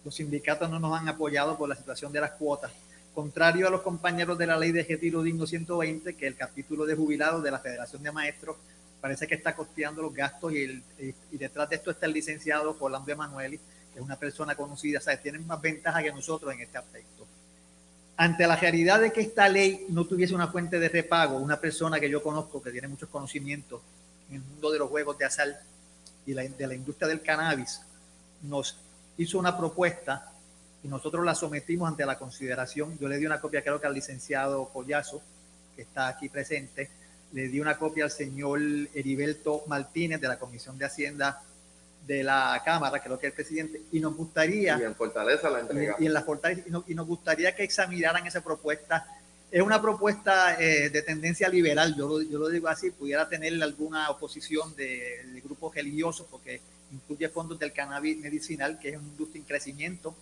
los 0.07 0.15
sindicatos 0.15 0.71
no 0.71 0.79
nos 0.79 0.97
han 0.97 1.09
apoyado 1.09 1.59
por 1.59 1.69
la 1.69 1.75
situación 1.75 2.13
de 2.13 2.21
las 2.21 2.31
cuotas. 2.31 2.71
Contrario 3.13 3.67
a 3.67 3.71
los 3.71 3.83
compañeros 3.83 4.39
de 4.39 4.47
la 4.47 4.57
ley 4.57 4.71
de 4.71 4.85
retiro 4.85 5.21
digno 5.21 5.49
120, 5.49 6.15
que 6.15 6.29
el 6.29 6.37
capítulo 6.37 6.87
de 6.87 6.95
jubilados 6.95 7.43
de 7.43 7.51
la 7.51 7.59
Federación 7.59 8.05
de 8.05 8.13
Maestros 8.13 8.57
parece 9.01 9.27
que 9.27 9.35
está 9.35 9.57
costeando 9.57 10.03
los 10.03 10.15
gastos 10.15 10.53
y, 10.53 10.81
detrás 11.33 11.69
de 11.69 11.75
esto 11.77 11.91
está 11.91 12.07
el 12.07 12.13
licenciado 12.13 12.77
Orlando 12.79 13.11
Emanueli, 13.11 13.59
que 13.59 13.99
es 13.99 14.01
una 14.01 14.15
persona 14.17 14.55
conocida, 14.55 15.01
¿sabes? 15.01 15.23
tienen 15.23 15.45
más 15.45 15.61
ventaja 15.61 16.01
que 16.01 16.13
nosotros 16.13 16.55
en 16.55 16.61
este 16.61 16.79
aspecto 16.79 17.27
ante 18.19 18.47
la 18.47 18.55
realidad 18.57 19.01
de 19.01 19.13
que 19.13 19.21
esta 19.21 19.47
ley 19.49 19.87
no 19.91 20.07
tuviese 20.07 20.35
una 20.35 20.47
fuente 20.49 20.79
de 20.79 20.89
repago, 20.89 21.37
una 21.37 21.61
persona 21.61 22.01
que 22.01 22.09
yo 22.09 22.23
conozco 22.23 22.63
que 22.63 22.71
tiene 22.71 22.89
muchos 22.89 23.11
conocimientos 23.11 23.83
en 24.31 24.37
el 24.37 24.41
mundo 24.41 24.71
de 24.71 24.79
los 24.79 24.89
juegos 24.89 25.19
de 25.19 25.25
azar 25.27 25.61
y 26.25 26.33
la- 26.33 26.45
de 26.45 26.67
la 26.67 26.75
industria 26.75 27.09
del 27.09 27.21
cannabis, 27.21 27.81
nos 28.43 28.77
hizo 29.19 29.39
una 29.39 29.57
propuesta 29.57 30.31
y 30.85 30.89
nosotros 30.89 31.25
la 31.25 31.35
sometimos 31.35 31.89
ante 31.89 32.05
la 32.07 32.19
consideración. 32.19 32.99
Yo 32.99 33.09
le 33.09 33.19
di 33.19 33.27
una 33.27 33.41
copia 33.41 33.63
creo 33.63 33.81
que 33.81 33.87
al 33.87 33.95
licenciado 33.95 34.69
Collazo, 34.69 35.21
que 35.75 35.83
está 35.83 36.09
aquí 36.09 36.29
presente, 36.29 36.91
le 37.33 37.49
di 37.49 37.59
una 37.61 37.77
copia 37.77 38.05
al 38.05 38.11
señor 38.11 38.61
Heriberto 38.95 39.65
Martínez 39.67 40.21
de 40.21 40.29
la 40.29 40.39
Comisión 40.39 40.79
de 40.79 40.85
Hacienda 40.85 41.43
de 42.07 42.23
la 42.23 42.63
Cámara, 42.65 43.03
creo 43.03 43.19
que 43.19 43.27
es 43.27 43.33
el 43.33 43.35
presidente, 43.35 43.83
y 43.91 43.99
nos 43.99 44.15
gustaría 44.15 44.79
Y 44.79 44.83
en 44.85 44.95
Fortaleza 44.95 45.51
la 45.51 45.59
entregamos. 45.61 46.01
y, 46.01 46.07
en 46.07 46.13
la 46.13 46.23
fortaleza 46.23 46.63
y, 46.67 46.71
no- 46.71 46.85
y 46.87 46.95
nos 46.95 47.07
gustaría 47.07 47.55
que 47.57 47.65
examinaran 47.65 48.25
esa 48.27 48.43
propuesta. 48.43 49.05
Es 49.51 49.61
una 49.61 49.83
propuesta 49.83 50.55
eh, 50.61 50.89
de 50.91 51.03
tendencia 51.03 51.49
liberal, 51.49 51.97
yo 51.97 52.07
lo, 52.09 52.23
yo 52.23 52.39
lo 52.39 52.49
digo 52.49 52.69
así, 52.69 52.93
pudiera 52.93 53.29
tener 53.29 53.61
alguna 53.61 54.09
oposición 54.11 54.75
de, 54.77 55.25
de 55.33 55.41
grupos 55.41 55.75
religiosos 55.75 56.27
porque 56.31 56.61
incluye 56.93 57.29
fondos 57.29 57.59
del 57.59 57.73
cannabis 57.73 58.19
medicinal, 58.19 58.79
que 58.79 58.91
es 58.91 58.97
una 58.97 59.09
industria 59.09 59.41
en 59.41 59.47
crecimiento 59.47 60.15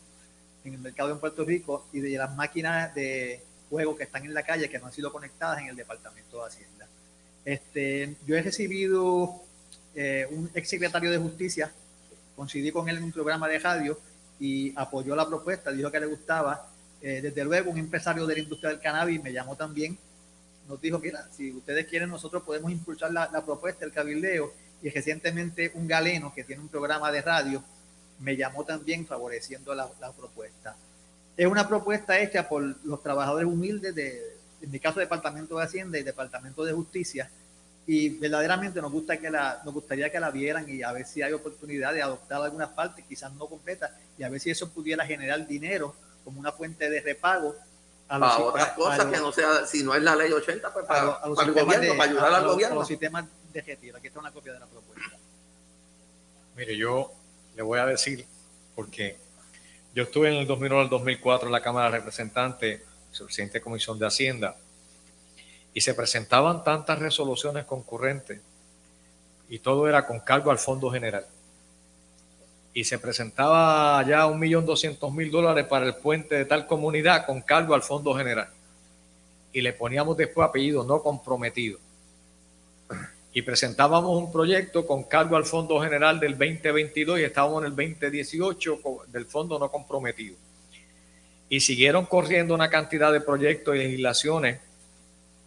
en 0.64 0.74
el 0.74 0.80
mercado 0.80 1.12
en 1.12 1.18
Puerto 1.18 1.44
Rico, 1.44 1.86
y 1.92 2.00
de 2.00 2.16
las 2.16 2.34
máquinas 2.34 2.94
de 2.94 3.42
juego 3.68 3.96
que 3.96 4.04
están 4.04 4.24
en 4.24 4.32
la 4.32 4.42
calle 4.42 4.68
que 4.70 4.78
no 4.78 4.86
han 4.86 4.92
sido 4.92 5.12
conectadas 5.12 5.60
en 5.60 5.66
el 5.66 5.76
Departamento 5.76 6.40
de 6.40 6.46
Hacienda. 6.46 6.88
Este, 7.44 8.16
yo 8.26 8.36
he 8.36 8.42
recibido 8.42 9.42
eh, 9.94 10.26
un 10.30 10.50
ex 10.54 10.68
secretario 10.68 11.10
de 11.10 11.18
Justicia, 11.18 11.70
coincidí 12.34 12.70
con 12.70 12.88
él 12.88 12.96
en 12.96 13.04
un 13.04 13.12
programa 13.12 13.46
de 13.46 13.58
radio 13.58 13.98
y 14.40 14.72
apoyó 14.76 15.14
la 15.14 15.28
propuesta, 15.28 15.70
dijo 15.70 15.90
que 15.90 16.00
le 16.00 16.06
gustaba. 16.06 16.70
Eh, 17.02 17.20
desde 17.20 17.44
luego, 17.44 17.70
un 17.70 17.78
empresario 17.78 18.26
de 18.26 18.34
la 18.34 18.40
industria 18.40 18.70
del 18.70 18.80
cannabis 18.80 19.22
me 19.22 19.32
llamó 19.32 19.56
también, 19.56 19.98
nos 20.66 20.80
dijo, 20.80 20.98
mira, 20.98 21.28
si 21.36 21.52
ustedes 21.52 21.86
quieren, 21.86 22.08
nosotros 22.08 22.42
podemos 22.42 22.72
impulsar 22.72 23.12
la, 23.12 23.28
la 23.30 23.44
propuesta, 23.44 23.84
el 23.84 23.92
cabildeo. 23.92 24.50
Y 24.82 24.90
recientemente 24.90 25.72
un 25.74 25.86
galeno 25.86 26.32
que 26.34 26.44
tiene 26.44 26.62
un 26.62 26.68
programa 26.68 27.10
de 27.10 27.22
radio 27.22 27.64
me 28.20 28.36
llamó 28.36 28.64
también 28.64 29.06
favoreciendo 29.06 29.74
la, 29.74 29.88
la 30.00 30.12
propuesta. 30.12 30.76
es 31.36 31.46
una 31.46 31.66
propuesta 31.66 32.18
hecha 32.18 32.48
por 32.48 32.62
los 32.84 33.02
trabajadores 33.02 33.46
humildes 33.46 33.94
de, 33.94 34.34
en 34.64 34.70
mi 34.70 34.80
caso, 34.80 35.00
Departamento 35.00 35.58
de 35.58 35.64
Hacienda 35.64 35.98
y 35.98 36.02
Departamento 36.02 36.64
de 36.64 36.72
Justicia, 36.72 37.30
y 37.86 38.08
verdaderamente 38.08 38.80
nos, 38.80 38.90
gusta 38.90 39.18
que 39.18 39.30
la, 39.30 39.60
nos 39.64 39.74
gustaría 39.74 40.10
que 40.10 40.18
la 40.18 40.30
vieran 40.30 40.64
y 40.68 40.82
a 40.82 40.92
ver 40.92 41.04
si 41.06 41.20
hay 41.20 41.32
oportunidad 41.32 41.92
de 41.92 42.02
adoptar 42.02 42.42
algunas 42.42 42.70
partes, 42.70 43.04
quizás 43.06 43.32
no 43.34 43.46
completas, 43.46 43.90
y 44.16 44.22
a 44.22 44.30
ver 44.30 44.40
si 44.40 44.50
eso 44.50 44.70
pudiera 44.70 45.04
generar 45.04 45.46
dinero 45.46 45.94
como 46.24 46.40
una 46.40 46.50
fuente 46.50 46.88
de 46.88 47.00
repago. 47.00 47.54
A 48.08 48.18
Para 48.20 48.38
otras 48.38 48.68
a 48.68 48.74
cosas 48.74 48.98
los- 49.06 49.14
que 49.14 49.20
no 49.20 49.32
sea, 49.32 49.66
si 49.66 49.82
no 49.82 49.94
es 49.94 50.02
la 50.02 50.14
ley 50.14 50.30
80, 50.30 50.72
pues 50.72 50.84
a 50.84 50.88
para, 50.88 51.04
los- 51.04 51.16
a 51.22 51.26
los 51.28 51.36
para 51.36 51.48
el 51.48 51.54
gobierno, 51.54 51.92
de- 51.92 51.98
para 51.98 52.10
ayudar 52.10 52.24
a 52.32 52.36
al 52.36 52.42
los- 52.42 52.50
a 52.50 52.54
gobierno. 52.54 52.76
los 52.76 52.86
sistemas 52.88 53.24
de 53.52 53.62
retiro. 53.62 53.96
Aquí 53.96 54.06
está 54.08 54.20
una 54.20 54.30
copia 54.30 54.52
de 54.52 54.60
la 54.60 54.66
propuesta. 54.66 55.16
Mire, 56.56 56.76
yo 56.76 57.10
le 57.56 57.62
voy 57.62 57.78
a 57.78 57.86
decir, 57.86 58.26
porque 58.76 59.16
yo 59.94 60.02
estuve 60.04 60.28
en 60.28 60.34
el 60.34 60.46
2001 60.46 60.80
al 60.82 60.88
2004 60.90 61.48
en 61.48 61.52
la 61.52 61.62
Cámara 61.62 61.86
de 61.90 61.98
Representantes, 61.98 62.82
de 63.52 63.60
Comisión 63.62 63.98
de 63.98 64.06
Hacienda, 64.06 64.56
y 65.72 65.80
se 65.80 65.94
presentaban 65.94 66.62
tantas 66.62 66.98
resoluciones 66.98 67.64
concurrentes, 67.64 68.40
y 69.48 69.58
todo 69.60 69.88
era 69.88 70.06
con 70.06 70.20
cargo 70.20 70.50
al 70.50 70.58
Fondo 70.58 70.90
General. 70.90 71.24
Y 72.74 72.84
se 72.84 72.98
presentaba 72.98 74.04
ya 74.06 74.26
un 74.26 74.38
millón 74.38 74.66
doscientos 74.66 75.12
mil 75.12 75.30
dólares 75.30 75.64
para 75.66 75.86
el 75.86 75.94
puente 75.94 76.34
de 76.34 76.44
tal 76.44 76.66
comunidad 76.66 77.24
con 77.24 77.40
cargo 77.40 77.74
al 77.74 77.82
Fondo 77.82 78.14
General. 78.14 78.48
Y 79.52 79.60
le 79.62 79.72
poníamos 79.72 80.16
después 80.16 80.46
apellido 80.48 80.82
no 80.84 81.00
comprometido 81.02 81.78
y 83.36 83.42
presentábamos 83.42 84.16
un 84.16 84.30
proyecto 84.30 84.86
con 84.86 85.02
cargo 85.02 85.34
al 85.36 85.44
Fondo 85.44 85.80
General 85.80 86.20
del 86.20 86.38
2022 86.38 87.18
y 87.18 87.24
estábamos 87.24 87.62
en 87.62 87.66
el 87.66 87.76
2018 87.76 88.80
co- 88.80 89.04
del 89.08 89.26
Fondo 89.26 89.58
no 89.58 89.70
comprometido. 89.72 90.36
Y 91.48 91.58
siguieron 91.60 92.06
corriendo 92.06 92.54
una 92.54 92.70
cantidad 92.70 93.12
de 93.12 93.20
proyectos 93.20 93.74
y 93.74 93.78
legislaciones 93.78 94.60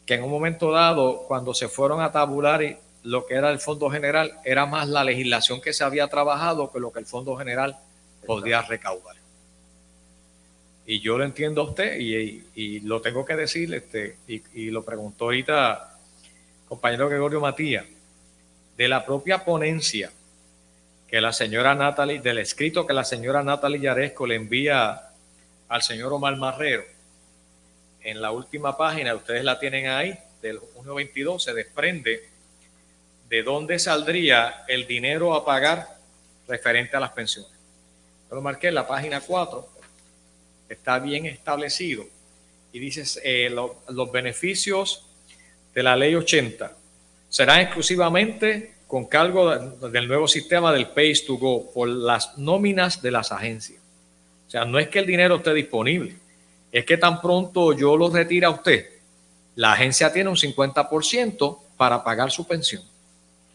que 0.06 0.16
en 0.16 0.24
un 0.24 0.30
momento 0.32 0.70
dado, 0.72 1.24
cuando 1.30 1.54
se 1.54 1.70
fueron 1.70 2.02
a 2.02 2.12
tabular 2.12 2.78
lo 3.08 3.26
que 3.26 3.36
era 3.36 3.50
el 3.52 3.60
Fondo 3.60 3.90
General, 3.90 4.40
era 4.44 4.66
más 4.66 4.88
la 4.90 5.04
legislación 5.04 5.62
que 5.62 5.72
se 5.74 5.84
había 5.84 6.08
trabajado 6.08 6.72
que 6.72 6.80
lo 6.80 6.92
que 6.92 7.00
el 7.00 7.06
Fondo 7.06 7.36
General 7.38 7.78
podía 8.26 8.62
recaudar. 8.62 9.16
Y 10.86 11.00
yo 11.00 11.18
lo 11.18 11.24
entiendo 11.24 11.62
a 11.62 11.66
usted 11.66 12.00
y, 12.00 12.16
y- 12.16 12.44
y 12.56 12.80
lo 12.82 13.02
tengo 13.02 13.26
que 13.26 13.36
decir, 13.36 13.74
este, 13.74 14.18
y, 14.28 14.42
y 14.54 14.72
lo 14.72 14.84
preguntó 14.84 15.26
ahorita 15.26 15.98
compañero 16.68 17.08
Gregorio 17.10 17.40
Matías, 17.40 17.86
de 18.78 18.88
la 18.88 19.06
propia 19.06 19.44
ponencia 19.46 20.12
que 21.08 21.22
la 21.22 21.32
señora 21.32 21.74
Natalie, 21.76 22.20
del 22.20 22.38
escrito 22.40 22.86
que 22.86 22.94
la 22.94 23.06
señora 23.06 23.42
Natalie 23.42 23.80
Yaresco 23.80 24.28
le 24.28 24.36
envía 24.36 25.02
al 25.70 25.82
señor 25.82 26.12
Omar 26.12 26.36
Marrero, 26.36 26.84
en 28.02 28.22
la 28.22 28.32
última 28.32 28.78
página, 28.78 29.16
ustedes 29.16 29.44
la 29.46 29.60
tienen 29.60 29.88
ahí, 29.88 30.18
del 30.42 30.60
junio 30.60 30.96
22, 30.96 31.42
se 31.44 31.54
desprende 31.54 32.30
de 33.30 33.44
dónde 33.44 33.80
saldría 33.80 34.64
el 34.68 34.88
dinero 34.88 35.34
a 35.34 35.44
pagar 35.46 35.98
referente 36.48 36.96
a 36.96 37.00
las 37.00 37.12
pensiones. 37.12 37.52
Yo 38.30 38.36
lo 38.36 38.42
marqué 38.42 38.68
en 38.70 38.76
la 38.76 38.88
página 38.88 39.22
4, 39.22 39.68
está 40.70 41.00
bien 41.00 41.26
establecido, 41.26 42.06
y 42.72 42.80
dice 42.80 43.04
eh, 43.24 43.50
lo- 43.50 43.82
los 43.90 44.12
beneficios 44.12 45.06
de 45.74 45.84
la 45.84 45.96
ley 45.96 46.16
80 46.16 46.74
serán 47.30 47.62
exclusivamente 47.62 48.74
con 48.88 49.06
cargo 49.06 49.50
de- 49.56 49.90
del 49.90 50.08
nuevo 50.08 50.28
sistema 50.28 50.72
del 50.72 50.88
Pays 50.90 51.26
to 51.26 51.36
Go 51.38 51.72
por 51.74 51.88
las 51.90 52.38
nóminas 52.38 53.02
de 53.02 53.12
las 53.12 53.32
agencias. 53.32 53.82
O 54.48 54.50
sea, 54.50 54.64
no 54.64 54.80
es 54.80 54.88
que 54.88 55.00
el 55.00 55.06
dinero 55.06 55.36
esté 55.38 55.54
disponible, 55.54 56.16
es 56.72 56.86
que 56.86 56.98
tan 56.98 57.20
pronto 57.22 57.74
yo 57.74 57.98
lo 57.98 58.10
retira 58.10 58.48
a 58.48 58.52
usted, 58.52 58.90
la 59.56 59.74
agencia 59.74 60.14
tiene 60.14 60.30
un 60.30 60.38
50% 60.38 61.60
para 61.76 62.04
pagar 62.04 62.32
su 62.32 62.46
pensión. 62.48 62.84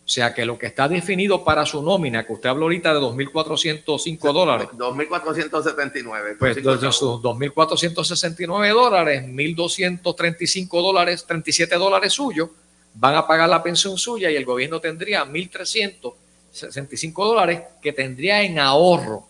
O 0.05 0.09
sea 0.09 0.35
que 0.35 0.45
lo 0.45 0.59
que 0.59 0.67
está 0.67 0.89
definido 0.89 1.45
para 1.45 1.65
su 1.65 1.81
nómina, 1.81 2.27
que 2.27 2.33
usted 2.33 2.49
habló 2.49 2.65
ahorita 2.65 2.93
de 2.93 2.99
2.405 3.01 4.33
dólares, 4.33 4.69
2.479. 4.77 6.37
pues 6.39 6.57
de 6.57 6.63
sus 6.93 7.23
2.469 7.23 8.75
dólares, 8.75 9.23
1.235 9.23 10.83
dólares, 10.83 11.25
37 11.25 11.77
dólares 11.77 12.13
suyos, 12.13 12.51
van 12.95 13.15
a 13.15 13.27
pagar 13.27 13.49
la 13.49 13.63
pensión 13.63 13.97
suya 13.97 14.29
y 14.31 14.37
el 14.37 14.45
gobierno 14.45 14.81
tendría 14.81 15.25
1.365 15.25 17.13
dólares 17.25 17.61
que 17.81 17.93
tendría 17.93 18.43
en 18.43 18.59
ahorro 18.59 19.25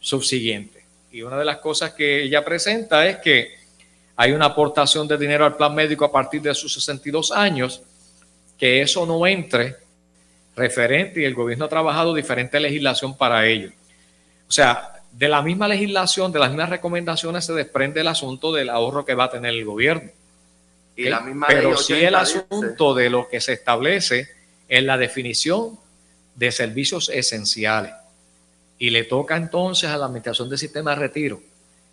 subsiguiente. 0.00 0.84
Y 1.10 1.22
una 1.22 1.38
de 1.38 1.46
las 1.46 1.56
cosas 1.58 1.94
que 1.94 2.24
ella 2.24 2.44
presenta 2.44 3.08
es 3.08 3.16
que 3.18 3.54
hay 4.16 4.32
una 4.32 4.44
aportación 4.46 5.08
de 5.08 5.16
dinero 5.16 5.46
al 5.46 5.56
plan 5.56 5.74
médico 5.74 6.04
a 6.04 6.12
partir 6.12 6.42
de 6.42 6.54
sus 6.54 6.74
62 6.74 7.32
años, 7.32 7.82
que 8.58 8.82
eso 8.82 9.06
no 9.06 9.26
entre 9.26 9.76
referente 10.60 11.20
y 11.20 11.24
el 11.24 11.34
gobierno 11.34 11.64
ha 11.64 11.68
trabajado 11.68 12.14
diferente 12.14 12.60
legislación 12.60 13.16
para 13.16 13.46
ello. 13.46 13.70
O 14.48 14.52
sea, 14.52 14.92
de 15.10 15.28
la 15.28 15.42
misma 15.42 15.66
legislación, 15.66 16.30
de 16.30 16.38
las 16.38 16.50
mismas 16.50 16.70
recomendaciones 16.70 17.44
se 17.44 17.52
desprende 17.52 18.00
el 18.00 18.08
asunto 18.08 18.52
del 18.52 18.68
ahorro 18.68 19.04
que 19.04 19.14
va 19.14 19.24
a 19.24 19.30
tener 19.30 19.52
el 19.52 19.64
gobierno. 19.64 20.10
Y 20.96 21.08
la 21.08 21.20
misma 21.20 21.46
Pero 21.48 21.76
sí 21.76 21.94
80 21.94 22.08
el 22.08 22.14
asunto 22.14 22.94
de 22.94 23.10
lo 23.10 23.28
que 23.28 23.40
se 23.40 23.54
establece 23.54 24.28
en 24.68 24.86
la 24.86 24.98
definición 24.98 25.78
de 26.34 26.52
servicios 26.52 27.08
esenciales. 27.08 27.92
Y 28.78 28.90
le 28.90 29.04
toca 29.04 29.36
entonces 29.36 29.90
a 29.90 29.96
la 29.96 30.06
Administración 30.06 30.48
del 30.48 30.58
Sistema 30.58 30.90
de 30.90 30.96
Retiro 30.96 31.42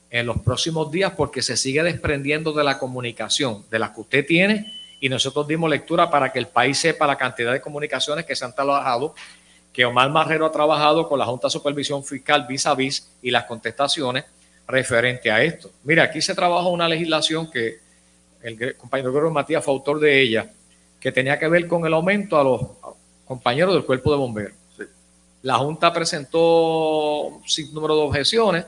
en 0.09 0.25
los 0.25 0.39
próximos 0.41 0.91
días 0.91 1.13
porque 1.15 1.41
se 1.41 1.57
sigue 1.57 1.83
desprendiendo 1.83 2.53
de 2.53 2.63
la 2.63 2.77
comunicación, 2.77 3.65
de 3.69 3.79
la 3.79 3.93
que 3.93 4.01
usted 4.01 4.25
tiene, 4.25 4.76
y 4.99 5.09
nosotros 5.09 5.47
dimos 5.47 5.69
lectura 5.69 6.09
para 6.09 6.31
que 6.31 6.39
el 6.39 6.47
país 6.47 6.77
sepa 6.77 7.05
la 7.05 7.17
cantidad 7.17 7.51
de 7.51 7.61
comunicaciones 7.61 8.25
que 8.25 8.35
se 8.35 8.45
han 8.45 8.53
trabajado, 8.53 9.13
que 9.71 9.85
Omar 9.85 10.09
Marrero 10.09 10.45
ha 10.45 10.51
trabajado 10.51 11.07
con 11.07 11.19
la 11.19 11.25
Junta 11.25 11.47
de 11.47 11.51
Supervisión 11.51 12.03
Fiscal 12.03 12.45
vis 12.47 12.65
a 12.65 12.73
vis 12.73 13.09
y 13.21 13.29
las 13.29 13.45
contestaciones 13.45 14.25
referente 14.67 15.29
a 15.31 15.41
esto. 15.41 15.71
Mira, 15.83 16.03
aquí 16.03 16.21
se 16.21 16.33
trabaja 16.33 16.67
una 16.67 16.87
legislación 16.87 17.49
que 17.49 17.79
el 18.41 18.75
compañero 18.75 19.11
Gregorio 19.11 19.31
Matías 19.31 19.63
fue 19.63 19.73
autor 19.73 19.99
de 19.99 20.21
ella, 20.21 20.51
que 20.99 21.11
tenía 21.11 21.37
que 21.37 21.47
ver 21.47 21.67
con 21.67 21.85
el 21.85 21.93
aumento 21.93 22.39
a 22.39 22.43
los 22.43 22.61
compañeros 23.25 23.73
del 23.73 23.85
cuerpo 23.85 24.11
de 24.11 24.17
bomberos. 24.17 24.57
La 25.43 25.55
Junta 25.55 25.93
presentó 25.93 27.27
un 27.27 27.43
número 27.73 27.95
de 27.95 28.01
objeciones, 28.01 28.65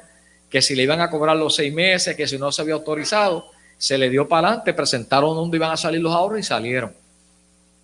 que 0.50 0.62
si 0.62 0.76
le 0.76 0.84
iban 0.84 1.02
a 1.02 1.10
cobrar 1.10 1.36
los 1.36 1.56
seis 1.56 1.74
meses, 1.74 2.16
que 2.16 2.28
si 2.28 2.38
no 2.38 2.52
se 2.52 2.62
había 2.62 2.76
autorizado, 2.76 3.52
se 3.80 3.98
le 3.98 4.10
dio 4.12 4.28
para 4.28 4.50
adelante, 4.50 4.74
presentaron 4.76 5.36
dónde 5.36 5.58
iban 5.58 5.72
a 5.72 5.78
salir 5.78 6.02
los 6.02 6.14
ahorros 6.14 6.40
y 6.40 6.44
salieron. 6.44 6.94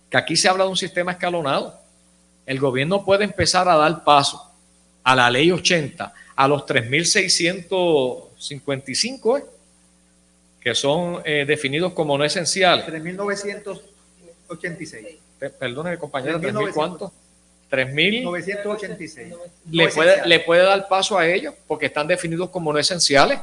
Que 0.08 0.16
aquí 0.16 0.36
se 0.36 0.48
habla 0.48 0.62
de 0.64 0.70
un 0.70 0.76
sistema 0.76 1.10
escalonado. 1.10 1.74
El 2.46 2.60
gobierno 2.60 3.04
puede 3.04 3.24
empezar 3.24 3.68
a 3.68 3.74
dar 3.76 4.04
paso 4.04 4.40
a 5.02 5.16
la 5.16 5.28
ley 5.30 5.50
80, 5.50 6.12
a 6.36 6.48
los 6.48 6.64
3.655, 6.66 9.38
¿eh? 9.40 9.44
que 10.60 10.74
son 10.74 11.22
eh, 11.24 11.44
definidos 11.46 11.92
como 11.92 12.18
no 12.18 12.24
esenciales. 12.24 12.84
3.986. 12.86 15.18
Pe- 15.38 15.50
Perdone, 15.50 15.96
compañero, 15.98 16.40
3.000 16.40 16.52
3.900. 16.52 16.72
cuánto? 16.74 17.12
3.000 17.70 18.22
986. 18.24 19.34
le 19.70 19.88
puede, 19.88 20.26
le 20.26 20.40
puede 20.40 20.62
dar 20.62 20.88
paso 20.88 21.18
a 21.18 21.26
ellos 21.26 21.54
porque 21.66 21.86
están 21.86 22.06
definidos 22.06 22.50
como 22.50 22.72
no 22.72 22.78
esenciales. 22.78 23.38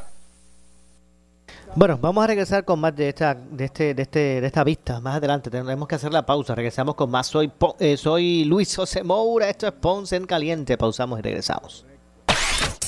Bueno, 1.75 1.97
vamos 1.99 2.23
a 2.23 2.27
regresar 2.27 2.65
con 2.65 2.79
más 2.79 2.95
de 2.95 3.09
esta, 3.09 3.33
de 3.33 3.65
este, 3.65 3.95
de 3.95 4.03
este, 4.03 4.41
de 4.41 4.45
esta 4.45 4.63
vista 4.63 4.99
más 4.99 5.15
adelante. 5.15 5.49
Tenemos 5.49 5.87
que 5.87 5.95
hacer 5.95 6.13
la 6.13 6.23
pausa. 6.23 6.53
Regresamos 6.53 6.93
con 6.93 7.09
más. 7.09 7.25
Soy, 7.25 7.51
eh, 7.79 7.97
soy 7.97 8.43
Luis 8.45 8.75
José 8.75 9.03
Moura. 9.03 9.49
Esto 9.49 9.65
es 9.65 9.73
Ponce 9.73 10.15
en 10.15 10.27
Caliente. 10.27 10.77
Pausamos 10.77 11.17
y 11.17 11.23
regresamos. 11.23 11.83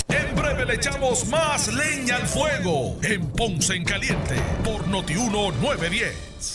En 0.08 0.36
breve 0.36 0.66
le 0.66 0.76
echamos 0.76 1.28
más 1.30 1.74
leña 1.74 2.18
al 2.18 2.28
fuego 2.28 2.98
en 3.02 3.26
Ponce 3.32 3.74
en 3.74 3.86
Caliente 3.86 4.36
por 4.64 4.88
Notiuno 4.88 5.52
910. 5.52 6.55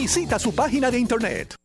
Visita 0.00 0.38
su 0.38 0.54
página 0.54 0.92
de 0.92 0.98
internet. 1.00 1.56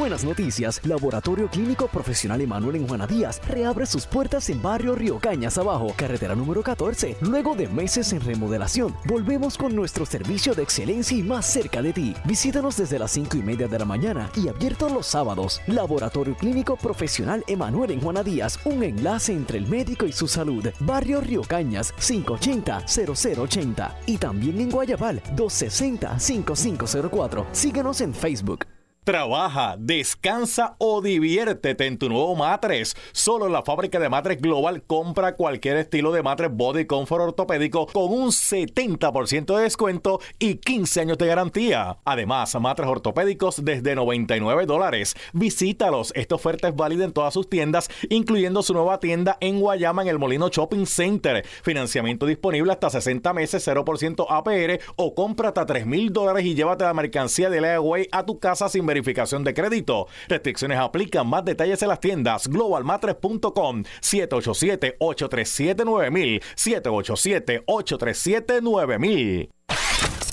Buenas 0.00 0.24
noticias, 0.24 0.80
Laboratorio 0.86 1.50
Clínico 1.50 1.86
Profesional 1.86 2.40
Emanuel 2.40 2.76
en 2.76 2.88
Juana 2.88 3.06
Díaz 3.06 3.38
reabre 3.46 3.84
sus 3.84 4.06
puertas 4.06 4.48
en 4.48 4.62
barrio 4.62 4.94
Río 4.94 5.18
Cañas 5.18 5.58
Abajo, 5.58 5.92
carretera 5.94 6.34
número 6.34 6.62
14. 6.62 7.18
Luego 7.20 7.54
de 7.54 7.68
meses 7.68 8.14
en 8.14 8.22
remodelación, 8.22 8.96
volvemos 9.04 9.58
con 9.58 9.76
nuestro 9.76 10.06
servicio 10.06 10.54
de 10.54 10.62
excelencia 10.62 11.18
y 11.18 11.22
más 11.22 11.44
cerca 11.44 11.82
de 11.82 11.92
ti. 11.92 12.14
Visítanos 12.24 12.78
desde 12.78 12.98
las 12.98 13.10
5 13.10 13.36
y 13.36 13.42
media 13.42 13.68
de 13.68 13.78
la 13.78 13.84
mañana 13.84 14.30
y 14.34 14.48
abierto 14.48 14.88
los 14.88 15.06
sábados. 15.06 15.60
Laboratorio 15.66 16.34
Clínico 16.34 16.76
Profesional 16.76 17.44
Emanuel 17.46 17.90
en 17.90 18.00
Juana 18.00 18.22
Díaz, 18.22 18.58
un 18.64 18.82
enlace 18.82 19.34
entre 19.34 19.58
el 19.58 19.66
médico 19.66 20.06
y 20.06 20.12
su 20.12 20.26
salud. 20.26 20.66
Barrio 20.80 21.20
Río 21.20 21.42
Cañas, 21.42 21.92
580-0080. 21.96 23.96
Y 24.06 24.16
también 24.16 24.62
en 24.62 24.70
Guayabal, 24.70 25.22
260-5504. 25.36 27.44
Síguenos 27.52 28.00
en 28.00 28.14
Facebook. 28.14 28.64
Trabaja, 29.02 29.76
descansa 29.78 30.76
o 30.76 31.00
diviértete 31.00 31.86
en 31.86 31.96
tu 31.96 32.10
nuevo 32.10 32.36
matres. 32.36 32.94
Solo 33.12 33.46
en 33.46 33.52
la 33.52 33.62
fábrica 33.62 33.98
de 33.98 34.10
matres 34.10 34.42
Global 34.42 34.82
compra 34.82 35.36
cualquier 35.36 35.78
estilo 35.78 36.12
de 36.12 36.22
matres 36.22 36.50
Body 36.52 36.84
Comfort 36.84 37.22
ortopédico 37.22 37.86
con 37.86 38.12
un 38.12 38.28
70% 38.28 39.56
de 39.56 39.62
descuento 39.62 40.20
y 40.38 40.56
15 40.56 41.00
años 41.00 41.16
de 41.16 41.28
garantía. 41.28 41.96
Además, 42.04 42.54
matres 42.60 42.90
ortopédicos 42.90 43.64
desde 43.64 43.94
99 43.94 44.66
dólares. 44.66 45.14
Visítalos. 45.32 46.12
Esta 46.14 46.34
oferta 46.34 46.68
es 46.68 46.76
válida 46.76 47.06
en 47.06 47.12
todas 47.12 47.32
sus 47.32 47.48
tiendas, 47.48 47.88
incluyendo 48.10 48.62
su 48.62 48.74
nueva 48.74 49.00
tienda 49.00 49.38
en 49.40 49.60
Guayama 49.60 50.02
en 50.02 50.08
el 50.08 50.18
Molino 50.18 50.50
Shopping 50.50 50.84
Center. 50.84 51.42
Financiamiento 51.62 52.26
disponible 52.26 52.70
hasta 52.70 52.90
60 52.90 53.32
meses, 53.32 53.66
0% 53.66 54.26
APR 54.28 54.78
o 54.96 55.14
compra 55.14 55.48
hasta 55.48 55.64
3 55.64 55.86
mil 55.86 56.12
dólares 56.12 56.44
y 56.44 56.54
llévate 56.54 56.84
la 56.84 56.92
mercancía 56.92 57.48
de 57.48 57.62
Leaway 57.62 58.06
a 58.12 58.26
tu 58.26 58.38
casa 58.38 58.68
sin 58.68 58.89
verificación 58.90 59.44
de 59.44 59.54
crédito. 59.54 60.08
Restricciones 60.28 60.78
aplican. 60.78 61.26
Más 61.26 61.42
detalles 61.44 61.82
en 61.82 61.88
las 61.88 62.00
tiendas 62.00 62.48
globalmatres.com 62.48 63.84
787-837-9000 64.00 66.42
787-837-9000 66.56 69.50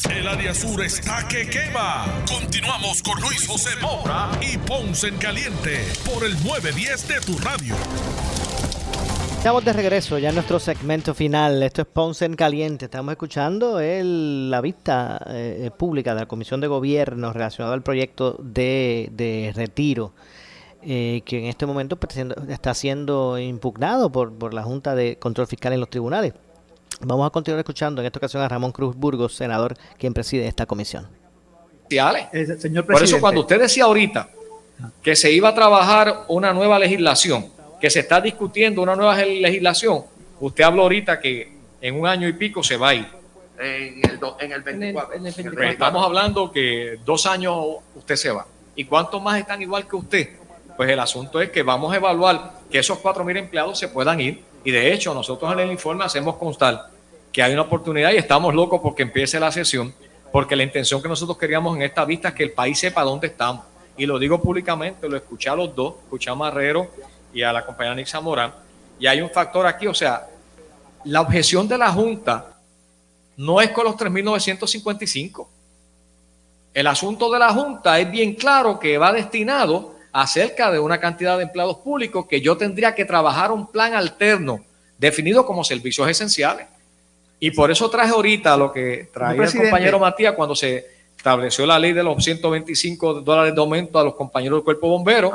El 0.09 0.27
área 0.27 0.53
sur 0.53 0.83
está 0.83 1.25
que 1.27 1.47
quema. 1.47 2.05
Continuamos 2.27 3.01
con 3.03 3.21
Luis 3.21 3.47
José 3.47 3.69
Moura 3.81 4.31
y 4.41 4.57
Ponce 4.57 5.07
en 5.09 5.17
Caliente 5.17 5.85
por 6.05 6.25
el 6.25 6.33
910 6.43 7.07
de 7.07 7.21
tu 7.21 7.37
radio. 7.39 7.75
Estamos 9.47 9.63
de 9.63 9.71
regreso 9.71 10.17
ya 10.19 10.27
en 10.27 10.35
nuestro 10.35 10.59
segmento 10.59 11.13
final. 11.13 11.63
Esto 11.63 11.83
es 11.83 11.87
Ponce 11.87 12.25
en 12.25 12.35
Caliente. 12.35 12.83
Estamos 12.83 13.13
escuchando 13.13 13.79
el- 13.79 14.51
la 14.51 14.59
vista 14.59 15.25
eh, 15.29 15.71
pública 15.77 16.13
de 16.13 16.19
la 16.19 16.25
Comisión 16.25 16.59
de 16.59 16.67
Gobierno 16.67 17.31
relacionada 17.31 17.73
al 17.73 17.81
proyecto 17.81 18.35
de, 18.43 19.07
de 19.13 19.53
retiro 19.55 20.11
eh, 20.83 21.21
que 21.23 21.39
en 21.39 21.45
este 21.45 21.65
momento 21.65 21.95
pues, 21.95 22.17
está 22.49 22.73
siendo 22.73 23.39
impugnado 23.39 24.11
por, 24.11 24.33
por 24.33 24.53
la 24.53 24.63
Junta 24.63 24.95
de 24.95 25.15
Control 25.17 25.47
Fiscal 25.47 25.71
en 25.71 25.79
los 25.79 25.89
tribunales. 25.89 26.33
Vamos 26.99 27.25
a 27.25 27.29
continuar 27.29 27.59
escuchando 27.59 28.01
en 28.01 28.07
esta 28.07 28.19
ocasión 28.19 28.43
a 28.43 28.49
Ramón 28.49 28.73
Cruz 28.73 28.97
Burgos, 28.97 29.33
senador, 29.33 29.77
quien 29.97 30.13
preside 30.13 30.45
esta 30.45 30.65
comisión. 30.65 31.07
Eh, 31.89 32.57
señor 32.59 32.85
Por 32.85 33.01
eso 33.01 33.21
cuando 33.21 33.39
usted 33.39 33.61
decía 33.61 33.85
ahorita 33.85 34.27
que 35.01 35.15
se 35.15 35.31
iba 35.31 35.47
a 35.47 35.55
trabajar 35.55 36.25
una 36.27 36.51
nueva 36.51 36.77
legislación, 36.77 37.55
que 37.79 37.89
se 37.89 37.99
está 38.01 38.19
discutiendo 38.21 38.81
una 38.81 38.95
nueva 38.95 39.15
legislación, 39.17 40.03
usted 40.39 40.63
habló 40.63 40.83
ahorita 40.83 41.19
que 41.19 41.51
en 41.81 41.99
un 41.99 42.07
año 42.07 42.27
y 42.27 42.33
pico 42.33 42.63
se 42.63 42.77
va 42.77 42.89
a 42.89 42.95
ir. 42.95 43.07
En 43.59 44.07
el, 44.09 44.19
do- 44.19 44.37
en 44.39 44.51
el 44.51 44.61
24. 44.61 45.15
en 45.15 45.25
el 45.25 45.33
Pero 45.33 45.43
24. 45.51 45.71
estamos 45.71 46.05
hablando 46.05 46.51
que 46.51 46.99
dos 47.03 47.25
años 47.25 47.55
usted 47.95 48.15
se 48.15 48.31
va. 48.31 48.45
¿Y 48.75 48.85
cuántos 48.85 49.21
más 49.21 49.39
están 49.39 49.61
igual 49.61 49.87
que 49.87 49.95
usted? 49.95 50.29
Pues 50.75 50.89
el 50.91 50.99
asunto 50.99 51.41
es 51.41 51.49
que 51.49 51.63
vamos 51.63 51.91
a 51.91 51.95
evaluar 51.97 52.51
que 52.69 52.77
esos 52.79 52.99
cuatro 52.99 53.23
mil 53.23 53.35
empleados 53.37 53.79
se 53.79 53.87
puedan 53.87 54.19
ir. 54.21 54.43
Y 54.63 54.69
de 54.71 54.93
hecho, 54.93 55.13
nosotros 55.13 55.51
en 55.53 55.59
el 55.59 55.71
informe 55.71 56.03
hacemos 56.05 56.35
constar 56.35 56.89
que 57.31 57.41
hay 57.41 57.53
una 57.53 57.63
oportunidad 57.63 58.11
y 58.11 58.17
estamos 58.17 58.53
locos 58.53 58.79
porque 58.81 59.01
empiece 59.03 59.39
la 59.39 59.51
sesión, 59.51 59.93
porque 60.31 60.55
la 60.55 60.61
intención 60.63 61.01
que 61.01 61.07
nosotros 61.07 61.37
queríamos 61.37 61.75
en 61.75 61.81
esta 61.83 62.05
vista 62.05 62.29
es 62.29 62.33
que 62.35 62.43
el 62.43 62.51
país 62.51 62.77
sepa 62.79 63.01
dónde 63.03 63.27
estamos. 63.27 63.65
Y 63.97 64.05
lo 64.05 64.19
digo 64.19 64.39
públicamente, 64.39 65.09
lo 65.09 65.17
escuché 65.17 65.49
a 65.49 65.55
los 65.55 65.75
dos, 65.75 65.95
escuché 66.03 66.29
a 66.29 66.35
Marrero 66.35 66.87
y 67.33 67.43
a 67.43 67.53
la 67.53 67.65
compañera 67.65 67.95
Nixa 67.95 68.19
Morán. 68.19 68.53
Y 68.99 69.07
hay 69.07 69.21
un 69.21 69.29
factor 69.29 69.65
aquí, 69.65 69.87
o 69.87 69.93
sea, 69.93 70.27
la 71.03 71.21
objeción 71.21 71.67
de 71.67 71.77
la 71.77 71.91
Junta 71.91 72.57
no 73.37 73.61
es 73.61 73.69
con 73.69 73.85
los 73.85 73.95
3.955. 73.95 75.47
El 76.73 76.87
asunto 76.87 77.31
de 77.31 77.39
la 77.39 77.53
Junta 77.53 77.99
es 77.99 78.09
bien 78.09 78.35
claro 78.35 78.79
que 78.79 78.97
va 78.97 79.13
destinado 79.13 79.95
a 80.11 80.25
cerca 80.25 80.71
de 80.71 80.79
una 80.79 80.99
cantidad 80.99 81.37
de 81.37 81.43
empleados 81.43 81.77
públicos 81.77 82.25
que 82.27 82.41
yo 82.41 82.57
tendría 82.57 82.95
que 82.95 83.05
trabajar 83.05 83.51
un 83.51 83.67
plan 83.67 83.93
alterno 83.93 84.63
definido 84.97 85.45
como 85.45 85.63
servicios 85.63 86.09
esenciales. 86.09 86.67
Y 87.39 87.51
por 87.51 87.69
eso 87.69 87.89
traje 87.89 88.11
ahorita 88.11 88.57
lo 88.57 88.71
que 88.71 89.09
traía 89.13 89.43
el 89.43 89.53
compañero 89.53 89.99
Matías 89.99 90.33
cuando 90.33 90.55
se 90.55 90.87
estableció 91.15 91.65
la 91.65 91.77
ley 91.77 91.93
de 91.93 92.03
los 92.03 92.23
125 92.23 93.21
dólares 93.21 93.53
de 93.53 93.61
aumento 93.61 93.99
a 93.99 94.03
los 94.03 94.15
compañeros 94.15 94.57
del 94.57 94.63
cuerpo 94.63 94.89
bombero, 94.89 95.31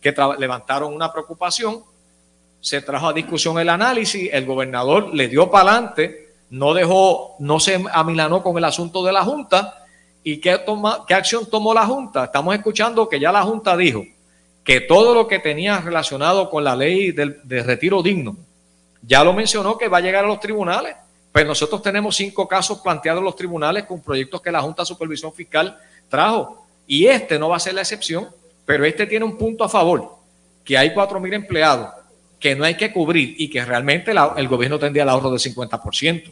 que 0.00 0.14
levantaron 0.38 0.94
una 0.94 1.12
preocupación, 1.12 1.82
se 2.60 2.82
trajo 2.82 3.08
a 3.08 3.12
discusión 3.12 3.58
el 3.58 3.68
análisis, 3.68 4.30
el 4.32 4.44
gobernador 4.44 5.14
le 5.14 5.28
dio 5.28 5.50
para 5.50 5.70
adelante, 5.70 6.34
no 6.50 6.74
dejó, 6.74 7.36
no 7.38 7.60
se 7.60 7.82
amilanó 7.92 8.42
con 8.42 8.56
el 8.56 8.64
asunto 8.64 9.04
de 9.04 9.12
la 9.12 9.24
Junta. 9.24 9.84
¿Y 10.24 10.38
qué, 10.38 10.58
toma, 10.58 11.04
qué 11.06 11.14
acción 11.14 11.48
tomó 11.48 11.72
la 11.72 11.86
Junta? 11.86 12.24
Estamos 12.24 12.54
escuchando 12.54 13.08
que 13.08 13.20
ya 13.20 13.30
la 13.30 13.42
Junta 13.42 13.76
dijo 13.76 14.04
que 14.64 14.80
todo 14.80 15.14
lo 15.14 15.26
que 15.26 15.38
tenía 15.38 15.80
relacionado 15.80 16.50
con 16.50 16.64
la 16.64 16.76
ley 16.76 17.12
del, 17.12 17.40
de 17.44 17.62
retiro 17.62 18.02
digno, 18.02 18.36
ya 19.02 19.24
lo 19.24 19.32
mencionó 19.32 19.78
que 19.78 19.88
va 19.88 19.98
a 19.98 20.00
llegar 20.00 20.24
a 20.24 20.28
los 20.28 20.40
tribunales. 20.40 20.96
Pues 21.32 21.46
nosotros 21.46 21.82
tenemos 21.82 22.16
cinco 22.16 22.48
casos 22.48 22.78
planteados 22.80 23.20
en 23.20 23.24
los 23.24 23.36
tribunales 23.36 23.84
con 23.84 24.02
proyectos 24.02 24.42
que 24.42 24.50
la 24.50 24.60
Junta 24.60 24.82
de 24.82 24.86
Supervisión 24.86 25.32
Fiscal 25.32 25.78
trajo. 26.08 26.66
Y 26.86 27.06
este 27.06 27.38
no 27.38 27.50
va 27.50 27.56
a 27.56 27.60
ser 27.60 27.74
la 27.74 27.82
excepción, 27.82 28.28
pero 28.68 28.84
este 28.84 29.06
tiene 29.06 29.24
un 29.24 29.38
punto 29.38 29.64
a 29.64 29.68
favor, 29.70 30.16
que 30.62 30.76
hay 30.76 30.92
cuatro 30.92 31.18
mil 31.18 31.32
empleados 31.32 31.88
que 32.38 32.54
no 32.54 32.64
hay 32.64 32.76
que 32.76 32.92
cubrir 32.92 33.34
y 33.38 33.48
que 33.48 33.64
realmente 33.64 34.12
el 34.36 34.46
gobierno 34.46 34.78
tendría 34.78 35.04
el 35.04 35.08
ahorro 35.08 35.30
del 35.30 35.40
50%. 35.40 36.30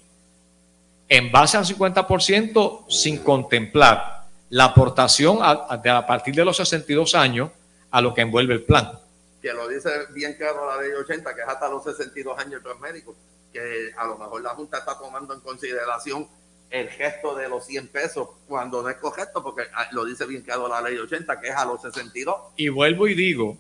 En 1.09 1.32
base 1.32 1.57
al 1.57 1.64
50% 1.64 2.84
sin 2.91 3.18
contemplar 3.24 4.24
la 4.51 4.64
aportación 4.66 5.39
a, 5.41 5.51
a- 5.53 6.07
partir 6.07 6.34
de 6.34 6.45
los 6.45 6.59
62 6.59 7.14
años 7.14 7.51
a 7.91 8.01
lo 8.03 8.12
que 8.12 8.20
envuelve 8.20 8.53
el 8.53 8.62
plan. 8.64 8.93
que 9.41 9.53
lo 9.55 9.66
dice 9.66 9.89
bien 10.12 10.34
claro 10.34 10.68
la 10.76 10.82
ley 10.82 10.93
80, 10.93 11.34
que 11.34 11.41
es 11.41 11.49
hasta 11.49 11.68
los 11.70 11.82
62 11.84 12.39
años 12.39 12.62
los 12.62 12.78
médicos, 12.80 13.16
que 13.51 13.91
a 13.97 14.07
lo 14.07 14.18
mejor 14.18 14.43
la 14.43 14.51
Junta 14.51 14.78
está 14.78 14.99
tomando 14.99 15.32
en 15.32 15.41
consideración 15.41 16.28
el 16.71 16.89
gesto 16.91 17.35
de 17.35 17.49
los 17.49 17.64
100 17.67 17.89
pesos 17.89 18.29
cuando 18.49 18.83
no 18.83 18.89
es 18.89 18.97
correcto, 18.97 19.43
porque 19.43 19.62
ah, 19.75 19.87
lo 19.93 20.05
dice 20.05 20.27
bien 20.27 20.43
claro 20.43 20.69
la 20.69 20.81
ley 20.81 20.97
80, 20.97 21.41
que 21.41 21.49
es 21.49 21.55
a 21.55 21.64
los 21.64 21.81
62, 21.83 22.37
Y 22.57 22.69
vuelvo 22.69 23.07
y 23.07 23.14
digo, 23.14 23.57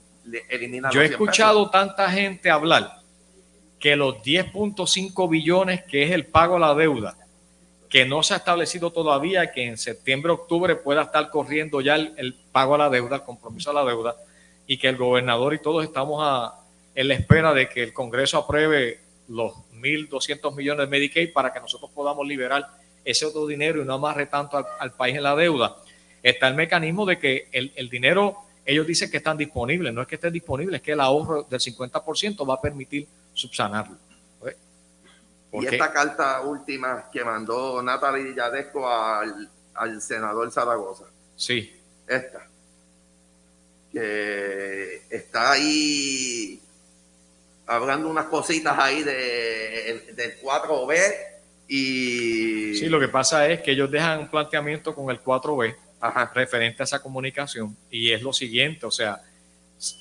elimina 0.48 0.90
yo 0.90 1.00
he 1.00 1.04
los 1.04 1.10
100 1.16 1.22
escuchado 1.22 1.70
tanta 1.70 2.10
gente 2.10 2.50
hablar 2.50 3.00
que 3.78 3.94
los 3.94 4.16
10.5 4.22 5.28
billones 5.30 5.84
que 5.84 6.02
es 6.04 6.10
el 6.10 6.26
pago 6.26 6.56
a 6.56 6.58
la 6.58 6.74
deuda, 6.74 7.16
que 7.88 8.04
no 8.04 8.22
se 8.22 8.34
ha 8.34 8.38
establecido 8.38 8.90
todavía, 8.90 9.52
que 9.52 9.64
en 9.66 9.78
septiembre, 9.78 10.32
octubre 10.32 10.74
pueda 10.76 11.02
estar 11.02 11.30
corriendo 11.30 11.80
ya 11.80 11.94
el, 11.94 12.12
el 12.16 12.34
pago 12.34 12.74
a 12.74 12.78
la 12.78 12.90
deuda, 12.90 13.16
el 13.16 13.22
compromiso 13.22 13.70
a 13.70 13.74
la 13.74 13.84
deuda, 13.84 14.16
y 14.66 14.78
que 14.78 14.88
el 14.88 14.96
gobernador 14.96 15.54
y 15.54 15.58
todos 15.60 15.84
estamos 15.84 16.20
a- 16.22 16.54
en 16.96 17.08
la 17.08 17.14
espera 17.14 17.52
de 17.54 17.68
que 17.68 17.82
el 17.84 17.92
Congreso 17.92 18.38
apruebe 18.38 18.98
los 19.28 19.52
1.200 19.74 20.54
millones 20.56 20.86
de 20.86 20.90
Medicaid 20.90 21.32
para 21.32 21.52
que 21.52 21.60
nosotros 21.60 21.90
podamos 21.94 22.26
liberar 22.26 22.66
ese 23.06 23.24
otro 23.24 23.46
dinero 23.46 23.80
y 23.80 23.84
no 23.86 23.94
amarre 23.94 24.26
tanto 24.26 24.58
al, 24.58 24.66
al 24.78 24.92
país 24.92 25.16
en 25.16 25.22
la 25.22 25.34
deuda. 25.34 25.76
Está 26.22 26.48
el 26.48 26.54
mecanismo 26.54 27.06
de 27.06 27.18
que 27.18 27.48
el, 27.52 27.72
el 27.76 27.88
dinero, 27.88 28.36
ellos 28.64 28.86
dicen 28.86 29.10
que 29.10 29.18
están 29.18 29.38
disponibles, 29.38 29.94
no 29.94 30.02
es 30.02 30.08
que 30.08 30.16
estén 30.16 30.32
disponibles, 30.32 30.76
es 30.80 30.82
que 30.82 30.92
el 30.92 31.00
ahorro 31.00 31.44
del 31.44 31.60
50% 31.60 32.48
va 32.48 32.54
a 32.54 32.60
permitir 32.60 33.06
subsanarlo. 33.32 33.96
Y 35.52 35.64
esta 35.64 35.90
carta 35.90 36.40
última 36.42 37.08
que 37.10 37.24
mandó 37.24 37.80
Natalie 37.82 38.34
Yadesco 38.34 38.86
al, 38.86 39.48
al 39.74 40.02
senador 40.02 40.50
Zaragoza, 40.50 41.04
Sí. 41.36 41.72
esta, 42.06 42.46
que 43.92 45.02
está 45.08 45.52
ahí 45.52 46.60
hablando 47.66 48.08
unas 48.08 48.26
cositas 48.26 48.76
ahí 48.78 49.02
de, 49.02 50.12
del 50.14 50.40
4B 50.42 50.98
y... 51.68 52.74
Sí, 52.74 52.88
lo 52.88 53.00
que 53.00 53.08
pasa 53.08 53.48
es 53.48 53.60
que 53.62 53.72
ellos 53.72 53.90
dejan 53.90 54.20
un 54.20 54.28
planteamiento 54.28 54.94
con 54.94 55.10
el 55.10 55.20
4B 55.22 55.74
referente 56.34 56.82
a 56.82 56.84
esa 56.84 57.02
comunicación 57.02 57.76
y 57.90 58.12
es 58.12 58.22
lo 58.22 58.32
siguiente, 58.32 58.86
o 58.86 58.90
sea, 58.90 59.20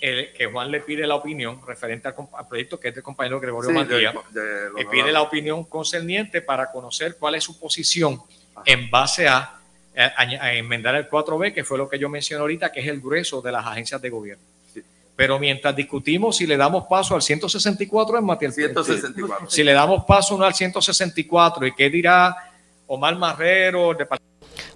el- 0.01 0.32
que 0.34 0.45
Juan 0.45 0.70
le 0.72 0.82
pide 0.82 1.07
la 1.07 1.16
opinión 1.16 1.59
referente 1.66 2.07
al, 2.07 2.16
proyecto 2.47 2.80
que 2.80 2.89
es 2.89 2.95
del 2.95 3.03
compañero 3.03 3.39
Gregorio 3.39 3.70
Sí, 3.72 3.76
Matías, 3.76 4.13
de- 4.32 4.41
de 4.41 4.70
lo 4.70 4.78
le 4.78 4.86
pide 4.86 5.11
la 5.11 5.22
opinión 5.22 5.63
concerniente 5.66 6.41
para 6.41 6.72
conocer 6.72 7.18
cuál 7.18 7.36
es 7.36 7.43
su 7.43 7.59
posición 7.59 8.22
en 8.66 8.89
base 8.89 9.28
a 9.28 9.59
a, 9.97 10.22
a 10.24 10.53
enmendar 10.53 10.93
el 10.95 11.09
4B, 11.09 11.53
que 11.53 11.63
fue 11.63 11.78
lo 11.78 11.88
que 11.88 11.97
yo 11.97 12.09
mencioné 12.09 12.41
ahorita, 12.41 12.70
que 12.70 12.82
es 12.82 12.88
el 12.88 12.99
grueso 12.99 13.41
de 13.41 13.49
las 13.53 13.66
agencias 13.66 14.01
de 14.01 14.09
gobierno. 14.09 14.43
Pero 15.16 15.39
mientras 15.39 15.76
discutimos 15.76 16.38
si 16.38 16.45
le 16.45 16.57
damos 16.57 16.86
paso 16.89 17.16
al 17.16 17.22
164 17.22 18.18
en 18.18 18.26
materia 18.26 18.53
164. 18.53 19.49
si 19.49 19.63
le 19.63 19.74
damos 19.74 20.03
paso 20.05 20.38
no 20.38 20.43
al 20.43 20.53
164 20.53 21.68
y 21.68 21.74
qué 21.74 21.89
dirá 21.89 22.36
Omar 22.88 23.16
Marrero, 23.16 23.91
el 23.91 24.07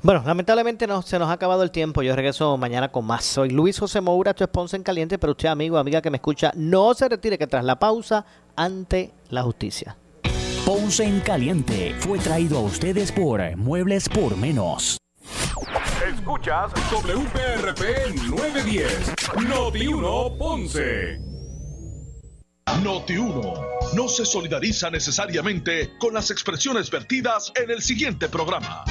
Bueno, 0.01 0.23
lamentablemente 0.25 0.87
no, 0.87 1.01
se 1.01 1.19
nos 1.19 1.29
ha 1.29 1.33
acabado 1.33 1.61
el 1.61 1.71
tiempo. 1.71 2.01
Yo 2.01 2.15
regreso 2.15 2.57
mañana 2.57 2.89
con 2.89 3.05
más. 3.05 3.25
Soy 3.25 3.49
Luis 3.49 3.77
José 3.77 4.01
Moura, 4.01 4.33
tu 4.33 4.43
sponsor 4.43 4.77
en 4.77 4.83
caliente, 4.83 5.19
pero 5.19 5.31
usted, 5.31 5.49
amigo, 5.49 5.77
amiga 5.77 6.01
que 6.01 6.09
me 6.09 6.17
escucha, 6.17 6.51
no 6.55 6.93
se 6.93 7.09
retire 7.09 7.37
que 7.37 7.47
tras 7.47 7.63
la 7.63 7.77
pausa, 7.77 8.25
ante 8.55 9.11
la 9.29 9.43
justicia. 9.43 9.95
Ponce 10.65 11.03
en 11.03 11.19
Caliente 11.21 11.95
fue 11.97 12.19
traído 12.19 12.59
a 12.59 12.61
ustedes 12.61 13.11
por 13.11 13.41
Muebles 13.57 14.07
por 14.07 14.37
Menos. 14.37 14.99
Escuchas 16.29 16.71
WPRP 16.91 18.13
910, 18.29 19.15
Noti 19.49 19.87
1 19.87 20.37
Ponce. 20.37 21.17
Noti 22.83 23.17
1 23.17 23.53
no 23.95 24.07
se 24.07 24.25
solidariza 24.27 24.91
necesariamente 24.91 25.97
con 25.97 26.13
las 26.13 26.29
expresiones 26.29 26.91
vertidas 26.91 27.51
en 27.55 27.71
el 27.71 27.81
siguiente 27.81 28.29
programa. 28.29 28.85